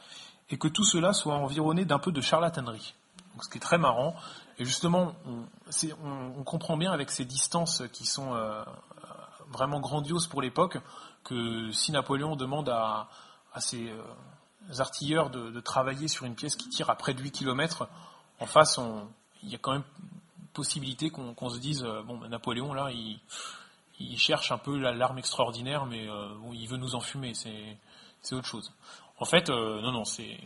et 0.48 0.58
que 0.58 0.66
tout 0.66 0.82
cela 0.82 1.12
soit 1.12 1.36
environné 1.36 1.84
d'un 1.84 2.00
peu 2.00 2.10
de 2.10 2.20
charlatanerie. 2.20 2.96
Donc, 3.34 3.44
ce 3.44 3.48
qui 3.48 3.58
est 3.58 3.60
très 3.60 3.78
marrant. 3.78 4.16
Et 4.58 4.64
justement, 4.64 5.14
on, 6.02 6.42
comprend 6.42 6.76
bien 6.76 6.90
avec 6.90 7.12
ces 7.12 7.24
distances 7.24 7.84
qui 7.92 8.06
sont 8.06 8.34
euh, 8.34 8.64
vraiment 9.50 9.80
grandioses 9.80 10.26
pour 10.26 10.42
l'époque 10.42 10.78
que 11.24 11.70
si 11.72 11.92
Napoléon 11.92 12.36
demande 12.36 12.68
à, 12.68 13.08
ses, 13.58 13.90
euh, 13.90 14.02
artilleurs 14.78 15.30
de, 15.30 15.60
travailler 15.60 16.08
sur 16.08 16.24
une 16.24 16.34
pièce 16.34 16.56
qui 16.56 16.68
tire 16.68 16.90
à 16.90 16.96
près 16.96 17.14
de 17.14 17.20
8 17.20 17.32
km, 17.32 17.88
en 18.38 18.46
face, 18.46 18.80
il 19.42 19.50
y 19.50 19.54
a 19.54 19.58
quand 19.58 19.72
même 19.72 19.84
possibilité 20.54 21.10
qu'on 21.10 21.50
se 21.50 21.58
dise, 21.58 21.82
euh, 21.84 22.02
bon, 22.02 22.18
Napoléon, 22.28 22.72
là, 22.72 22.90
il, 22.90 23.20
cherche 24.16 24.50
un 24.50 24.58
peu 24.58 24.78
l'arme 24.78 25.18
extraordinaire, 25.18 25.84
mais 25.84 26.08
euh, 26.08 26.28
il 26.52 26.66
veut 26.68 26.78
nous 26.78 26.94
enfumer, 26.94 27.34
c'est 27.34 28.34
autre 28.34 28.46
chose. 28.46 28.72
En 29.18 29.26
fait, 29.26 29.50
non, 29.50 29.92
non, 29.92 30.04
c'est, 30.04 30.38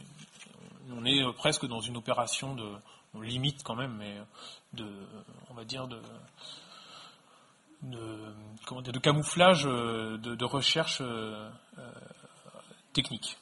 on 0.90 1.05
est 1.05 1.22
presque 1.34 1.66
dans 1.66 1.80
une 1.80 1.96
opération 1.96 2.55
de, 2.55 2.68
limite 3.22 3.62
quand 3.62 3.76
même, 3.76 3.94
mais 3.96 4.20
de, 4.72 4.88
on 5.50 5.55
va 5.55 5.64
dire, 5.64 5.86
de, 5.86 6.00
de, 7.85 8.99
camouflage, 8.99 9.64
de, 9.64 10.16
de 10.16 10.45
recherche 10.45 11.03
technique. 12.93 13.39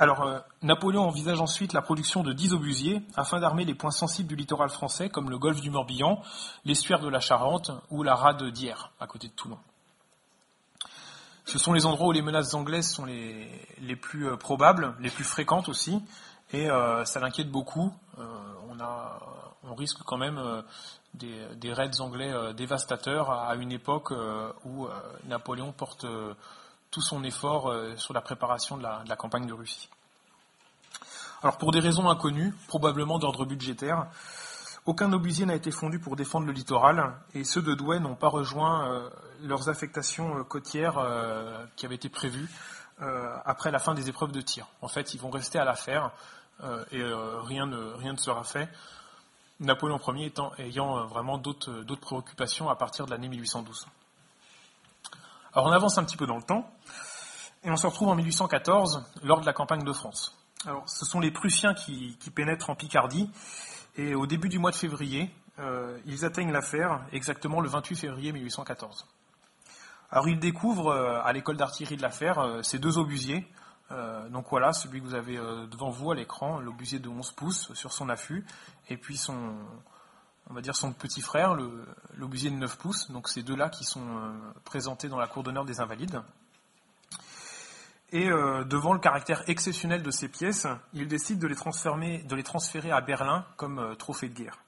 Alors, 0.00 0.22
euh, 0.22 0.38
Napoléon 0.62 1.02
envisage 1.02 1.42
ensuite 1.42 1.74
la 1.74 1.82
production 1.82 2.22
de 2.22 2.32
10 2.32 2.54
obusiers 2.54 3.02
afin 3.16 3.38
d'armer 3.38 3.66
les 3.66 3.74
points 3.74 3.90
sensibles 3.90 4.30
du 4.30 4.34
littoral 4.34 4.70
français 4.70 5.10
comme 5.10 5.28
le 5.28 5.38
golfe 5.38 5.60
du 5.60 5.68
Morbihan, 5.68 6.22
l'estuaire 6.64 7.00
de 7.00 7.08
la 7.08 7.20
Charente 7.20 7.70
ou 7.90 8.02
la 8.02 8.14
rade 8.14 8.42
d'Hyères, 8.42 8.92
à 8.98 9.06
côté 9.06 9.28
de 9.28 9.34
Toulon. 9.34 9.58
Ce 11.44 11.58
sont 11.58 11.74
les 11.74 11.84
endroits 11.84 12.06
où 12.06 12.12
les 12.12 12.22
menaces 12.22 12.54
anglaises 12.54 12.90
sont 12.90 13.04
les, 13.04 13.96
plus 14.00 14.26
euh, 14.26 14.36
probables, 14.38 14.94
les 15.00 15.10
plus 15.10 15.24
fréquentes 15.24 15.68
aussi, 15.68 16.00
et 16.54 16.70
euh, 16.70 17.04
ça 17.04 17.20
l'inquiète 17.20 17.50
beaucoup. 17.50 17.92
On 19.64 19.74
risque 19.74 20.02
quand 20.04 20.16
même 20.16 20.62
des, 21.14 21.72
raids 21.72 22.00
anglais 22.00 22.32
dévastateurs 22.54 23.30
à, 23.30 23.54
une 23.56 23.72
époque 23.72 24.12
où 24.64 24.88
Napoléon 25.24 25.72
porte 25.72 26.06
tout 26.90 27.00
son 27.00 27.22
effort 27.24 27.70
euh, 27.70 27.96
sur 27.96 28.14
la 28.14 28.20
préparation 28.20 28.76
de 28.76 28.82
la, 28.82 29.16
campagne 29.16 29.46
de 29.46 29.52
Russie. 29.52 29.88
Alors 31.42 31.56
pour 31.56 31.72
des 31.72 31.80
raisons 31.80 32.08
inconnues, 32.10 32.52
probablement 32.68 33.18
d'ordre 33.18 33.44
budgétaire, 33.44 34.06
aucun 34.86 35.12
obusier 35.12 35.46
n'a 35.46 35.54
été 35.54 35.70
fondu 35.70 35.98
pour 35.98 36.16
défendre 36.16 36.46
le 36.46 36.52
littoral 36.52 37.14
et 37.34 37.44
ceux 37.44 37.62
de 37.62 37.74
Douai 37.74 38.00
n'ont 38.00 38.14
pas 38.14 38.28
rejoint 38.28 38.90
euh, 38.90 39.10
leurs 39.42 39.68
affectations 39.68 40.38
euh, 40.38 40.44
côtières 40.44 40.98
qui 41.76 41.86
avaient 41.86 41.94
été 41.94 42.08
prévues 42.08 42.48
après 43.46 43.70
la 43.70 43.78
fin 43.78 43.94
des 43.94 44.10
épreuves 44.10 44.30
de 44.30 44.42
tir. 44.42 44.66
En 44.82 44.88
fait, 44.88 45.14
ils 45.14 45.20
vont 45.20 45.30
rester 45.30 45.58
à 45.58 45.64
l'affaire 45.64 46.10
et 46.92 47.02
rien 47.02 47.64
ne 47.64 48.16
sera 48.18 48.44
fait. 48.44 48.68
Napoléon 49.60 50.00
Ier 50.14 50.32
ayant 50.58 51.06
vraiment 51.06 51.38
d'autres 51.38 52.00
préoccupations 52.00 52.68
à 52.68 52.76
partir 52.76 53.06
de 53.06 53.10
l'année 53.10 53.28
1812. 53.28 53.86
Alors 55.52 55.66
on 55.66 55.72
avance 55.72 55.98
un 55.98 56.04
petit 56.04 56.16
peu 56.16 56.26
dans 56.26 56.36
le 56.36 56.42
temps, 56.42 56.70
et 57.64 57.70
on 57.70 57.76
se 57.76 57.86
retrouve 57.86 58.08
en 58.08 58.14
1814, 58.14 59.04
lors 59.22 59.40
de 59.40 59.46
la 59.46 59.52
campagne 59.52 59.82
de 59.82 59.92
France. 59.92 60.36
Alors 60.64 60.88
ce 60.88 61.04
sont 61.04 61.20
les 61.20 61.30
Prussiens 61.30 61.74
qui, 61.74 62.16
pénètrent 62.34 62.70
en 62.70 62.74
Picardie, 62.74 63.28
et 63.96 64.14
au 64.14 64.26
début 64.26 64.48
du 64.48 64.58
mois 64.58 64.70
de 64.70 64.76
février, 64.76 65.34
euh, 65.58 65.98
ils 66.06 66.24
atteignent 66.24 66.52
l'affaire, 66.52 67.04
exactement 67.12 67.60
le 67.60 67.68
28 67.68 67.96
février 67.96 68.32
1814. 68.32 69.06
Alors 70.10 70.28
ils 70.28 70.38
découvrent 70.38 70.92
euh, 70.92 71.20
à 71.22 71.32
l'école 71.32 71.56
d'artillerie 71.56 71.96
de 71.96 72.02
l'affaire 72.02 72.38
euh, 72.38 72.62
ces 72.62 72.78
deux 72.78 72.98
obusiers. 72.98 73.46
Donc 74.30 74.46
voilà, 74.50 74.72
celui 74.72 75.00
que 75.00 75.06
vous 75.06 75.14
avez 75.14 75.36
devant 75.36 75.90
vous 75.90 76.12
à 76.12 76.14
l'écran, 76.14 76.60
l'obusier 76.60 76.98
de 76.98 77.08
11 77.08 77.32
pouces 77.32 77.72
sur 77.74 77.92
son 77.92 78.08
affût, 78.08 78.46
et 78.88 78.96
puis 78.96 79.16
son, 79.16 79.54
on 80.50 80.54
va 80.54 80.60
dire 80.60 80.74
son 80.74 80.92
petit 80.92 81.20
frère, 81.20 81.56
l'obusier 82.16 82.50
de 82.50 82.56
9 82.56 82.76
pouces. 82.76 83.10
Donc 83.10 83.28
ces 83.28 83.42
deux-là 83.42 83.68
qui 83.68 83.84
sont 83.84 84.04
euh, 84.04 84.32
présentés 84.64 85.08
dans 85.08 85.18
la 85.18 85.28
cour 85.28 85.44
d'honneur 85.44 85.64
des 85.64 85.80
Invalides. 85.80 86.22
Et 88.12 88.28
euh, 88.28 88.64
devant 88.64 88.92
le 88.92 88.98
caractère 88.98 89.48
exceptionnel 89.48 90.02
de 90.02 90.10
ces 90.10 90.28
pièces, 90.28 90.66
il 90.92 91.06
décide 91.06 91.38
de 91.38 91.46
les 91.46 91.54
transférer, 91.54 92.18
de 92.18 92.34
les 92.34 92.42
transférer 92.42 92.90
à 92.90 93.00
Berlin 93.00 93.46
comme 93.56 93.78
euh, 93.78 93.94
trophée 93.94 94.28
de 94.28 94.34
guerre. 94.34 94.58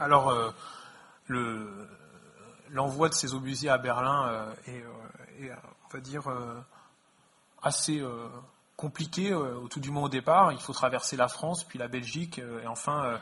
Alors, 0.00 0.54
l'envoi 2.70 3.10
de 3.10 3.14
ces 3.14 3.34
obusiers 3.34 3.68
à 3.68 3.76
Berlin 3.76 4.48
est, 4.66 4.82
on 5.84 5.88
va 5.92 6.00
dire, 6.00 6.22
assez 7.62 8.02
compliqué, 8.76 9.34
au 9.34 9.68
tout 9.68 9.80
du 9.80 9.90
moins 9.90 10.04
au 10.04 10.08
départ. 10.08 10.52
Il 10.52 10.60
faut 10.60 10.72
traverser 10.72 11.16
la 11.16 11.28
France, 11.28 11.64
puis 11.64 11.78
la 11.78 11.88
Belgique, 11.88 12.38
et 12.38 12.66
enfin 12.66 13.18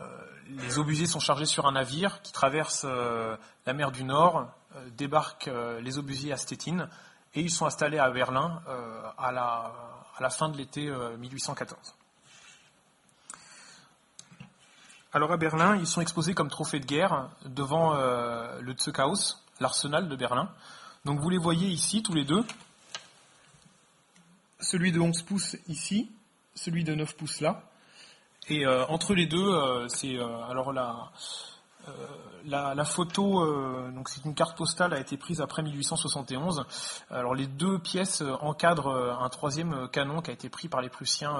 euh, 0.00 0.04
les 0.48 0.78
obusiers 0.78 1.06
sont 1.06 1.20
chargés 1.20 1.46
sur 1.46 1.66
un 1.66 1.72
navire 1.72 2.22
qui 2.22 2.32
traverse 2.32 2.82
euh, 2.84 3.36
la 3.66 3.72
mer 3.72 3.90
du 3.90 4.04
Nord, 4.04 4.48
euh, 4.76 4.88
débarquent 4.96 5.50
les 5.80 5.98
obusiers 5.98 6.32
à 6.32 6.36
Stettin 6.36 6.88
et 7.34 7.40
ils 7.40 7.50
sont 7.50 7.66
installés 7.66 7.98
à 7.98 8.10
Berlin 8.10 8.62
à 9.18 9.32
la, 9.32 10.30
fin 10.30 10.48
de 10.48 10.56
l'été 10.56 10.90
1814. 11.18 11.94
Alors 15.12 15.30
à 15.30 15.36
Berlin, 15.36 15.76
ils 15.76 15.86
sont 15.86 16.00
exposés 16.00 16.34
comme 16.34 16.48
trophée 16.48 16.80
de 16.80 16.86
guerre 16.86 17.28
devant 17.44 17.94
le 17.94 18.74
Zuckhaus, 18.78 19.36
l'arsenal 19.60 20.08
de 20.08 20.16
Berlin. 20.16 20.50
Donc 21.04 21.20
vous 21.20 21.28
les 21.28 21.38
voyez 21.38 21.68
ici 21.68 22.02
tous 22.02 22.14
les 22.14 22.24
deux. 22.24 22.44
Celui 24.70 24.92
de 24.92 25.00
11 25.00 25.22
pouces 25.22 25.56
ici, 25.66 26.12
celui 26.54 26.84
de 26.84 26.94
9 26.94 27.16
pouces 27.16 27.40
là. 27.40 27.62
Et 28.50 28.66
euh, 28.66 28.84
entre 28.88 29.14
les 29.14 29.24
deux, 29.24 29.48
euh, 29.48 29.88
c'est 29.88 30.16
euh, 30.16 30.42
alors 30.42 30.74
la, 30.74 31.10
la, 32.44 32.84
photo, 32.84 33.46
donc 33.92 34.10
c'est 34.10 34.22
une 34.26 34.34
carte 34.34 34.58
postale 34.58 34.92
a 34.92 35.00
été 35.00 35.16
prise 35.16 35.40
après 35.40 35.62
1871. 35.62 36.66
Alors 37.08 37.34
les 37.34 37.46
deux 37.46 37.78
pièces 37.78 38.22
encadrent 38.42 39.18
un 39.18 39.28
troisième 39.30 39.88
canon 39.88 40.20
qui 40.20 40.32
a 40.32 40.34
été 40.34 40.50
pris 40.50 40.68
par 40.68 40.82
les 40.82 40.90
Prussiens 40.90 41.34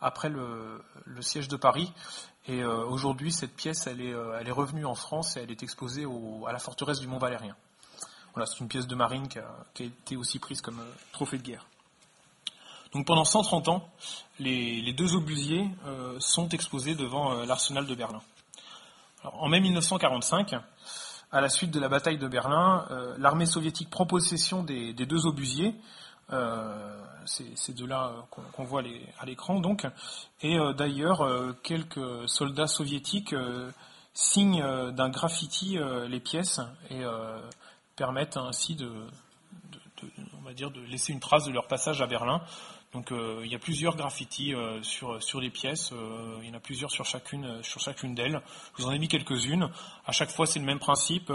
après 0.00 0.28
le, 0.28 0.82
siège 1.20 1.46
de 1.46 1.56
Paris. 1.56 1.92
Et 2.48 2.64
aujourd'hui, 2.64 3.30
cette 3.30 3.54
pièce, 3.54 3.86
elle 3.86 4.00
est, 4.00 4.14
elle 4.40 4.48
est 4.48 4.52
revenue 4.52 4.84
en 4.84 4.96
France 4.96 5.36
et 5.36 5.42
elle 5.42 5.52
est 5.52 5.62
exposée 5.62 6.06
à 6.44 6.52
la 6.52 6.58
forteresse 6.58 6.98
du 6.98 7.06
Mont 7.06 7.18
Valérien. 7.18 7.54
Voilà, 8.34 8.46
c'est 8.46 8.58
une 8.58 8.68
pièce 8.68 8.88
de 8.88 8.96
marine 8.96 9.28
qui 9.28 9.38
a 9.38 9.86
été 9.86 10.16
aussi 10.16 10.40
prise 10.40 10.60
comme 10.60 10.82
trophée 11.12 11.38
de 11.38 11.44
guerre. 11.44 11.64
Donc 12.92 13.06
pendant 13.06 13.24
130 13.24 13.68
ans, 13.68 13.88
les, 14.38 14.92
deux 14.92 15.14
obusiers 15.14 15.68
euh, 15.86 16.16
sont 16.20 16.48
exposés 16.48 16.94
devant 16.94 17.32
euh, 17.32 17.44
l'arsenal 17.44 17.86
de 17.86 17.94
Berlin. 17.94 18.22
en 19.24 19.48
mai 19.48 19.60
1945, 19.60 20.54
à 21.30 21.40
la 21.40 21.48
suite 21.50 21.70
de 21.70 21.80
la 21.80 21.88
bataille 21.88 22.18
de 22.18 22.28
Berlin, 22.28 22.86
euh, 22.90 23.14
l'armée 23.18 23.46
soviétique 23.46 23.90
prend 23.90 24.06
possession 24.06 24.62
des, 24.62 24.92
deux 24.94 25.26
obusiers, 25.26 25.74
c'est 27.24 27.74
de 27.74 27.86
là 27.86 28.12
qu'on 28.30 28.64
voit 28.64 28.82
à 29.18 29.24
l'écran 29.24 29.60
donc, 29.60 29.86
et 30.42 30.58
d'ailleurs 30.76 31.26
quelques 31.62 32.28
soldats 32.28 32.66
soviétiques 32.66 33.34
signent 34.12 34.92
d'un 34.92 35.08
graffiti 35.08 35.78
les 36.06 36.20
pièces 36.20 36.60
et 36.90 37.02
permettent 37.96 38.36
ainsi 38.36 38.74
de, 38.74 38.90
on 40.38 40.42
va 40.42 40.52
dire, 40.52 40.70
de 40.70 40.80
laisser 40.82 41.14
une 41.14 41.20
trace 41.20 41.46
de 41.46 41.50
leur 41.52 41.66
passage 41.66 42.02
à 42.02 42.06
Berlin 42.06 42.42
donc 42.92 43.12
euh, 43.12 43.42
il 43.44 43.52
y 43.52 43.54
a 43.54 43.58
plusieurs 43.58 43.96
graffitis 43.96 44.54
euh, 44.54 44.82
sur, 44.82 45.22
sur 45.22 45.40
les 45.40 45.50
pièces, 45.50 45.92
euh, 45.92 46.38
il 46.40 46.48
y 46.48 46.50
en 46.50 46.54
a 46.54 46.60
plusieurs 46.60 46.90
sur 46.90 47.04
chacune, 47.04 47.62
sur 47.62 47.80
chacune 47.80 48.14
d'elles. 48.14 48.40
Je 48.76 48.82
vous 48.82 48.88
en 48.88 48.92
ai 48.92 48.98
mis 48.98 49.08
quelques-unes. 49.08 49.68
À 50.06 50.12
chaque 50.12 50.30
fois 50.30 50.46
c'est 50.46 50.58
le 50.58 50.64
même 50.64 50.78
principe, 50.78 51.30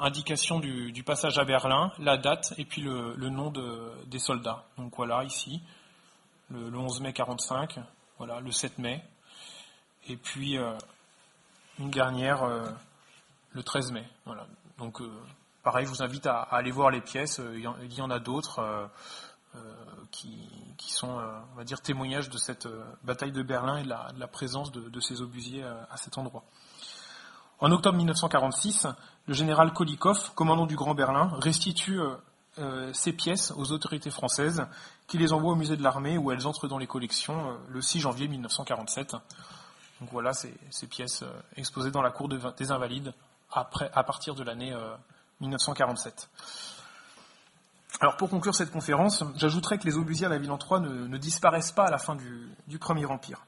indication 0.00 0.58
du, 0.58 1.02
passage 1.04 1.38
à 1.38 1.44
Berlin, 1.44 1.92
la 2.00 2.16
date 2.16 2.54
et 2.58 2.64
puis 2.64 2.82
le, 2.82 3.14
nom 3.28 3.50
de, 3.50 3.92
des 4.06 4.18
soldats. 4.18 4.64
Donc 4.78 4.94
voilà 4.96 5.22
ici, 5.22 5.62
le, 6.50 6.76
11 6.76 7.00
mai 7.00 7.12
45, 7.12 7.78
voilà, 8.18 8.40
le 8.40 8.50
7 8.50 8.78
mai, 8.78 9.04
et 10.08 10.16
puis 10.16 10.56
une 11.78 11.90
dernière 11.90 12.44
le 13.52 13.62
13 13.62 13.92
mai. 13.92 14.04
Voilà. 14.26 14.48
Donc 14.78 15.00
pareil, 15.62 15.86
je 15.86 15.90
vous 15.90 16.02
invite 16.02 16.26
à, 16.26 16.40
aller 16.40 16.72
voir 16.72 16.90
les 16.90 17.00
pièces, 17.00 17.40
il 17.54 17.94
y 17.94 18.02
en 18.02 18.10
a 18.10 18.18
d'autres. 18.18 18.90
Euh, 20.24 20.28
qui, 20.76 20.92
sont, 20.92 21.18
euh, 21.18 21.40
on 21.52 21.56
va 21.56 21.64
dire, 21.64 21.80
témoignages 21.80 22.28
de 22.28 22.38
cette 22.38 22.66
euh, 22.66 22.84
bataille 23.04 23.32
de 23.32 23.42
Berlin 23.42 23.78
et 23.78 23.84
de 23.84 23.88
la, 23.88 24.26
présence 24.26 24.72
de, 24.72 25.00
ces 25.00 25.22
obusiers 25.22 25.64
à 25.64 25.96
cet 25.96 26.18
endroit. 26.18 26.44
En 27.60 27.70
octobre 27.70 27.96
1946, 27.96 28.86
le 29.26 29.34
général 29.34 29.72
Kolikov, 29.72 30.32
commandant 30.34 30.66
du 30.66 30.76
Grand 30.76 30.94
Berlin, 30.94 31.30
restitue 31.38 32.00
ces 32.92 33.12
pièces 33.12 33.52
aux 33.56 33.70
autorités 33.70 34.10
françaises, 34.10 34.66
qui 35.06 35.16
les 35.16 35.32
envoient 35.32 35.52
au 35.52 35.56
musée 35.56 35.76
de 35.76 35.82
l'armée 35.82 36.18
où 36.18 36.32
elles 36.32 36.46
entrent 36.46 36.66
dans 36.66 36.78
les 36.78 36.88
collections 36.88 37.56
le 37.68 37.80
6 37.80 38.00
janvier 38.00 38.26
1947. 38.26 39.12
Donc 40.00 40.10
voilà 40.10 40.32
ces, 40.32 40.86
pièces 40.88 41.22
exposées 41.56 41.92
dans 41.92 42.02
la 42.02 42.10
cour 42.10 42.28
des 42.28 42.72
Invalides 42.72 43.14
à 43.52 44.02
partir 44.02 44.34
de 44.34 44.42
l'année 44.42 44.74
1947. 45.40 46.28
Alors 48.02 48.16
pour 48.16 48.28
conclure 48.28 48.52
cette 48.52 48.72
conférence, 48.72 49.22
j'ajouterai 49.36 49.78
que 49.78 49.84
les 49.84 49.96
obusiers 49.96 50.26
à 50.26 50.28
la 50.28 50.38
ville 50.38 50.50
en 50.50 50.58
Troie 50.58 50.80
ne, 50.80 51.16
disparaissent 51.18 51.70
pas 51.70 51.84
à 51.84 51.90
la 51.92 51.98
fin 51.98 52.16
du, 52.16 52.78
Premier 52.80 53.06
Empire. 53.06 53.46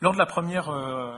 Lors 0.00 0.12
de 0.12 0.18
la 0.18 0.26
première 0.26 0.68
euh, 0.68 1.16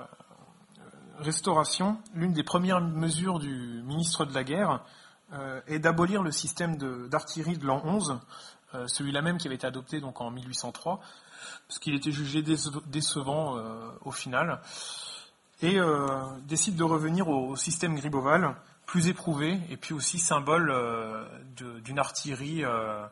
restauration, 1.18 1.97
l'une 2.12 2.35
des 2.35 2.43
premières 2.43 2.83
mesures 2.83 3.39
du 3.39 3.83
ministre 3.83 4.27
de 4.27 4.35
la 4.35 4.45
Guerre 4.45 4.85
euh, 5.33 5.62
est 5.66 5.79
d'abolir 5.79 6.22
le 6.22 6.31
système 6.31 6.77
d'artillerie 7.09 7.57
de, 7.57 7.64
l'an 7.64 7.81
11, 7.83 8.18
euh, 8.74 8.87
celui-là 8.89 9.22
même 9.22 9.39
qui 9.39 9.49
avait 9.49 9.57
été 9.57 9.66
adopté 9.66 10.03
donc 10.03 10.20
en 10.20 10.31
1803, 10.31 11.01
parce 11.68 11.79
qu'il 11.79 11.95
était 11.95 12.12
jugé 12.12 12.43
décevant 12.43 13.57
au 14.05 14.11
final, 14.11 14.61
et 15.62 15.79
décide 16.43 16.77
de 16.77 16.85
revenir 16.85 17.29
au 17.29 17.57
système 17.57 17.95
Griboval, 17.95 18.55
plus 18.87 19.09
éprouvé 19.09 19.59
et 19.68 19.76
puis 19.76 19.93
aussi 19.93 20.18
symbole 20.18 20.70
euh, 20.70 21.24
d'une 21.82 21.99
artillerie 21.99 22.64
euh, 22.64 23.05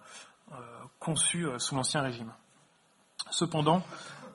euh, 0.53 0.57
conçue 1.01 1.47
sous 1.59 1.75
l'Ancien 1.75 2.01
Régime. 2.01 2.33
Cependant, 3.31 3.83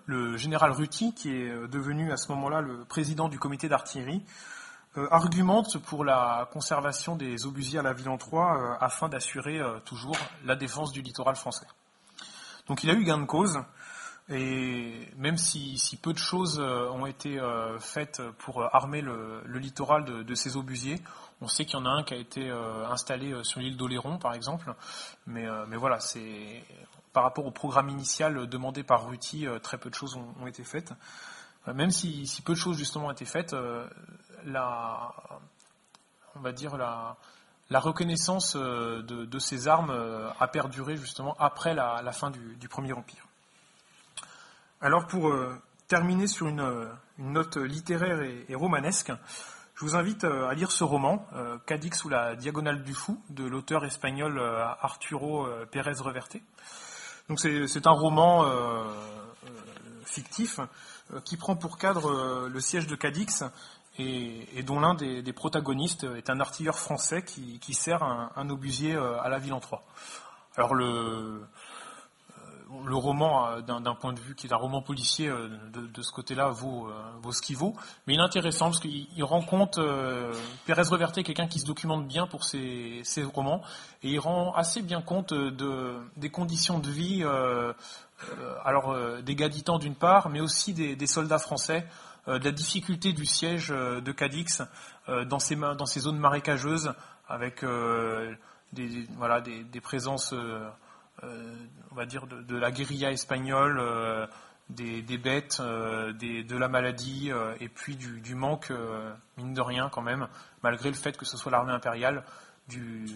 le 0.06 0.38
général 0.38 0.72
Ruti, 0.72 1.14
qui 1.14 1.30
est 1.30 1.68
devenu 1.68 2.12
à 2.12 2.18
ce 2.18 2.32
moment-là 2.34 2.62
le 2.62 2.84
président 2.84 3.30
du 3.30 3.40
comité 3.40 3.70
d'artillerie, 3.70 4.24
argumente 5.12 5.78
pour 5.78 6.04
la 6.04 6.50
conservation 6.52 7.16
des 7.16 7.46
obusiers 7.46 7.80
à 7.80 7.84
la 7.84 7.94
ville 7.94 8.10
en 8.10 8.18
Troie 8.18 8.78
afin 8.82 9.08
d'assurer 9.08 9.62
toujours 9.86 10.18
la 10.46 10.56
défense 10.56 10.92
du 10.92 11.04
littoral 11.04 11.36
français. 11.36 11.68
Donc 12.68 12.84
il 12.84 12.90
a 12.90 12.94
eu 12.94 13.04
gain 13.04 13.20
de 13.20 13.26
cause, 13.26 13.60
et 14.30 15.08
même 15.16 15.38
si, 15.38 16.00
peu 16.02 16.12
de 16.12 16.18
choses 16.18 16.60
ont 16.60 17.06
été 17.06 17.40
faites 17.80 18.22
pour 18.40 18.64
armer 18.76 19.02
le, 19.02 19.44
littoral 19.60 20.06
de, 20.06 20.24
de, 20.24 20.36
ces 20.36 20.58
obusiers, 20.58 21.00
on 21.42 21.48
sait 21.48 21.66
qu'il 21.66 21.80
y 21.80 21.82
en 21.82 21.86
a 21.86 21.90
un 21.90 22.04
qui 22.04 22.14
a 22.14 22.18
été 22.18 22.50
euh, 22.50 22.88
installé 22.88 23.32
euh, 23.32 23.44
sur 23.44 23.60
l'île 23.60 23.78
d'Oléron, 23.78 24.18
par 24.18 24.34
exemple, 24.34 24.74
mais, 25.26 25.48
euh, 25.48 25.66
mais 25.68 25.78
voilà, 25.78 26.00
c'est 26.00 26.64
par 27.14 27.24
rapport 27.24 27.46
au 27.46 27.52
programme 27.52 27.90
initial 27.90 28.48
demandé 28.48 28.84
par 28.84 29.08
Ruti, 29.08 29.48
très 29.64 29.80
peu 29.80 29.90
de 29.90 29.96
choses 29.96 30.16
ont, 30.16 30.46
été 30.46 30.64
faites. 30.64 30.94
Même 31.66 31.90
si, 31.90 32.42
peu 32.46 32.54
de 32.54 32.58
choses 32.58 32.78
justement 32.78 33.08
ont 33.08 33.12
été 33.12 33.26
faites, 33.26 33.56
la, 34.46 35.12
on 36.36 36.40
va 36.40 36.52
dire 36.52 36.78
la, 36.78 37.18
la 37.72 37.80
reconnaissance 37.80 38.56
de, 38.56 39.40
ces 39.40 39.68
armes 39.68 40.32
a 40.40 40.48
perduré 40.50 40.98
justement 40.98 41.36
après 41.40 41.74
la, 41.74 42.12
fin 42.12 42.30
du, 42.30 42.70
Premier 42.70 42.94
Empire. 42.94 43.26
Alors 44.80 45.08
pour 45.08 45.34
terminer 45.88 46.28
sur 46.28 46.48
une, 46.48 46.90
note 47.18 47.58
littéraire 47.58 48.22
et 48.22 48.54
romanesque, 48.54 49.12
je 49.80 49.86
vous 49.86 49.96
invite 49.96 50.26
euh, 50.26 50.50
à 50.50 50.54
lire 50.56 50.72
ce 50.72 50.84
roman, 50.84 51.26
euh, 51.36 51.58
Cadix 51.66 52.04
ou 52.04 52.10
la 52.10 52.36
diagonale 52.36 52.84
du 52.84 52.94
fou, 52.94 53.18
de 53.30 53.46
l'auteur 53.46 53.86
espagnol 53.86 54.38
euh, 54.38 54.62
Arturo 54.82 55.48
Pérez 55.72 55.94
Reverte. 56.00 56.36
Donc 57.30 57.40
c'est 57.40 57.88
un 57.88 57.92
roman 57.92 58.44
fictif 60.04 60.60
qui 61.24 61.38
prend 61.38 61.56
pour 61.56 61.78
cadre 61.78 62.48
le 62.48 62.60
siège 62.60 62.88
de 62.88 62.96
Cadix 62.96 63.44
et, 64.00 64.64
dont 64.64 64.80
l'un 64.80 64.96
des, 64.96 65.34
protagonistes 65.34 66.06
est 66.16 66.32
un 66.32 66.40
artilleur 66.40 66.80
français 66.80 67.24
qui, 67.24 67.74
sert 67.76 68.02
un, 68.02 68.32
un, 68.36 68.50
obusier 68.50 68.96
à 68.96 69.30
la 69.30 69.38
ville 69.38 69.54
en 69.54 69.60
Troie. 69.60 69.84
Alors 70.58 70.74
le, 70.74 71.44
le 72.86 72.96
roman, 72.96 73.48
euh, 73.48 73.62
d'un 73.62 73.96
point 73.96 74.14
de 74.14 74.20
vue 74.20 74.36
qui 74.36 74.48
est 74.48 74.54
un 74.54 74.58
roman 74.58 74.82
policier, 74.82 75.28
euh, 75.28 75.50
de, 75.74 76.02
ce 76.02 76.12
côté-là, 76.12 76.50
vaut, 76.50 76.88
euh, 76.88 76.92
vaut, 77.22 77.32
ce 77.32 77.42
qu'il 77.42 77.58
vaut. 77.58 77.74
Mais 78.06 78.14
il 78.14 78.20
est 78.20 78.24
intéressant 78.24 78.66
parce 78.66 78.80
qu'il 78.80 79.24
rend 79.24 79.42
compte, 79.42 79.80
Pérez 80.66 80.84
Reverté 80.84 81.24
quelqu'un 81.24 81.48
qui 81.48 81.60
se 81.60 81.66
documente 81.66 82.08
bien 82.08 82.28
pour 82.28 82.44
ses, 82.44 83.04
romans, 83.34 83.62
et 84.04 84.10
il 84.10 84.20
rend 84.20 84.54
assez 84.54 84.82
bien 84.82 85.02
compte 85.02 85.34
de, 85.34 86.00
des 86.18 86.30
conditions 86.30 86.80
de 86.80 86.90
vie, 86.90 87.24
alors 88.64 88.96
des 89.22 89.36
gaditans 89.36 89.78
d'une 89.78 89.96
part, 89.96 90.30
mais 90.30 90.42
aussi 90.42 90.74
des, 90.74 91.08
soldats 91.08 91.40
français, 91.40 91.86
de 92.28 92.44
la 92.44 92.52
difficulté 92.52 93.14
du 93.14 93.26
siège 93.26 93.70
de 93.70 94.12
Cadix 94.12 94.62
dans, 95.08 95.40
ces, 95.40 96.00
zones 96.00 96.18
marécageuses, 96.18 96.94
avec 97.28 97.64
des, 98.74 99.82
présences 99.82 100.34
on 101.92 101.96
va 101.96 102.06
dire, 102.06 102.28
de, 102.28 102.56
la 102.56 102.72
guérilla 102.72 103.12
espagnole, 103.12 103.80
euh, 103.80 104.28
des, 104.70 105.18
bêtes, 105.18 105.58
euh, 105.60 106.14
de 106.14 106.58
la 106.58 106.68
maladie, 106.68 107.32
et 107.60 107.70
puis 107.70 107.96
du, 107.96 108.36
manque, 108.36 108.72
mine 109.38 109.54
de 109.54 109.62
rien 109.62 109.90
quand 109.90 110.02
même, 110.02 110.28
malgré 110.64 110.90
le 110.90 110.96
fait 110.96 111.18
que 111.18 111.26
ce 111.26 111.38
soit 111.38 111.52
l'armée 111.52 111.74
impériale, 111.74 112.24
du, 112.68 113.08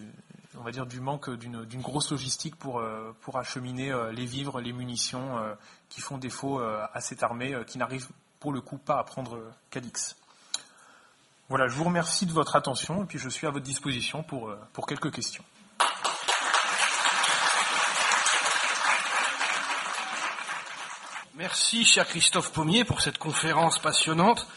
on 0.58 0.64
va 0.64 0.72
dire 0.72 0.88
du 0.88 1.00
manque 1.00 1.30
d'une 1.30 1.82
grosse 1.82 2.12
logistique 2.12 2.56
pour, 2.56 2.82
pour 3.22 3.38
acheminer 3.38 3.94
les 4.12 4.26
vivres, 4.26 4.60
les 4.62 4.74
munitions 4.74 5.38
qui 5.90 6.02
font 6.02 6.18
défaut 6.18 6.60
à 6.60 7.00
cette 7.02 7.22
armée 7.22 7.56
qui 7.68 7.78
n'arrive 7.78 8.08
pour 8.40 8.52
le 8.52 8.62
coup 8.62 8.78
pas 8.78 8.98
à 8.98 9.04
prendre 9.04 9.40
Cadix. 9.70 10.16
Voilà, 11.50 11.68
je 11.68 11.76
vous 11.76 11.84
remercie 11.84 12.26
de 12.26 12.32
votre 12.32 12.56
attention 12.56 13.04
et 13.04 13.06
puis 13.06 13.20
je 13.20 13.30
suis 13.30 13.46
à 13.46 13.52
votre 13.52 13.66
disposition 13.66 14.24
pour, 14.24 14.52
pour 14.74 14.88
quelques 14.88 15.12
questions. 15.14 15.44
Merci, 21.44 21.84
cher 21.84 22.08
Christophe 22.08 22.54
Pommier, 22.54 22.86
pour 22.86 23.02
cette 23.02 23.18
conférence 23.18 23.78
passionnante 23.78 24.48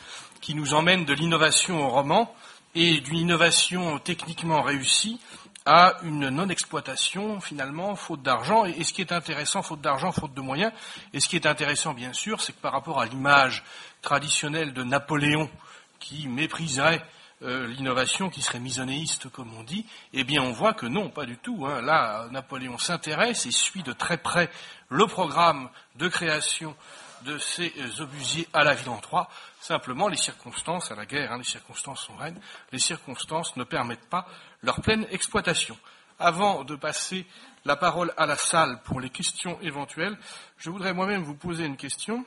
qui 0.40 0.54
nous 0.54 0.72
emmène 0.72 1.04
de 1.04 1.14
l'innovation 1.14 1.84
au 1.84 1.88
roman 1.88 2.32
et 2.76 3.00
d'une 3.00 3.16
innovation 3.16 3.98
techniquement 3.98 4.62
réussie 4.62 5.20
à 5.64 5.96
une 6.04 6.28
non-exploitation, 6.28 7.40
finalement, 7.40 7.96
faute 7.96 8.22
d'argent. 8.22 8.66
Et, 8.66 8.84
ce 8.84 8.92
qui 8.92 9.00
est 9.00 9.10
intéressant, 9.10 9.62
faute 9.62 9.80
d'argent, 9.80 10.12
faute 10.12 10.32
de 10.32 10.40
moyens. 10.40 10.70
Et 11.12 11.18
ce 11.18 11.26
qui 11.26 11.34
est 11.34 11.46
intéressant, 11.46 11.92
bien 11.92 12.12
sûr, 12.12 12.40
c'est 12.40 12.52
que 12.52 12.60
par 12.60 12.70
rapport 12.70 13.00
à 13.00 13.06
l'image 13.06 13.64
traditionnelle 14.00 14.72
de 14.72 14.84
Napoléon, 14.84 15.50
qui 15.98 16.28
mépriserait 16.28 17.04
euh, 17.42 17.66
l'innovation 17.66 18.30
qui 18.30 18.40
serait 18.40 18.60
misonéiste, 18.60 19.28
comme 19.28 19.52
on 19.54 19.62
dit, 19.62 19.86
eh 20.12 20.24
bien 20.24 20.42
on 20.42 20.52
voit 20.52 20.74
que 20.74 20.86
non, 20.86 21.10
pas 21.10 21.26
du 21.26 21.36
tout. 21.36 21.66
Hein. 21.66 21.82
Là, 21.82 22.28
Napoléon 22.30 22.78
s'intéresse 22.78 23.46
et 23.46 23.50
suit 23.50 23.82
de 23.82 23.92
très 23.92 24.16
près 24.16 24.50
le 24.88 25.06
programme 25.06 25.68
de 25.96 26.08
création 26.08 26.74
de 27.22 27.38
ces 27.38 27.72
euh, 27.78 28.02
obusiers 28.02 28.48
à 28.52 28.64
la 28.64 28.74
ville 28.74 28.88
en 28.88 28.98
Troie. 28.98 29.28
Simplement, 29.60 30.08
les 30.08 30.16
circonstances, 30.16 30.90
à 30.90 30.94
la 30.94 31.06
guerre, 31.06 31.32
hein, 31.32 31.38
les 31.38 31.44
circonstances 31.44 32.06
sont 32.06 32.16
reines, 32.16 32.40
les 32.72 32.78
circonstances 32.78 33.56
ne 33.56 33.64
permettent 33.64 34.08
pas 34.08 34.26
leur 34.62 34.80
pleine 34.80 35.06
exploitation. 35.10 35.76
Avant 36.18 36.64
de 36.64 36.76
passer 36.76 37.26
la 37.66 37.76
parole 37.76 38.14
à 38.16 38.26
la 38.26 38.36
salle 38.36 38.80
pour 38.84 39.00
les 39.00 39.10
questions 39.10 39.58
éventuelles, 39.60 40.16
je 40.56 40.70
voudrais 40.70 40.94
moi-même 40.94 41.22
vous 41.22 41.34
poser 41.34 41.66
une 41.66 41.76
question, 41.76 42.24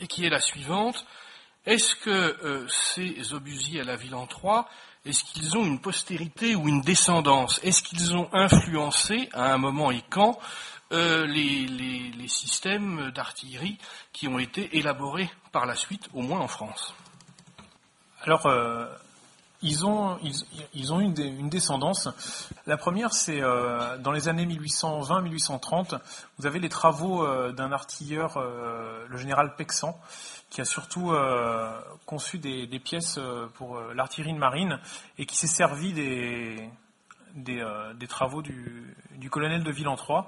et 0.00 0.06
qui 0.06 0.24
est 0.24 0.30
la 0.30 0.40
suivante. 0.40 1.06
Est-ce 1.70 1.94
que 1.94 2.10
euh, 2.10 2.66
ces 2.66 3.32
obusiers 3.32 3.82
à 3.82 3.84
la 3.84 3.94
ville 3.94 4.16
en 4.16 4.26
Troie, 4.26 4.68
est-ce 5.04 5.22
qu'ils 5.22 5.56
ont 5.56 5.64
une 5.64 5.80
postérité 5.80 6.56
ou 6.56 6.66
une 6.66 6.80
descendance? 6.80 7.60
Est-ce 7.62 7.84
qu'ils 7.84 8.16
ont 8.16 8.28
influencé, 8.32 9.28
à 9.32 9.52
un 9.52 9.56
moment 9.56 9.92
et 9.92 10.02
quand, 10.10 10.36
euh, 10.90 11.24
les, 11.26 12.26
systèmes 12.26 13.12
d'artillerie 13.12 13.78
qui 14.12 14.26
ont 14.26 14.40
été 14.40 14.78
élaborés 14.78 15.30
par 15.52 15.64
la 15.64 15.76
suite, 15.76 16.08
au 16.12 16.22
moins 16.22 16.40
en 16.40 16.48
France? 16.48 16.92
Alors, 18.22 18.46
euh, 18.46 18.86
ils 19.62 19.86
ont, 19.86 20.18
une, 20.74 21.14
une, 21.20 21.48
descendance. 21.48 22.08
La 22.66 22.76
première, 22.76 23.12
c'est 23.12 23.40
dans 23.40 24.10
les 24.10 24.28
années 24.28 24.46
1820-1830, 24.46 26.00
vous 26.38 26.46
avez 26.46 26.58
les 26.58 26.68
travaux 26.68 27.52
d'un 27.52 27.70
artilleur, 27.70 28.40
le 28.40 29.16
général 29.18 29.54
Pexan, 29.56 30.00
qui 30.50 30.60
a 30.60 30.64
surtout 30.64 31.12
euh, 31.12 31.80
conçu 32.06 32.38
des, 32.38 32.66
pièces 32.80 33.18
euh, 33.18 33.46
pour 33.54 33.78
euh, 33.78 33.94
l'artillerie 33.94 34.34
de 34.34 34.38
marine 34.38 34.80
et 35.16 35.24
qui 35.24 35.36
s'est 35.36 35.46
servi 35.46 35.92
des, 35.92 36.68
travaux 38.08 38.42
du, 38.42 39.30
colonel 39.30 39.62
de 39.62 39.70
Villentroy. 39.70 40.24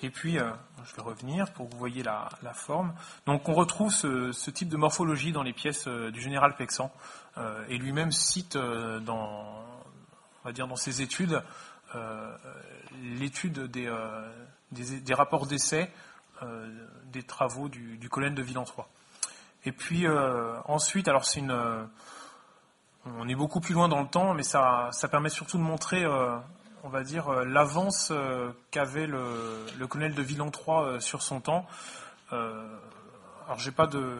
Et 0.00 0.10
puis, 0.10 0.34
je 0.34 0.94
vais 0.94 1.02
revenir 1.02 1.52
pour 1.52 1.66
que 1.66 1.72
vous 1.72 1.78
voyez 1.78 2.04
la, 2.04 2.30
forme. 2.54 2.94
Donc, 3.26 3.48
on 3.48 3.54
retrouve 3.54 3.92
ce, 3.92 4.50
type 4.50 4.68
de 4.68 4.76
morphologie 4.76 5.32
dans 5.32 5.42
les 5.42 5.52
pièces 5.52 5.88
du 5.88 6.20
général 6.20 6.54
Pexan, 6.54 6.92
et 7.68 7.76
lui-même 7.78 8.12
cite 8.12 8.56
dans, 8.56 9.64
on 10.44 10.44
va 10.44 10.52
dire, 10.52 10.68
dans 10.68 10.76
ses 10.76 11.02
études 11.02 11.42
l'étude 13.02 13.64
des, 13.64 15.14
rapports 15.14 15.48
d'essai 15.48 15.90
des 17.06 17.24
travaux 17.24 17.68
du, 17.68 17.96
du 17.96 18.08
colonel 18.08 18.36
de 18.36 18.42
Villentroy. 18.42 18.86
Et 19.64 19.72
puis 19.72 20.06
euh, 20.06 20.54
ensuite, 20.64 21.08
alors 21.08 21.24
c'est 21.24 21.40
une, 21.40 21.50
euh, 21.50 21.84
on 23.04 23.28
est 23.28 23.34
beaucoup 23.34 23.60
plus 23.60 23.74
loin 23.74 23.88
dans 23.88 24.00
le 24.00 24.08
temps, 24.08 24.34
mais 24.34 24.42
ça, 24.42 24.88
ça 24.92 25.08
permet 25.08 25.30
surtout 25.30 25.58
de 25.58 25.62
montrer, 25.62 26.04
euh, 26.04 26.36
on 26.84 26.88
va 26.88 27.02
dire, 27.02 27.30
l'avance 27.44 28.12
qu'avait 28.70 29.06
le, 29.06 29.66
le, 29.78 29.86
colonel 29.86 30.14
de 30.14 30.22
Villon 30.22 30.50
III 30.50 31.00
sur 31.00 31.22
son 31.22 31.40
temps. 31.40 31.66
alors 32.30 33.58
j'ai 33.58 33.72
pas 33.72 33.86
de, 33.86 34.16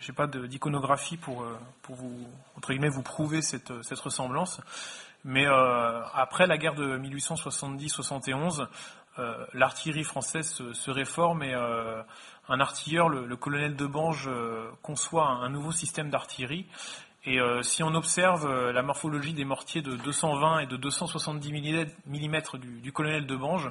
j'ai 0.00 0.12
pas 0.12 0.26
d'iconographie 0.26 1.16
pour, 1.16 1.44
pour 1.82 1.94
vous, 1.94 2.26
entre 2.56 2.72
guillemets, 2.72 2.88
vous 2.88 3.02
prouver 3.02 3.42
cette, 3.42 3.72
cette 3.82 4.00
ressemblance. 4.00 4.60
Mais 5.24 5.46
après 5.46 6.46
la 6.46 6.58
guerre 6.58 6.74
de 6.74 6.98
1870-71, 6.98 8.66
l'artillerie 9.54 10.04
française 10.04 10.48
se, 10.50 10.72
se, 10.72 10.90
réforme 10.90 11.42
et 11.42 11.54
un 12.48 12.60
artilleur, 12.60 13.08
le, 13.08 13.36
colonel 13.36 13.76
de 13.76 13.86
Bange, 13.86 14.26
euh, 14.28 14.70
conçoit 14.82 15.28
un, 15.28 15.48
nouveau 15.50 15.72
système 15.72 16.10
d'artillerie. 16.10 16.66
Et 17.24 17.40
euh, 17.40 17.62
si 17.62 17.82
on 17.82 17.94
observe 17.94 18.46
euh, 18.46 18.72
la 18.72 18.82
morphologie 18.82 19.34
des 19.34 19.44
mortiers 19.44 19.82
de 19.82 19.96
220 19.96 20.60
et 20.60 20.66
de 20.66 20.76
270 20.76 21.52
mm 22.06 22.40
du, 22.82 22.92
colonel 22.92 23.26
de 23.26 23.36
Bange, 23.36 23.70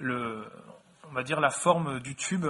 on 0.00 1.12
va 1.12 1.22
dire 1.22 1.40
la 1.40 1.50
forme 1.50 2.00
du 2.00 2.14
tube 2.16 2.46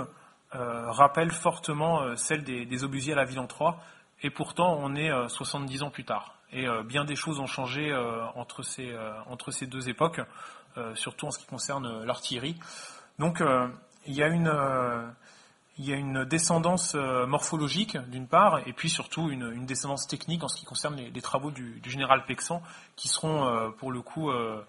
rappelle 0.53 1.33
fortement 1.33 2.17
celle 2.17 2.43
des, 2.43 2.85
obusiers 2.85 3.12
à 3.12 3.17
la 3.17 3.25
ville 3.25 3.41
en 3.41 3.47
Troie. 3.47 3.79
Et 4.23 4.31
pourtant, 4.31 4.79
on 4.81 4.95
est 4.95 5.11
70 5.29 5.83
ans 5.83 5.91
plus 5.91 6.05
tard. 6.05 6.35
Et 6.51 6.67
bien 6.85 7.05
des 7.05 7.14
choses 7.14 7.39
ont 7.39 7.47
changé 7.47 7.95
entre, 8.35 8.62
ces, 8.62 8.97
entre 9.27 9.51
ces 9.51 9.67
deux 9.67 9.91
époques, 9.91 10.21
surtout 10.95 11.27
en 11.27 11.31
ce 11.31 11.39
qui 11.39 11.47
concerne 11.47 12.05
l'artillerie. 12.05 12.57
Donc, 13.19 13.43
il 14.07 14.14
y 14.14 14.23
a 14.23 14.29
une 14.29 14.51
il 15.79 15.85
y 15.87 15.93
a 15.93 15.97
une 15.97 16.24
descendance 16.24 16.95
euh, 16.95 17.27
morphologique 17.27 17.99
d'une 18.09 18.27
part, 18.27 18.66
et 18.66 18.72
puis 18.72 18.89
surtout 18.89 19.31
une, 19.31 19.66
descendance 19.66 20.07
technique 20.07 20.43
en 20.43 20.49
ce 20.49 20.57
qui 20.57 20.64
concerne 20.64 20.97
les, 20.97 21.22
travaux 21.22 21.51
du, 21.51 21.81
général 21.85 22.24
Pexan, 22.24 22.62
qui 22.97 23.09
seront 23.09 23.47
euh, 23.47 23.68
pour 23.70 23.93
le 23.93 24.01
coup 24.01 24.31
euh, 24.31 24.64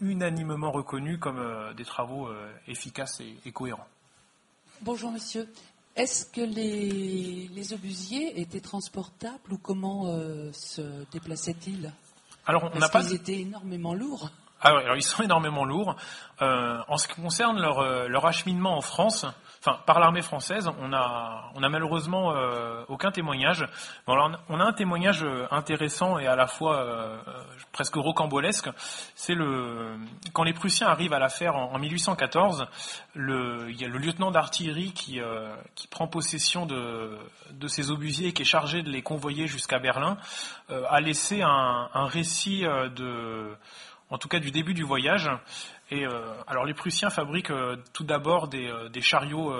unanimement 0.00 0.70
reconnus 0.72 1.18
comme 1.20 1.40
des 1.76 1.84
travaux 1.84 2.28
efficaces 2.66 3.20
et, 3.44 3.52
cohérents. 3.52 3.86
Bonjour 4.82 5.12
monsieur. 5.12 5.48
Est-ce 5.94 6.26
que 6.26 6.40
les, 6.40 7.48
les, 7.54 7.72
obusiers 7.72 8.40
étaient 8.40 8.60
transportables 8.60 9.52
ou 9.52 9.58
comment 9.58 10.06
se 10.52 11.04
déplaçaient-ils? 11.12 11.92
Alors, 12.46 12.68
on 12.74 12.78
n'a 12.78 12.88
pas. 12.88 13.02
Ils 13.02 13.14
étaient 13.14 13.40
énormément 13.40 13.94
lourds. 13.94 14.30
Alors, 14.60 14.80
alors, 14.80 14.96
ils 14.96 15.04
sont 15.04 15.22
énormément 15.22 15.64
lourds. 15.64 15.94
en 16.40 16.96
ce 16.96 17.06
qui 17.06 17.20
concerne 17.20 17.60
leur, 17.60 18.08
leur 18.08 18.26
acheminement 18.26 18.76
en 18.76 18.82
France, 18.82 19.24
par 19.86 20.00
l'armée 20.00 20.22
française, 20.22 20.70
on 20.80 20.92
a, 20.92 21.50
malheureusement 21.68 22.32
euh, 22.34 22.84
aucun 22.88 23.10
témoignage. 23.10 23.66
On 24.06 24.60
a 24.60 24.64
un 24.64 24.72
témoignage 24.72 25.24
euh, 25.24 25.46
intéressant 25.50 26.18
et 26.18 26.26
à 26.26 26.36
la 26.36 26.46
fois 26.46 26.76
euh, 26.76 27.18
presque 27.72 27.96
rocambolesque. 27.96 28.68
C'est 29.14 29.34
le 29.34 29.96
quand 30.32 30.44
les 30.44 30.52
Prussiens 30.52 30.88
arrivent 30.88 31.12
à 31.12 31.18
l'affaire 31.18 31.56
en, 31.56 31.72
en 31.72 31.78
1814, 31.78 32.66
le, 33.14 33.66
il 33.70 33.80
y 33.80 33.84
a 33.84 33.88
le 33.88 33.98
lieutenant 33.98 34.30
d'artillerie 34.30 34.92
qui, 34.92 35.20
prend 35.90 36.06
possession 36.06 36.66
de, 36.66 37.18
ces 37.68 37.90
obusiers 37.90 38.28
et 38.28 38.32
qui 38.32 38.42
est 38.42 38.46
chargé 38.46 38.82
de 38.82 38.90
les 38.90 39.02
convoyer 39.02 39.46
jusqu'à 39.46 39.78
Berlin, 39.78 40.18
a 40.68 41.00
laissé 41.00 41.42
un 41.42 42.06
récit 42.06 42.62
de 42.62 43.56
en 44.10 44.18
tout 44.18 44.28
cas 44.28 44.38
du 44.38 44.50
début 44.50 44.74
du 44.74 44.84
voyage, 44.84 45.30
et 45.90 46.06
euh, 46.06 46.32
alors 46.46 46.64
les 46.64 46.74
Prussiens 46.74 47.10
fabriquent 47.10 47.50
euh, 47.50 47.76
tout 47.92 48.04
d'abord 48.04 48.48
des, 48.48 48.68
euh, 48.68 49.00
chariots 49.00 49.54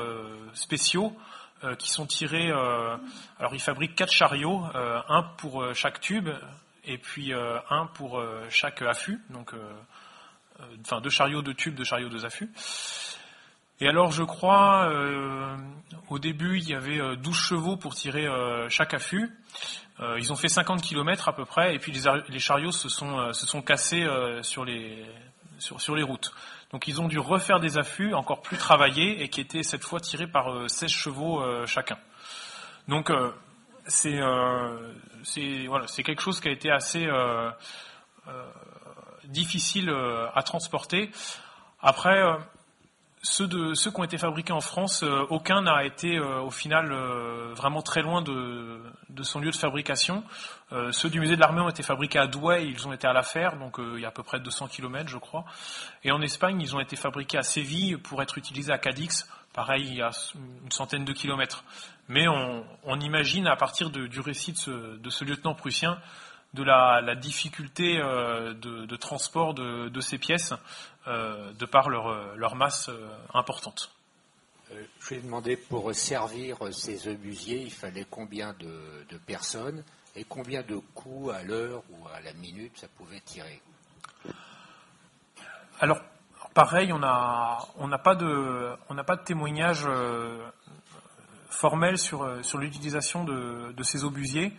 spéciaux 0.55 1.17
qui 1.79 1.91
sont 1.91 2.05
tirés. 2.05 2.51
alors 2.51 3.55
ils 3.55 3.61
fabriquent 3.61 3.95
quatre 3.95 4.13
chariots, 4.13 4.63
un 4.75 5.23
pour 5.39 5.75
chaque 5.75 6.01
tube 6.01 6.29
et 6.85 6.99
puis 6.99 7.33
un 7.33 7.87
pour 7.95 8.23
chaque 8.51 8.83
affût. 8.83 9.23
Donc, 9.31 9.55
enfin 10.81 11.01
deux 11.01 11.11
chariots, 11.11 11.41
de 11.41 11.53
tubes, 11.53 11.75
deux 11.75 11.85
chariots, 11.85 12.11
deux 12.11 12.27
affûts. 12.27 12.51
Et 13.81 13.89
alors, 13.89 14.13
je 14.13 14.23
crois, 14.23 14.93
au 16.11 16.19
début, 16.19 16.59
il 16.59 16.69
y 16.69 16.75
avait 16.75 17.17
12 17.17 17.35
chevaux 17.35 17.77
pour 17.77 17.95
tirer 17.95 18.29
chaque 18.69 18.93
affût. 18.93 19.33
Ils 20.19 20.33
ont 20.33 20.37
fait 20.37 20.49
50 20.49 20.83
km 20.83 21.29
à 21.29 21.33
peu 21.35 21.45
près, 21.45 21.75
et 21.75 21.79
puis 21.79 21.93
les, 21.93 22.39
chariots 22.39 22.73
se 22.73 22.89
sont, 22.89 23.33
se 23.33 23.47
sont 23.47 23.63
cassés 23.63 24.07
sur 24.43 24.65
les, 24.65 25.07
sur, 25.59 25.97
les 25.97 26.03
routes. 26.03 26.33
Donc 26.73 26.89
ils 26.89 27.01
ont 27.01 27.09
dû 27.09 27.19
refaire 27.19 27.61
des 27.61 27.79
affûts 27.79 28.15
encore 28.15 28.43
plus 28.43 28.57
travaillés 28.57 29.23
et 29.23 29.29
qui 29.29 29.41
étaient 29.41 29.63
cette 29.63 29.85
fois 29.85 30.01
tirés 30.01 30.27
par 30.27 30.69
16 30.69 30.85
euh, 30.85 30.89
chevaux 30.89 31.41
euh, 31.41 31.67
chacun. 31.67 31.99
Donc 32.89 33.11
euh, 33.11 33.31
c'est 33.87 34.19
voilà, 35.67 35.87
quelque 35.87 36.21
chose 36.21 36.41
qui 36.41 36.49
a 36.49 36.53
été 36.53 36.71
assez 36.71 37.07
difficile 39.25 39.91
à 40.35 40.43
transporter. 40.43 41.11
Après, 41.81 42.21
ceux, 43.27 43.47
de, 43.47 43.75
ceux 43.75 43.91
qui 43.91 44.01
ont 44.01 44.05
été 44.05 44.19
fabriqués 44.19 44.53
en 44.53 44.61
France, 44.61 45.05
aucun 45.31 45.63
n'a 45.63 45.85
été 45.85 46.19
au 46.19 46.51
final 46.51 46.93
vraiment 47.55 47.83
très 47.83 48.03
loin 48.03 48.23
de, 48.23 48.81
de, 49.11 49.23
son 49.23 49.41
lieu 49.41 49.51
de 49.51 49.57
fabrication. 49.57 50.23
Euh, 50.73 50.91
ceux 50.91 51.09
du 51.09 51.21
musée 51.21 51.37
de 51.37 51.41
l'armée 51.41 51.61
ont 51.61 51.69
été 51.69 51.85
fabriqués 51.85 52.19
à 52.19 52.27
Douai, 52.27 52.67
ils 52.67 52.89
ont 52.89 52.93
été 52.93 53.07
à 53.07 53.13
la 53.13 53.23
Fer, 53.23 53.57
donc 53.57 53.79
euh, 53.79 53.95
il 53.97 54.03
y 54.03 54.05
a 54.05 54.09
à 54.09 54.11
peu 54.11 54.25
près 54.25 54.41
200 54.41 54.67
km 54.67 55.09
je 55.09 55.19
crois. 55.19 55.45
Et 56.03 56.11
en 56.11 56.21
Espagne, 56.21 56.61
ils 56.61 56.75
ont 56.75 56.81
été 56.81 56.97
fabriqués 56.97 57.39
à 57.39 57.43
Séville 57.43 57.99
pour 57.99 58.21
être 58.21 58.37
utilisés 58.37 58.73
à 58.73 58.79
Cadix, 58.79 59.29
pareil, 59.53 59.87
il 59.87 59.95
y 59.95 60.03
a 60.03 60.11
une 60.35 60.73
centaine 60.73 61.05
de 61.05 61.13
kilomètres. 61.13 61.63
Mais 62.09 62.27
on, 62.29 63.01
imagine 63.01 63.47
à 63.47 63.57
partir 63.57 63.91
du 63.91 64.21
récit 64.21 64.53
de 64.53 65.11
ce, 65.11 65.25
lieutenant 65.25 65.55
prussien 65.55 65.99
de 66.57 66.63
la, 66.65 67.15
difficulté 67.15 67.99
euh, 67.99 68.55
de, 68.55 68.97
transport 68.97 69.55
de, 69.55 70.01
ces 70.01 70.19
pièces 70.19 70.53
de 71.07 71.65
par 71.67 71.89
leur, 71.89 72.57
masse 72.57 72.91
importante. 73.33 73.93
je 75.01 75.15
vais 75.15 75.21
demander 75.21 75.57
pour 75.57 75.95
servir 75.95 76.57
ces 76.73 77.07
obusiers, 77.09 77.63
il 77.63 77.73
fallait 77.73 78.07
combien 78.11 78.55
de 78.55 79.19
personnes 79.27 79.85
et 80.17 80.25
combien 80.25 80.63
de 80.63 80.77
coups 80.95 81.33
à 81.35 81.43
l'heure 81.43 81.83
ou 81.91 82.09
à 82.09 82.21
la 82.21 82.33
minute 82.33 82.73
ça 82.77 82.89
pouvait 82.89 83.21
tirer? 83.21 83.61
Alors, 85.79 86.01
pareil, 86.55 86.91
on 86.93 86.99
n'a 86.99 87.59
on 87.77 87.91
pas, 87.99 88.15
de, 88.15 88.75
on 88.89 88.97
pas 89.05 89.17
de 89.17 89.25
témoignage 89.25 89.85
euh, 89.87 90.39
formel 91.51 91.99
sur, 91.99 92.27
sur 92.43 92.59
l'utilisation 92.59 93.25
de, 93.25 93.83
ces 93.83 94.05
obusiers. 94.05 94.55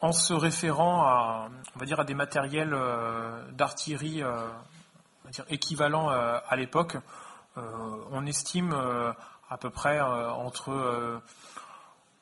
En 0.00 0.12
se 0.12 0.32
référant 0.32 1.02
à, 1.02 1.48
des 2.04 2.14
matériels 2.14 2.76
d'artillerie 3.52 4.22
équivalents 5.48 6.08
à 6.08 6.56
l'époque, 6.56 6.96
on 7.56 8.26
estime 8.26 8.72
à 9.50 9.56
peu 9.58 9.70
près 9.70 10.00
entre, 10.00 11.20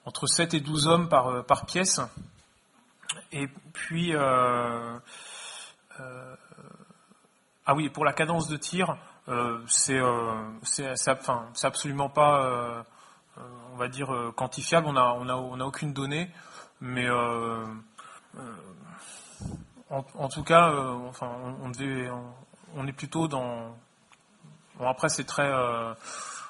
entre 0.04 0.26
7 0.26 0.54
et 0.54 0.60
12 0.60 0.86
hommes 0.86 1.08
par, 1.08 1.66
pièce. 1.66 2.00
Et 3.32 3.48
puis, 3.72 4.14
ah 7.70 7.74
oui, 7.74 7.88
pour 7.88 8.04
la 8.04 8.12
cadence 8.12 8.48
de 8.48 8.56
tir, 8.56 8.96
euh, 9.28 9.58
c'est 9.66 10.00
enfin, 11.08 11.46
absolument 11.62 12.08
pas, 12.08 12.44
euh, 12.44 12.82
on 13.72 13.76
va 13.76 13.88
dire, 13.88 14.32
quantifiable. 14.36 14.88
On 14.88 14.92
n'a 15.24 15.66
aucune 15.66 15.92
donnée, 15.92 16.30
mais 16.80 17.08
en, 19.90 20.28
tout 20.28 20.42
cas, 20.42 20.72
enfin, 21.08 21.30
on, 21.62 21.70
devait, 21.70 22.10
on, 22.76 22.86
est 22.86 22.92
plutôt 22.92 23.28
dans. 23.28 23.76
Bon, 24.78 24.88
après, 24.88 25.08
c'est 25.08 25.24
très, 25.24 25.50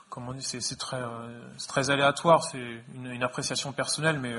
comment 0.08 0.32
c'est 0.40 0.78
très, 0.78 1.90
aléatoire. 1.90 2.44
C'est 2.44 2.82
une, 2.94 3.22
appréciation 3.22 3.72
personnelle, 3.72 4.18
mais 4.20 4.36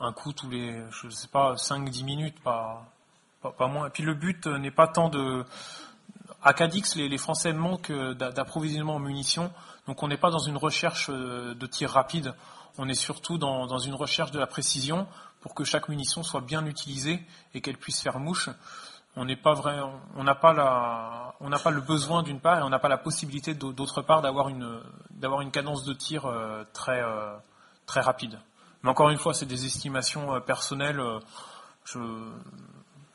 un 0.00 0.12
coup 0.12 0.32
tous 0.32 0.50
les, 0.50 0.82
je 0.90 1.08
sais 1.10 1.28
pas, 1.28 1.54
5-10 1.54 2.04
minutes, 2.04 2.40
pas, 2.42 2.84
pas, 3.40 3.68
moins. 3.68 3.86
Et 3.86 3.90
puis 3.90 4.02
le 4.02 4.14
but 4.14 4.46
n'est 4.46 4.70
pas 4.70 4.88
tant 4.88 5.08
de 5.08 5.44
à 6.44 6.52
Cadix, 6.52 6.94
les, 6.96 7.18
Français 7.18 7.54
manquent 7.54 7.90
euh, 7.90 8.14
d'approvisionnement 8.14 8.96
en 8.96 8.98
munitions, 8.98 9.50
donc 9.86 10.02
on 10.02 10.08
n'est 10.08 10.18
pas 10.18 10.30
dans 10.30 10.38
une 10.38 10.58
recherche 10.58 11.08
euh, 11.10 11.54
de 11.54 11.66
tir 11.66 11.90
rapide, 11.90 12.34
on 12.78 12.88
est 12.88 12.94
surtout 12.94 13.38
dans, 13.38 13.78
une 13.78 13.94
recherche 13.94 14.30
de 14.30 14.38
la 14.38 14.46
précision 14.46 15.06
pour 15.40 15.54
que 15.54 15.64
chaque 15.64 15.88
munition 15.88 16.22
soit 16.22 16.40
bien 16.40 16.66
utilisée 16.66 17.24
et 17.54 17.60
qu'elle 17.60 17.76
puisse 17.76 18.00
faire 18.00 18.18
mouche. 18.18 18.50
On 19.16 19.24
n'est 19.24 19.36
pas 19.36 19.54
vrai, 19.54 19.78
on 20.16 20.24
n'a 20.24 20.34
pas 20.34 20.52
la, 20.52 21.34
on 21.40 21.48
n'a 21.48 21.58
pas 21.58 21.70
le 21.70 21.80
besoin 21.80 22.22
d'une 22.24 22.40
part 22.40 22.58
et 22.58 22.62
on 22.62 22.70
n'a 22.70 22.80
pas 22.80 22.88
la 22.88 22.98
possibilité 22.98 23.54
d'autre 23.54 24.02
part 24.02 24.22
d'avoir 24.22 24.48
une, 24.48 24.80
d'avoir 25.10 25.40
une 25.40 25.52
cadence 25.52 25.84
de 25.84 25.92
tir 25.92 26.26
euh, 26.26 26.64
très, 26.72 27.00
très 27.86 28.00
rapide. 28.00 28.40
Mais 28.82 28.90
encore 28.90 29.10
une 29.10 29.18
fois, 29.18 29.34
c'est 29.34 29.46
des 29.46 29.66
estimations 29.66 30.40
personnelles. 30.40 31.00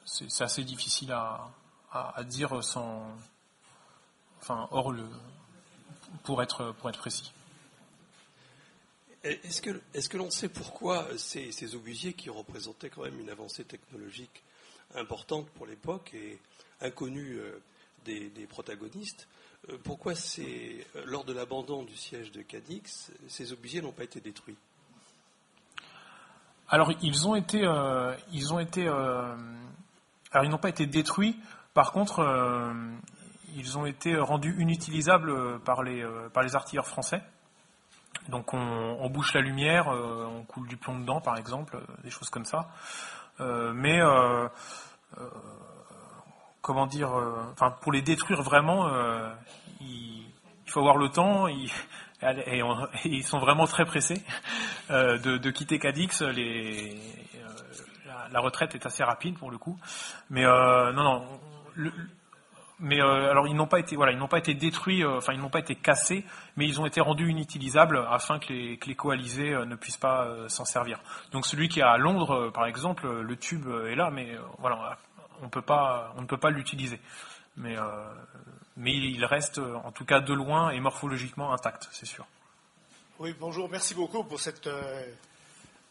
c'est 0.05 0.43
assez 0.43 0.63
difficile 0.63 1.11
à, 1.11 1.49
à, 1.91 2.23
dire 2.23 2.63
sans, 2.63 3.03
enfin, 4.41 4.67
hors 4.71 4.91
le, 4.91 5.05
pour 6.23 6.41
être, 6.41 6.73
pour 6.79 6.89
être 6.89 6.99
précis. 6.99 7.33
Est-ce 9.23 9.61
que, 9.61 9.81
est 9.93 10.07
que 10.07 10.17
l'on 10.17 10.29
sait 10.29 10.47
pourquoi 10.47 11.05
ces, 11.17 11.75
obusiers, 11.75 12.13
qui 12.13 12.29
représentaient 12.29 12.89
quand 12.89 13.03
même 13.03 13.19
une 13.19 13.29
avancée 13.29 13.65
technologique 13.65 14.43
importante 14.95 15.49
pour 15.49 15.65
l'époque 15.65 16.13
et 16.13 16.39
inconnue 16.81 17.37
euh, 17.37 17.61
des, 18.05 18.47
protagonistes, 18.47 19.27
euh, 19.69 19.77
pourquoi 19.83 20.13
euh, 20.13 20.81
lors 21.05 21.25
de 21.25 21.33
l'abandon 21.33 21.83
du 21.83 21.97
siège 21.97 22.31
de 22.31 22.41
Cadix, 22.41 23.11
ces 23.27 23.51
obusiers 23.51 23.81
n'ont 23.81 23.91
pas 23.91 24.05
été 24.05 24.21
détruits? 24.21 24.57
Alors 26.69 26.93
ils 27.01 27.27
ont 27.27 27.35
été, 27.35 27.59
ils 28.31 28.53
ont 28.53 28.59
été, 28.59 28.87
alors 28.87 30.43
ils 30.43 30.49
n'ont 30.49 30.59
pas 30.59 30.69
été 30.69 30.85
détruits. 30.85 31.35
Par 31.73 31.91
contre, 31.91 32.23
ils 33.55 33.75
ont 33.79 33.87
été 33.87 34.15
rendus 34.15 34.55
inutilisables 34.59 35.59
par 35.61 35.81
les, 35.81 36.07
par 36.31 36.43
les 36.43 36.55
artilleurs 36.55 36.85
français. 36.85 37.23
Donc 38.29 38.53
on, 38.53 39.09
bouche 39.09 39.33
la 39.33 39.41
lumière, 39.41 39.89
euh, 39.89 40.25
on 40.29 40.43
coule 40.43 40.67
du 40.67 40.77
plomb 40.77 40.99
dedans 40.99 41.19
par 41.21 41.37
exemple, 41.37 41.79
des 42.03 42.09
choses 42.09 42.29
comme 42.29 42.45
ça. 42.45 42.69
mais 43.39 43.99
comment 46.61 46.87
dire, 46.87 47.11
pour 47.81 47.91
les 47.91 48.01
détruire 48.01 48.41
vraiment, 48.41 48.89
il, 49.81 50.25
faut 50.67 50.79
avoir 50.79 50.97
le 50.97 51.09
temps. 51.09 51.47
et, 52.21 52.61
ils 53.05 53.23
sont 53.23 53.39
vraiment 53.39 53.65
très 53.65 53.85
pressés 53.85 54.21
de, 54.89 55.49
quitter 55.51 55.79
Cadix. 55.79 56.21
La, 58.31 58.39
retraite 58.41 58.75
est 58.75 58.85
assez 58.85 59.03
rapide 59.03 59.37
pour 59.37 59.49
le 59.49 59.57
coup. 59.57 59.79
Mais 60.29 60.43
non, 60.43 61.03
non, 61.03 61.39
mais 62.79 63.01
euh, 63.01 63.29
alors 63.29 63.47
ils 63.47 63.55
n'ont 63.55 63.67
pas 63.67 63.79
été 63.79 63.95
voilà 63.95 64.11
ils 64.11 64.17
n'ont 64.17 64.27
pas 64.27 64.37
été 64.37 64.53
détruits 64.53 65.03
euh, 65.03 65.17
enfin 65.17 65.33
ils 65.33 65.39
n'ont 65.39 65.49
pas 65.49 65.59
été 65.59 65.75
cassés 65.75 66.23
mais 66.55 66.65
ils 66.65 66.79
ont 66.79 66.85
été 66.85 67.01
rendus 67.01 67.29
inutilisables 67.29 68.05
afin 68.09 68.39
que 68.39 68.53
les, 68.53 68.95
coalisés 68.95 69.53
euh, 69.53 69.65
ne 69.65 69.75
puissent 69.75 69.97
pas 69.97 70.27
s'en 70.47 70.65
servir. 70.65 71.01
Donc 71.31 71.45
celui 71.45 71.69
qui 71.69 71.79
est 71.79 71.83
à 71.83 71.97
Londres 71.97 72.51
par 72.53 72.65
exemple 72.65 73.07
le 73.07 73.35
tube 73.35 73.67
est 73.87 73.95
là 73.95 74.09
mais 74.11 74.37
voilà 74.59 74.97
on 75.41 75.49
peut 75.49 75.61
pas 75.61 76.13
on 76.17 76.21
ne 76.21 76.27
peut 76.27 76.37
pas 76.37 76.49
l'utiliser. 76.49 76.99
Mais 77.57 77.75
mais 78.77 78.95
il 78.95 79.25
reste 79.25 79.59
en 79.59 79.91
tout 79.91 80.05
cas 80.05 80.21
de 80.21 80.33
loin 80.33 80.69
et 80.69 80.79
morphologiquement 80.79 81.53
intact 81.53 81.89
c'est 81.91 82.05
sûr. 82.05 82.25
Oui 83.19 83.35
bonjour 83.39 83.69
merci 83.69 83.93
beaucoup 83.93 84.23
pour 84.23 84.39
cette 84.39 84.69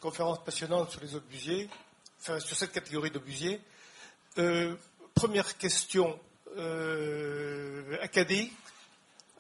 conférence 0.01 0.43
passionnante 0.43 0.91
sur 0.91 1.01
les 1.01 1.15
obusiers 1.15 1.69
enfin 2.21 2.41
sur 2.41 2.57
cette 2.57 2.73
catégorie 2.73 3.11
d'obusiers 3.11 3.61
première 5.15 5.59
question. 5.59 6.19
Euh, 6.57 7.97
Acadie, 8.01 8.51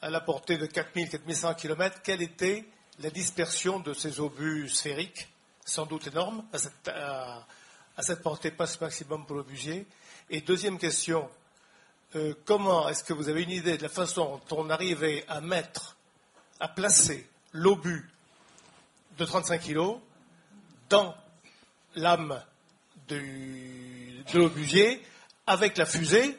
à 0.02 0.10
la 0.10 0.20
portée 0.20 0.58
de 0.58 0.66
4000-4100 0.66 1.56
km, 1.56 2.02
quelle 2.02 2.22
était 2.22 2.64
la 3.00 3.10
dispersion 3.10 3.80
de 3.80 3.94
ces 3.94 4.20
obus 4.20 4.68
sphériques, 4.68 5.28
sans 5.64 5.86
doute 5.86 6.08
énorme, 6.08 6.44
à 6.52 8.02
cette, 8.02 8.22
portée 8.22 8.50
passe 8.50 8.80
maximum 8.80 9.26
pour 9.26 9.36
l'obusier 9.36 9.86
Et 10.30 10.40
deuxième 10.40 10.78
question, 10.78 11.28
euh, 12.14 12.34
comment 12.44 12.88
est-ce 12.88 13.04
que 13.04 13.12
vous 13.12 13.28
avez 13.28 13.42
une 13.42 13.50
idée 13.50 13.76
de 13.76 13.82
la 13.82 13.88
façon 13.88 14.40
dont 14.48 14.64
on 14.64 14.70
arrivait 14.70 15.24
à 15.28 15.40
mettre, 15.40 15.96
à 16.60 16.68
placer 16.68 17.28
l'obus 17.52 18.10
de 19.18 19.24
35 19.24 19.62
kg 19.62 19.98
dans 20.88 21.14
l'âme 21.94 22.40
de 23.08 23.20
l'obusier 24.34 25.02
avec 25.46 25.76
la 25.76 25.86
fusée 25.86 26.38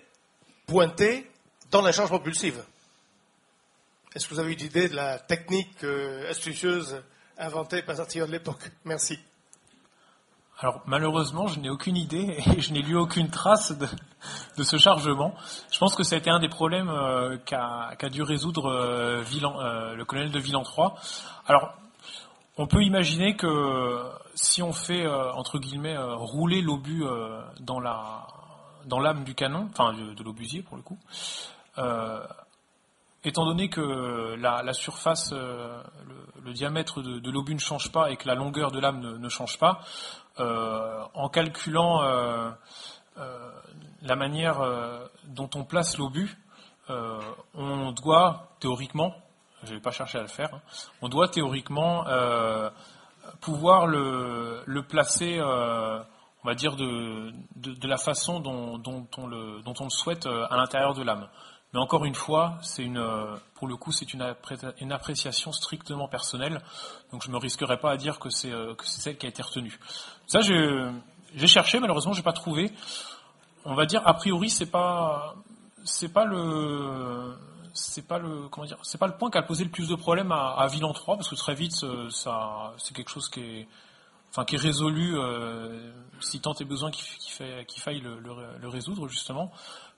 pointée 0.70 1.28
dans 1.72 1.82
la 1.82 1.91
charge 1.91 2.09
propulsive. 2.09 2.63
Est-ce 4.13 4.28
que 4.28 4.36
vous 4.36 4.39
avez 4.39 4.53
une 4.53 4.61
idée 4.61 4.88
de 4.88 4.95
la 4.95 5.17
technique 5.17 5.84
euh, 5.84 6.30
astucieuse 6.30 7.01
inventée 7.39 7.82
par 7.82 7.95
Sartillon 7.95 8.28
de 8.28 8.32
l'époque? 8.32 8.72
Merci. 8.86 9.17
Alors 10.59 10.84
malheureusement, 10.86 11.47
je 11.47 11.59
n'ai 11.59 11.72
aucune 11.72 11.97
idée 11.97 12.38
et 12.55 12.61
je 12.61 12.72
n'ai 12.72 12.84
lu 12.84 12.95
aucune 12.95 13.32
trace 13.32 13.76
de, 13.76 14.63
ce 14.63 14.78
chargement. 14.78 15.34
Je 15.72 15.80
pense 15.80 15.95
que 15.95 16.03
ça 16.03 16.15
a 16.15 16.20
été 16.20 16.30
un 16.30 16.39
des 16.39 16.49
problèmes 16.49 16.89
euh, 16.89 17.38
qu'a 17.38 18.09
dû 18.11 18.22
résoudre 18.22 18.67
euh, 18.67 19.95
le 19.95 20.05
colonel 20.05 20.30
de 20.30 20.39
Villan 20.39 20.61
3. 20.61 20.95
Alors, 21.47 21.74
on 22.57 22.67
peut 22.67 22.84
imaginer 22.84 23.36
que 23.36 24.03
si 24.36 24.61
on 24.61 24.74
fait, 24.74 25.07
entre 25.07 25.59
guillemets, 25.59 25.97
rouler 25.97 26.61
l'obus 26.61 27.05
dans 27.61 27.80
la, 27.80 28.28
dans 28.89 28.99
l'âme 28.99 29.23
du 29.23 29.35
canon, 29.35 29.69
enfin 29.71 29.93
de, 29.93 30.23
l'obusier 30.23 30.61
pour 30.61 30.75
le 30.75 30.83
coup, 30.83 30.97
euh, 31.77 32.25
étant 33.23 33.45
donné 33.45 33.69
que 33.69 34.35
la, 34.35 34.73
surface, 34.73 35.31
euh, 35.31 35.81
le, 36.43 36.51
diamètre 36.51 37.01
de, 37.01 37.31
l'obus 37.31 37.53
ne 37.53 37.59
change 37.59 37.91
pas 37.91 38.11
et 38.11 38.17
que 38.17 38.27
la 38.27 38.35
longueur 38.35 38.71
de 38.71 38.79
lame 38.79 38.99
ne, 38.99 39.29
change 39.29 39.57
pas, 39.59 39.79
euh, 40.39 41.03
en 41.13 41.29
calculant 41.29 42.01
la 44.01 44.15
manière 44.15 44.59
dont 45.25 45.49
on 45.55 45.63
place 45.63 45.97
l'obus, 45.97 46.37
on 46.89 47.91
doit 47.91 48.49
théoriquement, 48.59 49.15
je 49.63 49.69
ne 49.69 49.75
vais 49.75 49.81
pas 49.81 49.91
chercher 49.91 50.17
à 50.17 50.21
le 50.21 50.27
faire, 50.27 50.53
hein, 50.53 50.61
on 51.01 51.09
doit 51.09 51.27
théoriquement 51.27 52.05
pouvoir 53.41 53.85
le 53.85 54.81
placer 54.81 55.39
on 56.43 56.47
va 56.47 56.55
dire, 56.55 56.75
de, 56.75 57.33
de, 57.55 57.87
la 57.87 57.97
façon 57.97 58.39
dont, 58.39 58.81
on 59.17 59.27
le, 59.27 59.61
dont 59.61 59.73
on 59.79 59.85
le 59.85 59.89
souhaite 59.89 60.25
euh, 60.25 60.47
à 60.49 60.57
l'intérieur 60.57 60.93
de 60.93 61.03
l'âme. 61.03 61.27
Mais 61.73 61.79
encore 61.79 62.05
une 62.05 62.15
fois, 62.15 62.57
c'est 62.61 62.83
une, 62.83 62.97
euh, 62.97 63.35
pour 63.55 63.67
le 63.67 63.75
coup, 63.75 63.91
c'est 63.91 64.13
une, 64.13 64.35
une, 64.79 64.91
appréciation 64.91 65.51
strictement 65.51 66.07
personnelle, 66.07 66.61
donc 67.11 67.23
je 67.23 67.29
me 67.29 67.37
risquerai 67.37 67.77
pas 67.77 67.91
à 67.91 67.97
dire 67.97 68.19
que 68.19 68.29
c'est 68.29 68.51
euh, 68.51 68.73
que 68.73 68.87
c'est 68.87 69.01
celle 69.01 69.17
qui 69.17 69.25
a 69.25 69.29
été 69.29 69.41
retenue. 69.41 69.79
Ça, 70.25 70.39
j'ai 70.41 71.47
cherché, 71.47 71.79
malheureusement, 71.79 72.13
j'ai 72.13 72.23
pas 72.23 72.33
trouvé. 72.33 72.71
On 73.65 73.75
va 73.75 73.85
dire, 73.85 74.01
a 74.07 74.13
priori, 74.13 74.49
c'est 74.49 74.71
pas 74.71 75.35
pas 76.13 76.25
le 76.25 77.35
c'est 77.73 78.07
pas 78.07 78.17
le 78.17 78.47
comment 78.49 78.65
dire 78.65 78.79
c'est 78.81 78.97
pas 78.97 79.07
le 79.07 79.15
point 79.15 79.29
qui 79.29 79.37
a 79.37 79.43
posé 79.43 79.63
le 79.63 79.69
plus 79.69 79.89
de 79.89 79.95
problèmes 79.95 80.31
à, 80.31 80.55
à 80.57 80.67
3 80.69 81.15
parce 81.15 81.29
que 81.29 81.35
très 81.35 81.53
vite 81.53 81.73
ça 82.09 82.73
c'est 82.77 82.95
quelque 82.95 83.09
chose 83.09 83.29
qui 83.29 83.39
est 83.39 83.67
enfin 84.30 84.45
qui 84.45 84.55
est 84.55 84.59
résolu 84.59 85.17
euh, 85.17 85.91
si 86.19 86.39
tant 86.41 86.53
est 86.53 86.65
besoin 86.65 86.91
qu'il 86.91 87.82
faille 87.82 88.01
le, 88.01 88.67
résoudre 88.67 89.07
justement. 89.07 89.51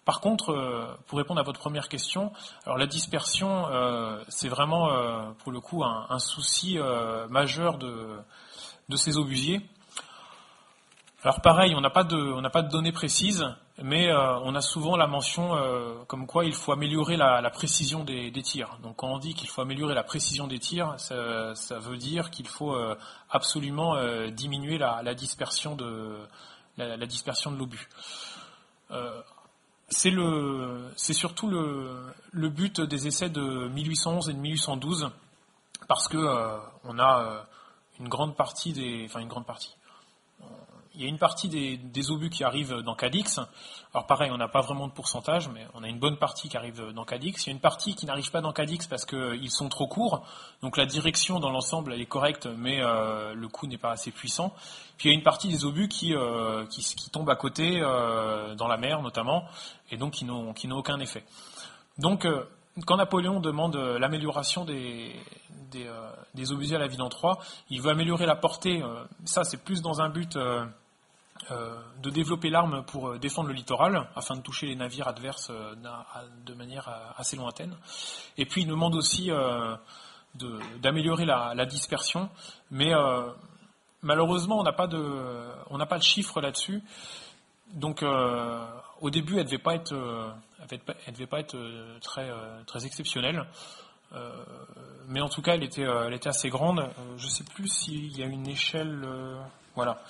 Par 0.05 0.19
contre, 0.19 0.51
euh, 0.51 0.85
pour 1.07 1.19
répondre 1.19 1.39
à 1.39 1.43
votre 1.43 1.59
première 1.59 1.87
question, 1.87 2.31
alors 2.65 2.77
la 2.77 2.87
dispersion, 2.87 3.67
euh, 3.67 4.23
c'est 4.29 4.49
vraiment 4.49 4.89
pour 5.39 5.51
le 5.51 5.59
coup 5.59 5.83
un, 5.83 6.19
souci 6.19 6.77
majeur 7.29 7.77
de, 7.77 8.17
de 8.89 8.95
ces 8.95 9.17
obusiers. 9.17 9.61
alors 11.23 11.41
pareil, 11.41 11.73
on 11.75 11.81
n'a 11.81 11.89
pas 11.89 12.03
de, 12.03 12.17
on 12.17 12.41
n'a 12.41 12.49
pas 12.49 12.61
de 12.61 12.69
données 12.69 12.91
précises, 12.91 13.45
mais 13.83 14.09
euh, 14.09 14.37
on 14.39 14.53
a 14.55 14.61
souvent 14.61 14.95
la 14.95 15.07
mention 15.07 15.55
euh, 15.55 15.95
comme 16.07 16.27
quoi 16.27 16.45
il 16.45 16.53
faut 16.53 16.71
améliorer 16.71 17.17
la, 17.17 17.49
précision 17.49 18.03
des, 18.03 18.31
tirs. 18.41 18.77
Donc 18.83 18.97
quand 18.97 19.07
on 19.07 19.17
dit 19.17 19.33
qu'il 19.33 19.49
faut 19.49 19.61
améliorer 19.61 19.95
la 19.95 20.03
précision 20.03 20.47
des 20.47 20.59
tirs, 20.59 20.95
ça, 20.97 21.79
veut 21.79 21.97
dire 21.97 22.29
qu'il 22.29 22.47
faut 22.47 22.73
euh, 22.73 22.95
absolument 23.29 23.95
diminuer 24.29 24.77
la, 24.77 25.13
dispersion 25.15 25.75
de 25.75 26.17
la, 26.77 27.05
dispersion 27.05 27.51
de 27.51 27.57
l'obus. 27.57 27.89
c'est 29.89 30.11
le, 30.11 30.91
c'est 30.95 31.13
surtout 31.13 31.49
le, 31.49 32.13
le, 32.31 32.49
but 32.49 32.81
des 32.81 33.07
essais 33.07 33.29
de 33.29 33.67
1811 33.69 34.29
et 34.29 34.33
de 34.33 34.39
1812 34.39 35.09
parce 35.87 36.07
que 36.07 36.17
on 36.83 36.99
a 36.99 37.45
une 37.99 38.07
grande 38.07 38.35
partie 38.35 38.73
des, 38.73 39.05
enfin 39.05 39.19
une 39.19 39.27
grande 39.27 39.45
partie 39.45 39.75
il 40.95 41.01
y 41.01 41.05
a 41.05 41.07
une 41.07 41.17
partie 41.17 41.47
des, 41.47 42.11
obus 42.11 42.29
qui 42.29 42.43
arrivent 42.43 42.81
dans 42.81 42.95
Cadix. 42.95 43.39
Alors 43.93 44.07
pareil, 44.07 44.29
on 44.31 44.37
n'a 44.37 44.47
pas 44.49 44.61
vraiment 44.61 44.87
de 44.87 44.91
pourcentage, 44.91 45.47
mais 45.49 45.65
on 45.73 45.83
a 45.83 45.87
une 45.87 45.99
bonne 45.99 46.17
partie 46.17 46.49
qui 46.49 46.57
arrive 46.57 46.91
dans 46.93 47.05
Cadix. 47.05 47.45
Il 47.45 47.47
y 47.47 47.49
a 47.51 47.53
une 47.53 47.61
partie 47.61 47.95
qui 47.95 48.05
n'arrive 48.05 48.29
pas 48.29 48.41
dans 48.41 48.51
Cadix 48.51 48.87
parce 48.87 49.05
qu'ils 49.05 49.51
sont 49.51 49.69
trop 49.69 49.87
courts. 49.87 50.25
Donc 50.61 50.77
la 50.77 50.85
direction 50.85 51.39
dans 51.39 51.49
l'ensemble, 51.49 51.93
elle 51.93 52.01
est 52.01 52.05
correcte, 52.05 52.47
mais 52.57 52.83
euh, 52.83 53.33
le 53.33 53.47
coup 53.47 53.67
n'est 53.67 53.77
pas 53.77 53.91
assez 53.91 54.11
puissant. 54.11 54.53
Puis 54.97 55.09
il 55.09 55.13
y 55.13 55.15
a 55.15 55.17
une 55.17 55.23
partie 55.23 55.47
des 55.47 55.65
obus 55.65 55.87
qui, 55.87 56.13
euh, 56.13 56.65
qui, 56.65 57.09
tombent 57.09 57.29
à 57.29 57.35
côté, 57.35 57.79
euh, 57.81 58.55
dans 58.55 58.67
la 58.67 58.77
mer 58.77 59.01
notamment, 59.01 59.45
et 59.91 59.97
donc 59.97 60.13
qui 60.13 60.25
n'ont 60.25 60.53
aucun 60.71 60.99
effet. 60.99 61.23
Donc 61.97 62.27
quand 62.85 62.97
Napoléon 62.97 63.39
demande 63.39 63.75
l'amélioration 63.75 64.65
des, 64.65 65.15
des, 65.71 65.89
des, 66.33 66.73
à 66.75 66.79
la 66.79 66.87
ville 66.87 67.01
en 67.01 67.09
3, 67.09 67.39
il 67.69 67.81
veut 67.81 67.91
améliorer 67.91 68.25
la 68.25 68.35
portée. 68.35 68.83
ça, 69.25 69.43
c'est 69.43 69.63
plus 69.63 69.81
dans 69.81 70.01
un 70.01 70.09
but 70.09 70.37
de 71.49 72.09
développer 72.09 72.49
l'arme 72.49 72.83
pour 72.85 73.09
euh, 73.09 73.17
défendre 73.17 73.49
le 73.49 73.53
littoral, 73.53 74.07
afin 74.15 74.35
de 74.35 74.41
toucher 74.41 74.67
les 74.67 74.75
navires 74.75 75.07
adverses 75.07 75.49
euh, 75.49 75.75
de 76.45 76.53
manière 76.53 77.13
assez 77.17 77.35
lointaine. 77.35 77.75
Et 78.37 78.45
puis 78.45 78.61
il 78.61 78.67
nous 78.67 78.75
demande 78.75 78.95
aussi 78.95 79.31
d'améliorer 80.81 81.25
la, 81.25 81.65
dispersion, 81.65 82.29
mais 82.69 82.91
malheureusement 84.01 84.59
on 84.59 84.63
n'a 84.63 84.73
pas 84.73 84.87
de 84.87 85.85
pas 85.85 85.97
de 85.97 86.03
chiffre 86.03 86.41
là-dessus. 86.41 86.81
Donc 87.73 88.03
au 89.01 89.09
début 89.09 89.39
elle 89.39 89.45
devait 89.45 89.57
pas 89.57 89.75
être 89.75 89.93
elle 90.69 91.13
devait 91.13 91.27
pas 91.27 91.39
être 91.39 91.57
très 92.01 92.31
très 92.65 92.85
exceptionnelle. 92.85 93.45
mais 95.07 95.21
en 95.21 95.29
tout 95.29 95.41
cas, 95.41 95.55
elle 95.55 95.63
était, 95.63 95.83
elle 95.83 96.13
était 96.13 96.29
assez 96.29 96.49
grande. 96.49 96.89
je 97.17 97.25
ne 97.25 97.29
sais 97.29 97.43
plus 97.43 97.67
s'il 97.67 98.17
y 98.17 98.23
a 98.23 98.25
une 98.25 98.47
échelle. 98.47 99.05
Voilà 99.75 100.01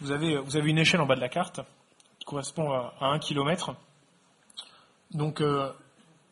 vous 0.00 0.12
avez, 0.12 0.38
vous 0.38 0.56
avez 0.56 0.70
une 0.70 0.78
échelle 0.78 1.00
en 1.00 1.06
bas 1.06 1.14
de 1.14 1.20
la 1.20 1.28
carte 1.28 1.60
qui 2.18 2.24
correspond 2.24 2.72
à, 2.72 2.94
1 3.00 3.18
km. 3.18 3.74
Donc, 5.10 5.40
euh, 5.40 5.70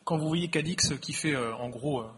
quand 0.05 0.17
vous 0.17 0.29
voyez 0.29 0.49
Cadix 0.49 0.95
qui 1.01 1.13
fait 1.13 1.35
euh, 1.35 1.55
en 1.57 1.69
gros, 1.69 2.01
euh, 2.01 2.11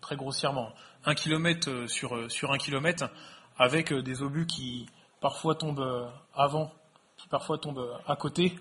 très 0.00 0.16
grossièrement, 0.16 0.72
1 1.04 1.14
km 1.14 1.86
sur, 1.88 2.30
sur 2.30 2.52
1 2.52 2.58
km, 2.58 3.10
avec 3.58 3.92
des 3.92 4.22
obus 4.22 4.46
qui 4.46 4.86
parfois 5.20 5.54
tombent 5.54 6.10
avant, 6.34 6.72
qui 7.16 7.28
parfois 7.28 7.58
tombent 7.58 7.98
à 8.06 8.16
côté, 8.16 8.56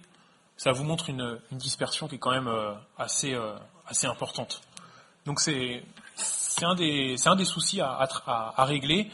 ça 0.58 0.72
vous 0.72 0.84
montre 0.84 1.10
une, 1.10 1.39
dispersion 1.51 2.08
qui 2.08 2.16
est 2.16 2.20
quand 2.20 2.32
même 2.32 2.51
assez, 2.97 3.38
assez 3.88 4.08
importante. 4.08 4.62
Donc 5.26 5.39
c'est 5.39 5.84
un, 6.62 6.76
des, 6.76 7.16
un 7.26 7.36
des 7.36 7.45
soucis 7.45 7.82
à, 7.82 8.08
à 8.28 8.66
régler. 8.66 9.10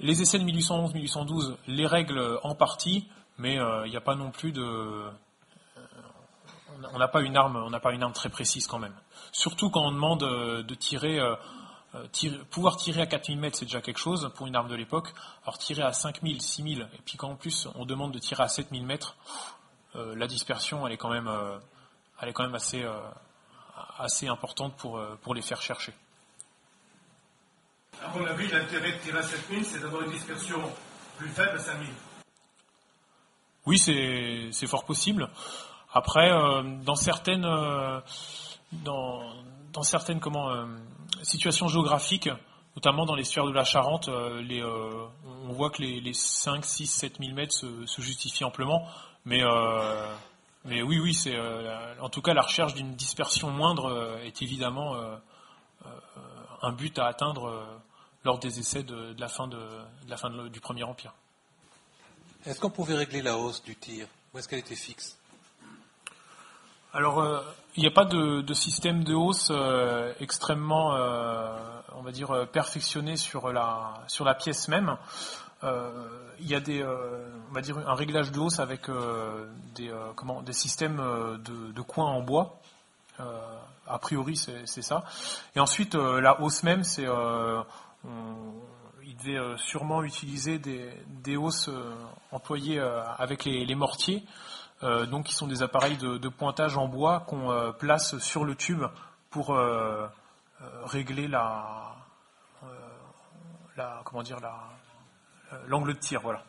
Les 0.00 0.22
essais 0.22 0.38
de 0.38 0.44
1811-1812 0.44 1.56
les 1.68 1.86
règlent 1.86 2.38
en 2.42 2.54
partie, 2.54 3.08
mais 3.38 3.54
il 3.54 3.60
euh, 3.60 3.88
n'y 3.88 3.96
a 3.96 4.00
pas 4.00 4.16
non 4.16 4.30
plus 4.30 4.52
de. 4.52 4.62
Euh, 4.62 5.10
on 6.92 6.98
n'a 6.98 7.08
pas 7.08 7.22
une 7.22 7.36
arme, 7.36 7.70
pas 7.80 7.92
une 7.92 8.02
arme 8.02 8.12
très 8.12 8.28
précise 8.28 8.66
quand 8.66 8.78
même. 8.78 8.94
Surtout 9.32 9.70
quand 9.70 9.82
on 9.82 9.92
demande 9.92 10.24
euh, 10.24 10.62
de 10.62 10.74
tirer, 10.74 11.20
pouvoir 12.50 12.76
tirer 12.76 13.02
à 13.02 13.06
4000 13.06 13.38
mètres, 13.38 13.56
c'est 13.56 13.66
déjà 13.66 13.80
quelque 13.80 13.98
chose 13.98 14.32
pour 14.34 14.48
une 14.48 14.56
arme 14.56 14.68
de 14.68 14.74
l'époque. 14.74 15.14
Alors 15.44 15.58
tirer 15.58 15.82
à 15.82 15.92
5000, 15.92 16.42
6000, 16.42 16.88
et 16.92 16.98
puis 17.04 17.16
quand 17.16 17.30
en 17.30 17.36
plus 17.36 17.68
on 17.76 17.86
demande 17.86 18.12
de 18.12 18.18
tirer 18.18 18.42
à 18.42 18.48
7000 18.48 18.84
mètres, 18.84 19.16
la 19.94 20.26
dispersion 20.26 20.84
elle 20.88 20.92
est 20.92 20.96
quand 20.96 21.10
même, 21.10 21.30
assez, 23.98 24.26
importante 24.26 24.74
pour 24.76 25.34
les 25.34 25.42
faire 25.42 25.62
chercher. 25.62 25.94
À 28.02 28.16
mon 28.16 28.24
avis, 28.26 28.48
l'intérêt 28.48 28.92
de 28.92 28.98
tirer 28.98 29.18
à 29.18 29.22
7000, 29.22 29.64
c'est 29.64 29.80
d'avoir 29.80 30.02
une 30.02 30.12
dispersion 30.12 30.60
plus 31.18 31.28
faible 31.28 31.56
à 31.56 31.58
5000. 31.58 31.88
Oui, 33.66 33.78
c'est 33.78 34.66
fort 34.66 34.84
possible. 34.84 35.30
Après, 35.92 36.30
euh, 36.30 36.62
dans 36.84 36.96
certaines, 36.96 37.44
euh, 37.44 38.00
dans, 38.72 39.22
dans, 39.72 39.82
certaines 39.82 40.20
comment, 40.20 40.50
euh, 40.50 40.66
situations 41.22 41.68
géographiques, 41.68 42.28
notamment 42.76 43.06
dans 43.06 43.14
les 43.14 43.24
sphères 43.24 43.46
de 43.46 43.52
la 43.52 43.64
Charente, 43.64 44.08
les, 44.42 44.62
on 44.64 45.52
voit 45.52 45.70
que 45.70 45.80
les, 45.80 46.00
les 46.00 46.12
5, 46.12 46.64
6, 46.64 46.86
7 46.88 47.18
000 47.20 47.32
mètres 47.32 47.54
se, 47.54 47.86
se 47.86 48.02
justifient 48.02 48.44
amplement. 48.44 48.86
Mais, 49.24 49.42
mais 50.64 50.82
oui, 50.82 50.98
oui, 50.98 51.14
c'est 51.14 51.38
en 52.00 52.08
tout 52.08 52.20
cas 52.20 52.34
la 52.34 52.42
recherche 52.42 52.74
d'une 52.74 52.96
dispersion 52.96 53.50
moindre 53.50 54.18
est 54.24 54.42
évidemment 54.42 54.96
un 56.62 56.72
but 56.72 56.98
à 56.98 57.06
atteindre 57.06 57.64
lors 58.24 58.38
des 58.38 58.58
essais 58.58 58.82
de, 58.82 59.14
la 59.18 59.28
fin, 59.28 59.46
de, 59.46 59.60
la 60.08 60.16
fin 60.16 60.30
du 60.48 60.60
Premier 60.60 60.82
Empire. 60.82 61.12
Est-ce 62.46 62.60
qu'on 62.60 62.70
pouvait 62.70 62.94
régler 62.94 63.22
la 63.22 63.38
hausse 63.38 63.62
du 63.62 63.76
tir? 63.76 64.06
Ou 64.32 64.38
est-ce 64.38 64.48
qu'elle 64.48 64.58
était 64.58 64.74
fixe? 64.74 65.16
Alors, 66.92 67.20
euh, 67.20 67.40
il 67.76 67.80
n'y 67.80 67.88
a 67.88 67.90
pas 67.90 68.04
de, 68.04 68.54
système 68.54 69.02
de 69.02 69.14
hausse 69.14 69.48
euh, 69.50 70.12
extrêmement, 70.20 70.94
euh, 70.94 71.56
on 71.96 72.02
va 72.02 72.12
dire, 72.12 72.46
perfectionné 72.52 73.16
sur 73.16 73.52
la, 73.52 73.94
sur 74.06 74.24
la 74.24 74.34
pièce 74.34 74.68
même. 74.68 74.96
il 75.62 76.46
y 76.46 76.54
a 76.54 76.60
des, 76.60 76.84
on 76.84 77.52
va 77.52 77.62
dire, 77.62 77.78
un 77.78 77.94
réglage 77.94 78.30
de 78.30 78.38
hausse 78.38 78.60
avec 78.60 78.88
des, 79.74 79.90
comment, 80.14 80.42
des 80.42 80.52
systèmes 80.52 80.98
de, 80.98 81.72
de 81.72 81.82
coins 81.82 82.06
en 82.06 82.20
bois. 82.20 82.60
a 83.18 83.98
priori, 83.98 84.36
c'est 84.36 84.82
ça. 84.82 85.04
Et 85.56 85.60
ensuite, 85.60 85.94
la 85.94 86.40
hausse 86.40 86.62
même, 86.62 86.84
c'est 86.84 87.06
il 89.06 89.16
devait 89.16 89.38
euh, 89.38 89.56
sûrement 89.56 90.02
utiliser 90.02 90.58
des, 90.58 91.36
hausses 91.36 91.68
euh, 91.68 91.94
employées 92.32 92.78
euh, 92.78 93.02
avec 93.18 93.44
les, 93.44 93.74
mortiers, 93.74 94.24
donc 94.82 95.26
qui 95.26 95.34
sont 95.34 95.46
des 95.46 95.62
appareils 95.62 95.96
de, 95.96 96.28
pointage 96.28 96.76
en 96.76 96.88
bois 96.88 97.20
qu'on 97.20 97.72
place 97.78 98.18
sur 98.18 98.44
le 98.44 98.54
tube 98.54 98.82
pour 99.30 99.56
régler 100.84 101.26
la, 101.26 101.94
comment 104.04 104.22
dire 104.22 104.36
l'angle 105.68 105.94
de 105.94 105.98
tir, 105.98 106.20
voilà. 106.20 106.42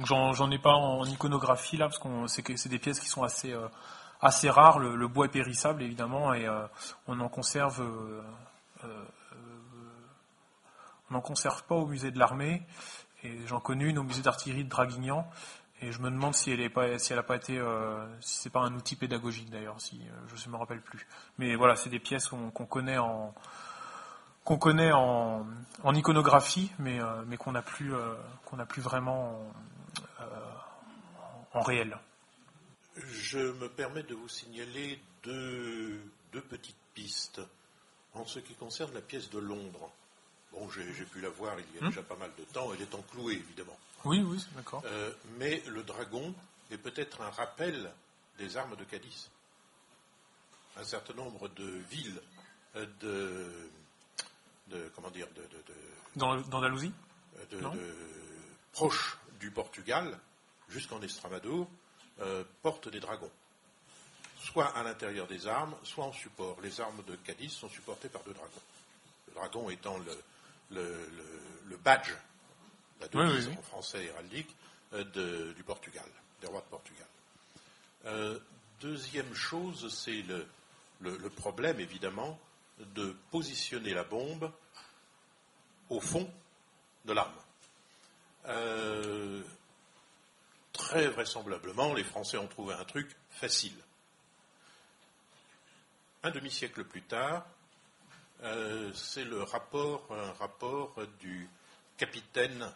J'en 0.00 0.50
ai 0.50 0.58
pas 0.58 0.74
en 0.74 1.04
iconographie 1.04 1.78
là 1.78 1.86
parce 1.86 1.98
qu'on 1.98 2.26
c'est 2.26 2.68
des 2.68 2.78
pièces 2.78 3.00
qui 3.00 3.08
sont 3.08 3.22
assez 3.22 3.56
assez 4.20 4.50
rares. 4.50 4.78
Le, 4.78 5.08
bois 5.08 5.24
est 5.24 5.30
périssable 5.30 5.82
évidemment 5.82 6.34
et 6.34 6.46
on 7.06 7.18
en 7.18 7.28
conserve 7.30 7.82
on 11.12 11.16
n'en 11.16 11.20
conserve 11.20 11.62
pas 11.64 11.74
au 11.74 11.86
musée 11.86 12.10
de 12.10 12.18
l'armée, 12.18 12.62
et 13.22 13.46
j'en 13.46 13.60
connais 13.60 13.84
une 13.84 13.98
au 13.98 14.02
musée 14.02 14.22
d'artillerie 14.22 14.64
de 14.64 14.70
Draguignan, 14.70 15.28
et 15.82 15.92
je 15.92 16.00
me 16.00 16.10
demande 16.10 16.34
si 16.34 16.50
elle 16.50 16.60
n'a 16.60 16.70
pas, 16.70 17.36
été, 17.36 17.58
euh, 17.58 18.06
si 18.20 18.38
c'est 18.38 18.50
pas 18.50 18.60
un 18.60 18.74
outil 18.74 18.96
pédagogique 18.96 19.50
d'ailleurs, 19.50 19.78
si 19.78 20.00
euh, 20.08 20.34
je 20.34 20.46
ne 20.46 20.52
me 20.52 20.56
rappelle 20.56 20.80
plus. 20.80 21.06
Mais 21.36 21.54
voilà, 21.54 21.76
c'est 21.76 21.90
des 21.90 21.98
pièces 21.98 22.28
qu'on 22.28 22.66
connaît 22.66 22.96
en 22.96 23.34
iconographie, 25.92 26.72
mais, 26.78 26.98
euh, 26.98 27.22
mais 27.26 27.36
qu'on 27.36 27.52
n'a 27.52 27.62
plus, 27.62 27.90
vraiment 28.78 29.52
en, 31.52 31.60
réel. 31.60 31.98
Je 32.96 33.38
me 33.38 33.68
permets 33.68 34.02
de 34.04 34.14
vous 34.14 34.28
signaler 34.28 34.98
deux 35.24 36.00
petites 36.48 36.74
pistes 36.94 37.42
en 38.14 38.24
ce 38.24 38.38
qui 38.38 38.54
concerne 38.54 38.94
la 38.94 39.02
pièce 39.02 39.28
de 39.28 39.38
Londres. 39.38 39.92
Bon, 40.52 40.68
j'ai 40.70 41.04
pu 41.04 41.20
la 41.20 41.30
voir 41.30 41.56
il 41.58 41.76
y 41.76 41.78
a 41.78 41.86
hmm. 41.86 41.88
déjà 41.88 42.02
pas 42.02 42.16
mal 42.16 42.30
de 42.38 42.44
temps. 42.44 42.72
Elle 42.74 42.82
est 42.82 42.94
enclouée, 42.94 43.34
évidemment. 43.34 43.78
Oui, 44.04 44.20
oui, 44.20 44.44
d'accord. 44.54 44.82
Euh, 44.84 45.12
mais 45.38 45.62
le 45.66 45.82
dragon 45.82 46.34
est 46.70 46.78
peut-être 46.78 47.20
un 47.20 47.30
rappel 47.30 47.90
des 48.38 48.56
armes 48.56 48.76
de 48.76 48.84
Cadiz. 48.84 49.30
Un 50.76 50.84
certain 50.84 51.14
nombre 51.14 51.48
de 51.48 51.66
villes 51.90 52.20
euh, 52.76 52.86
de, 54.70 54.90
comment 54.94 55.10
dire, 55.10 55.26
de, 55.36 55.42
dans 56.16 56.34
l'Andalousie, 56.34 56.92
euh, 57.52 57.94
proches 58.72 59.18
du 59.38 59.50
Portugal 59.50 60.18
jusqu'en 60.68 61.00
Estramadour 61.02 61.68
portent 62.62 62.88
des 62.88 63.00
dragons 63.00 63.30
soit 64.42 64.66
à 64.76 64.82
l'intérieur 64.82 65.26
des 65.26 65.46
armes, 65.46 65.74
soit 65.84 66.04
en 66.04 66.12
support. 66.12 66.60
Les 66.62 66.80
armes 66.80 67.02
de 67.06 67.16
Cadiz 67.16 67.52
sont 67.52 67.68
supportées 67.68 68.08
par 68.08 68.22
deux 68.24 68.32
dragons. 68.32 68.50
Le 69.28 69.34
dragon 69.34 69.70
étant 69.70 69.98
le, 69.98 70.18
le, 70.72 71.76
badge, 71.84 72.12
la 73.00 73.08
devise 73.08 73.48
en 73.48 73.62
français 73.62 74.04
héraldique, 74.04 74.54
du 74.92 75.62
Portugal, 75.64 76.04
des 76.40 76.46
rois 76.46 76.60
de 76.60 76.66
Portugal. 76.66 78.40
deuxième 78.80 79.34
chose, 79.34 79.92
c'est 79.94 80.22
le, 81.00 81.30
problème, 81.30 81.80
évidemment, 81.80 82.38
de 82.94 83.16
positionner 83.30 83.94
la 83.94 84.04
bombe 84.04 84.50
au 85.88 86.00
fond 86.00 86.30
de 87.04 87.12
l'arme. 87.12 87.32
très 90.72 91.08
vraisemblablement, 91.08 91.94
les 91.94 92.04
Français 92.04 92.36
ont 92.36 92.48
trouvé 92.48 92.74
un 92.74 92.84
truc 92.84 93.08
facile. 93.30 93.76
Un 96.22 96.30
demi-siècle 96.30 96.84
plus 96.84 97.02
tard, 97.02 97.44
euh, 98.42 98.90
c'est 98.92 99.24
le 99.24 99.42
rapport, 99.42 100.06
un 100.10 100.32
rapport 100.32 100.96
du 101.20 101.48
capitaine, 101.96 102.72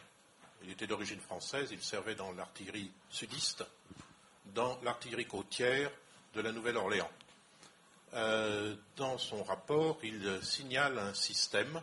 il 0.63 0.71
était 0.71 0.87
d'origine 0.87 1.19
française, 1.21 1.71
il 1.73 1.83
servait 1.83 2.15
dans 2.15 2.31
l'artillerie 2.33 2.93
sudiste, 3.11 3.65
dans 4.55 4.79
l'artillerie 4.83 5.27
côtière 5.27 5.91
de 6.35 6.41
la 6.41 6.53
Nouvelle-Orléans. 6.53 7.11
Euh, 8.15 8.77
dans 8.97 9.19
son 9.19 9.43
rapport, 9.43 9.99
il 10.05 10.39
signale 10.43 10.99
un 10.99 11.15
système 11.15 11.81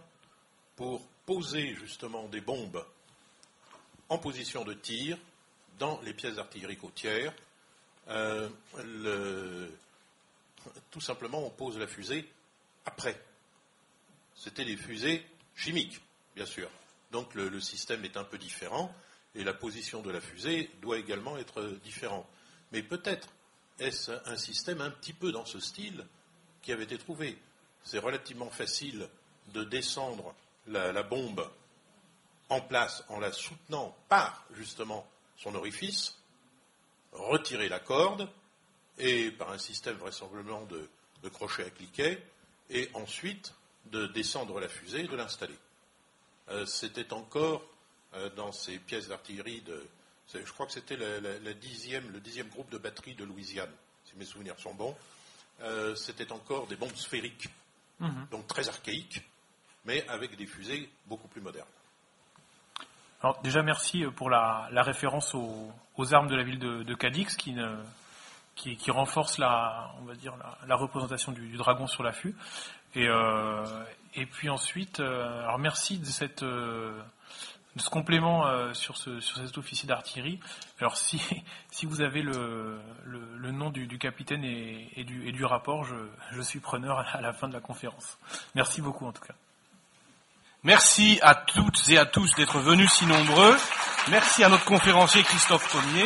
pour 0.77 1.01
poser 1.25 1.75
justement 1.75 2.27
des 2.29 2.41
bombes 2.41 2.85
en 4.07 4.17
position 4.17 4.63
de 4.63 4.73
tir 4.73 5.17
dans 5.77 5.99
les 6.01 6.13
pièces 6.13 6.35
d'artillerie 6.35 6.77
côtière. 6.77 7.33
Euh, 8.07 8.47
tout 10.89 11.01
simplement, 11.01 11.45
on 11.45 11.49
pose 11.49 11.77
la 11.77 11.87
fusée 11.87 12.29
après 12.85 13.19
c'était 14.43 14.65
des 14.65 14.75
fusées 14.75 15.25
chimiques, 15.55 16.01
bien 16.35 16.45
sûr. 16.45 16.69
Donc 17.11 17.33
le, 17.33 17.59
système 17.61 18.03
est 18.03 18.17
un 18.17 18.25
peu 18.25 18.37
différent 18.37 18.93
et 19.35 19.43
la 19.43 19.53
position 19.53 20.01
de 20.01 20.11
la 20.11 20.19
fusée 20.19 20.69
doit 20.81 20.97
également 20.97 21.37
être 21.37 21.63
différente. 21.83 22.27
Mais 22.71 22.83
peut-être 22.83 23.29
est-ce 23.79 24.11
un 24.25 24.35
système 24.35 24.81
un 24.81 24.89
petit 24.89 25.13
peu 25.13 25.31
dans 25.31 25.45
ce 25.45 25.59
style 25.59 26.05
qui 26.61 26.71
avait 26.73 26.83
été 26.83 26.97
trouvé. 26.97 27.37
C'est 27.83 27.99
relativement 27.99 28.49
facile 28.49 29.07
de 29.53 29.63
descendre 29.63 30.35
la, 30.67 31.03
bombe 31.03 31.49
en 32.49 32.61
place 32.61 33.03
en 33.09 33.19
la 33.19 33.31
soutenant 33.31 33.95
par 34.09 34.45
justement 34.53 35.07
son 35.37 35.55
orifice, 35.55 36.17
retirer 37.13 37.69
la 37.69 37.79
corde 37.79 38.29
et 38.97 39.31
par 39.31 39.51
un 39.51 39.57
système 39.57 39.95
vraisemblablement 39.97 40.65
de, 40.65 40.89
de 41.23 41.29
crochet 41.29 41.65
à 41.65 41.69
cliquet, 41.69 42.21
et 42.69 42.89
ensuite 42.93 43.53
de 43.85 44.07
descendre 44.07 44.59
la 44.59 44.67
fusée 44.67 45.01
et 45.01 45.07
de 45.07 45.15
l'installer. 45.15 45.57
Euh, 46.49 46.65
c'était 46.65 47.13
encore 47.13 47.63
euh, 48.15 48.29
dans 48.35 48.51
ces 48.51 48.79
pièces 48.79 49.07
d'artillerie 49.07 49.61
de. 49.61 49.87
Je 50.33 50.51
crois 50.51 50.65
que 50.65 50.71
c'était 50.71 50.95
le 50.95 51.53
dixième 51.53 52.47
groupe 52.49 52.69
de 52.71 52.77
batterie 52.77 53.13
de 53.13 53.23
Louisiane, 53.23 53.69
si 54.05 54.15
mes 54.17 54.25
souvenirs 54.25 54.57
sont 54.57 54.73
bons. 54.73 54.95
Euh, 55.61 55.95
c'était 55.95 56.31
encore 56.31 56.65
des 56.67 56.75
bombes 56.75 56.95
sphériques, 56.95 57.49
mhm. 57.99 58.27
donc 58.31 58.47
très 58.47 58.67
archaïques, 58.67 59.21
mais 59.85 60.07
avec 60.07 60.35
des 60.35 60.47
fusées 60.47 60.89
beaucoup 61.05 61.27
plus 61.27 61.41
modernes. 61.41 61.67
Alors 63.21 63.39
déjà 63.41 63.61
merci 63.61 64.03
pour 64.15 64.29
la, 64.29 64.69
référence 64.71 65.35
aux, 65.35 66.13
armes 66.13 66.27
de 66.27 66.35
la 66.35 66.43
ville 66.43 66.57
de, 66.57 66.95
Cadix 66.95 67.35
qui, 67.35 67.55
qui, 68.55 68.91
renforce 68.91 69.37
la, 69.37 69.93
on 70.01 70.05
va 70.05 70.15
dire, 70.15 70.35
la, 70.65 70.75
représentation 70.75 71.31
du, 71.31 71.47
du, 71.47 71.57
dragon 71.57 71.85
sur 71.85 72.01
l'affût. 72.01 72.35
Et, 72.95 73.07
euh, 73.07 73.65
et 74.15 74.25
puis 74.25 74.49
ensuite, 74.49 74.99
euh, 74.99 75.43
alors 75.43 75.59
merci 75.59 75.97
de 75.97 76.05
cette 76.05 76.43
euh, 76.43 77.01
de 77.75 77.81
ce 77.81 77.89
complément 77.89 78.45
sur, 78.75 78.97
ce, 78.97 79.19
sur 79.19 79.37
cet 79.37 79.57
officier 79.57 79.87
d'artillerie. 79.87 80.39
Alors 80.79 80.95
si, 80.95 81.19
si 81.71 81.87
vous 81.87 82.01
avez 82.01 82.21
le, 82.21 82.79
le, 83.03 83.51
nom 83.51 83.71
du, 83.71 83.87
du 83.87 83.97
capitaine 83.97 84.43
et, 84.43 84.91
et, 84.95 85.03
du, 85.03 85.27
et, 85.27 85.31
du, 85.31 85.43
rapport, 85.43 85.83
je, 85.83 85.95
je, 86.33 86.41
suis 86.43 86.59
preneur 86.59 86.99
à 86.99 87.19
la 87.19 87.33
fin 87.33 87.47
de 87.47 87.53
la 87.53 87.61
conférence. 87.61 88.19
Merci 88.53 88.79
beaucoup 88.79 89.07
en 89.07 89.11
tout 89.11 89.23
cas. 89.23 89.33
Merci 90.61 91.17
à 91.23 91.33
toutes 91.33 91.89
et 91.89 91.97
à 91.97 92.05
tous 92.05 92.35
d'être 92.35 92.59
venus 92.59 92.91
si 92.91 93.07
nombreux. 93.07 93.57
Merci 94.09 94.43
à 94.43 94.49
notre 94.49 94.65
conférencier 94.65 95.23
Christophe 95.23 95.67
Pommier. 95.71 96.05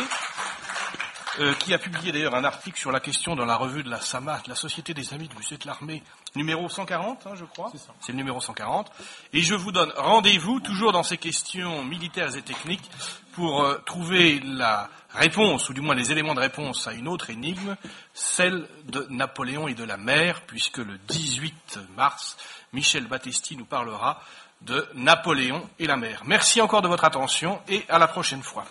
Euh, 1.40 1.54
qui 1.54 1.72
a 1.72 1.78
publié 1.78 2.10
d'ailleurs 2.10 2.34
un 2.34 2.42
article 2.42 2.76
sur 2.76 2.90
la 2.90 2.98
question 2.98 3.36
dans 3.36 3.44
la 3.44 3.54
revue 3.54 3.84
de 3.84 3.90
la 3.90 4.00
SAMA, 4.00 4.40
la 4.48 4.56
Société 4.56 4.92
des 4.92 5.14
Amis 5.14 5.28
du 5.28 5.36
Musée 5.36 5.56
de 5.56 5.66
l'Armée, 5.66 6.02
numéro 6.34 6.68
140, 6.68 7.26
hein, 7.26 7.30
je 7.36 7.44
crois. 7.44 7.70
C'est 8.00 8.10
le 8.10 8.18
numéro 8.18 8.40
140. 8.40 8.90
Et 9.32 9.42
je 9.42 9.54
vous 9.54 9.70
donne 9.70 9.92
rendez-vous, 9.96 10.58
toujours 10.58 10.90
dans 10.90 11.04
ces 11.04 11.16
questions 11.16 11.84
militaires 11.84 12.36
et 12.36 12.42
techniques, 12.42 12.90
pour 13.34 13.62
euh, 13.62 13.78
trouver 13.86 14.40
la 14.40 14.90
réponse, 15.10 15.68
ou 15.68 15.74
du 15.74 15.80
moins 15.80 15.94
les 15.94 16.10
éléments 16.10 16.34
de 16.34 16.40
réponse 16.40 16.88
à 16.88 16.92
une 16.92 17.06
autre 17.06 17.30
énigme, 17.30 17.76
celle 18.14 18.66
de 18.86 19.06
Napoléon 19.08 19.68
et 19.68 19.74
de 19.74 19.84
la 19.84 19.96
mer, 19.96 20.42
puisque 20.44 20.78
le 20.78 20.98
18 21.06 21.78
mars, 21.96 22.36
Michel 22.72 23.06
Battesti 23.06 23.56
nous 23.56 23.64
parlera 23.64 24.20
de 24.62 24.88
Napoléon 24.94 25.68
et 25.78 25.86
la 25.86 25.96
mer. 25.96 26.22
Merci 26.24 26.60
encore 26.60 26.82
de 26.82 26.88
votre 26.88 27.04
attention 27.04 27.60
et 27.68 27.84
à 27.88 28.00
la 28.00 28.08
prochaine 28.08 28.42
fois. 28.42 28.64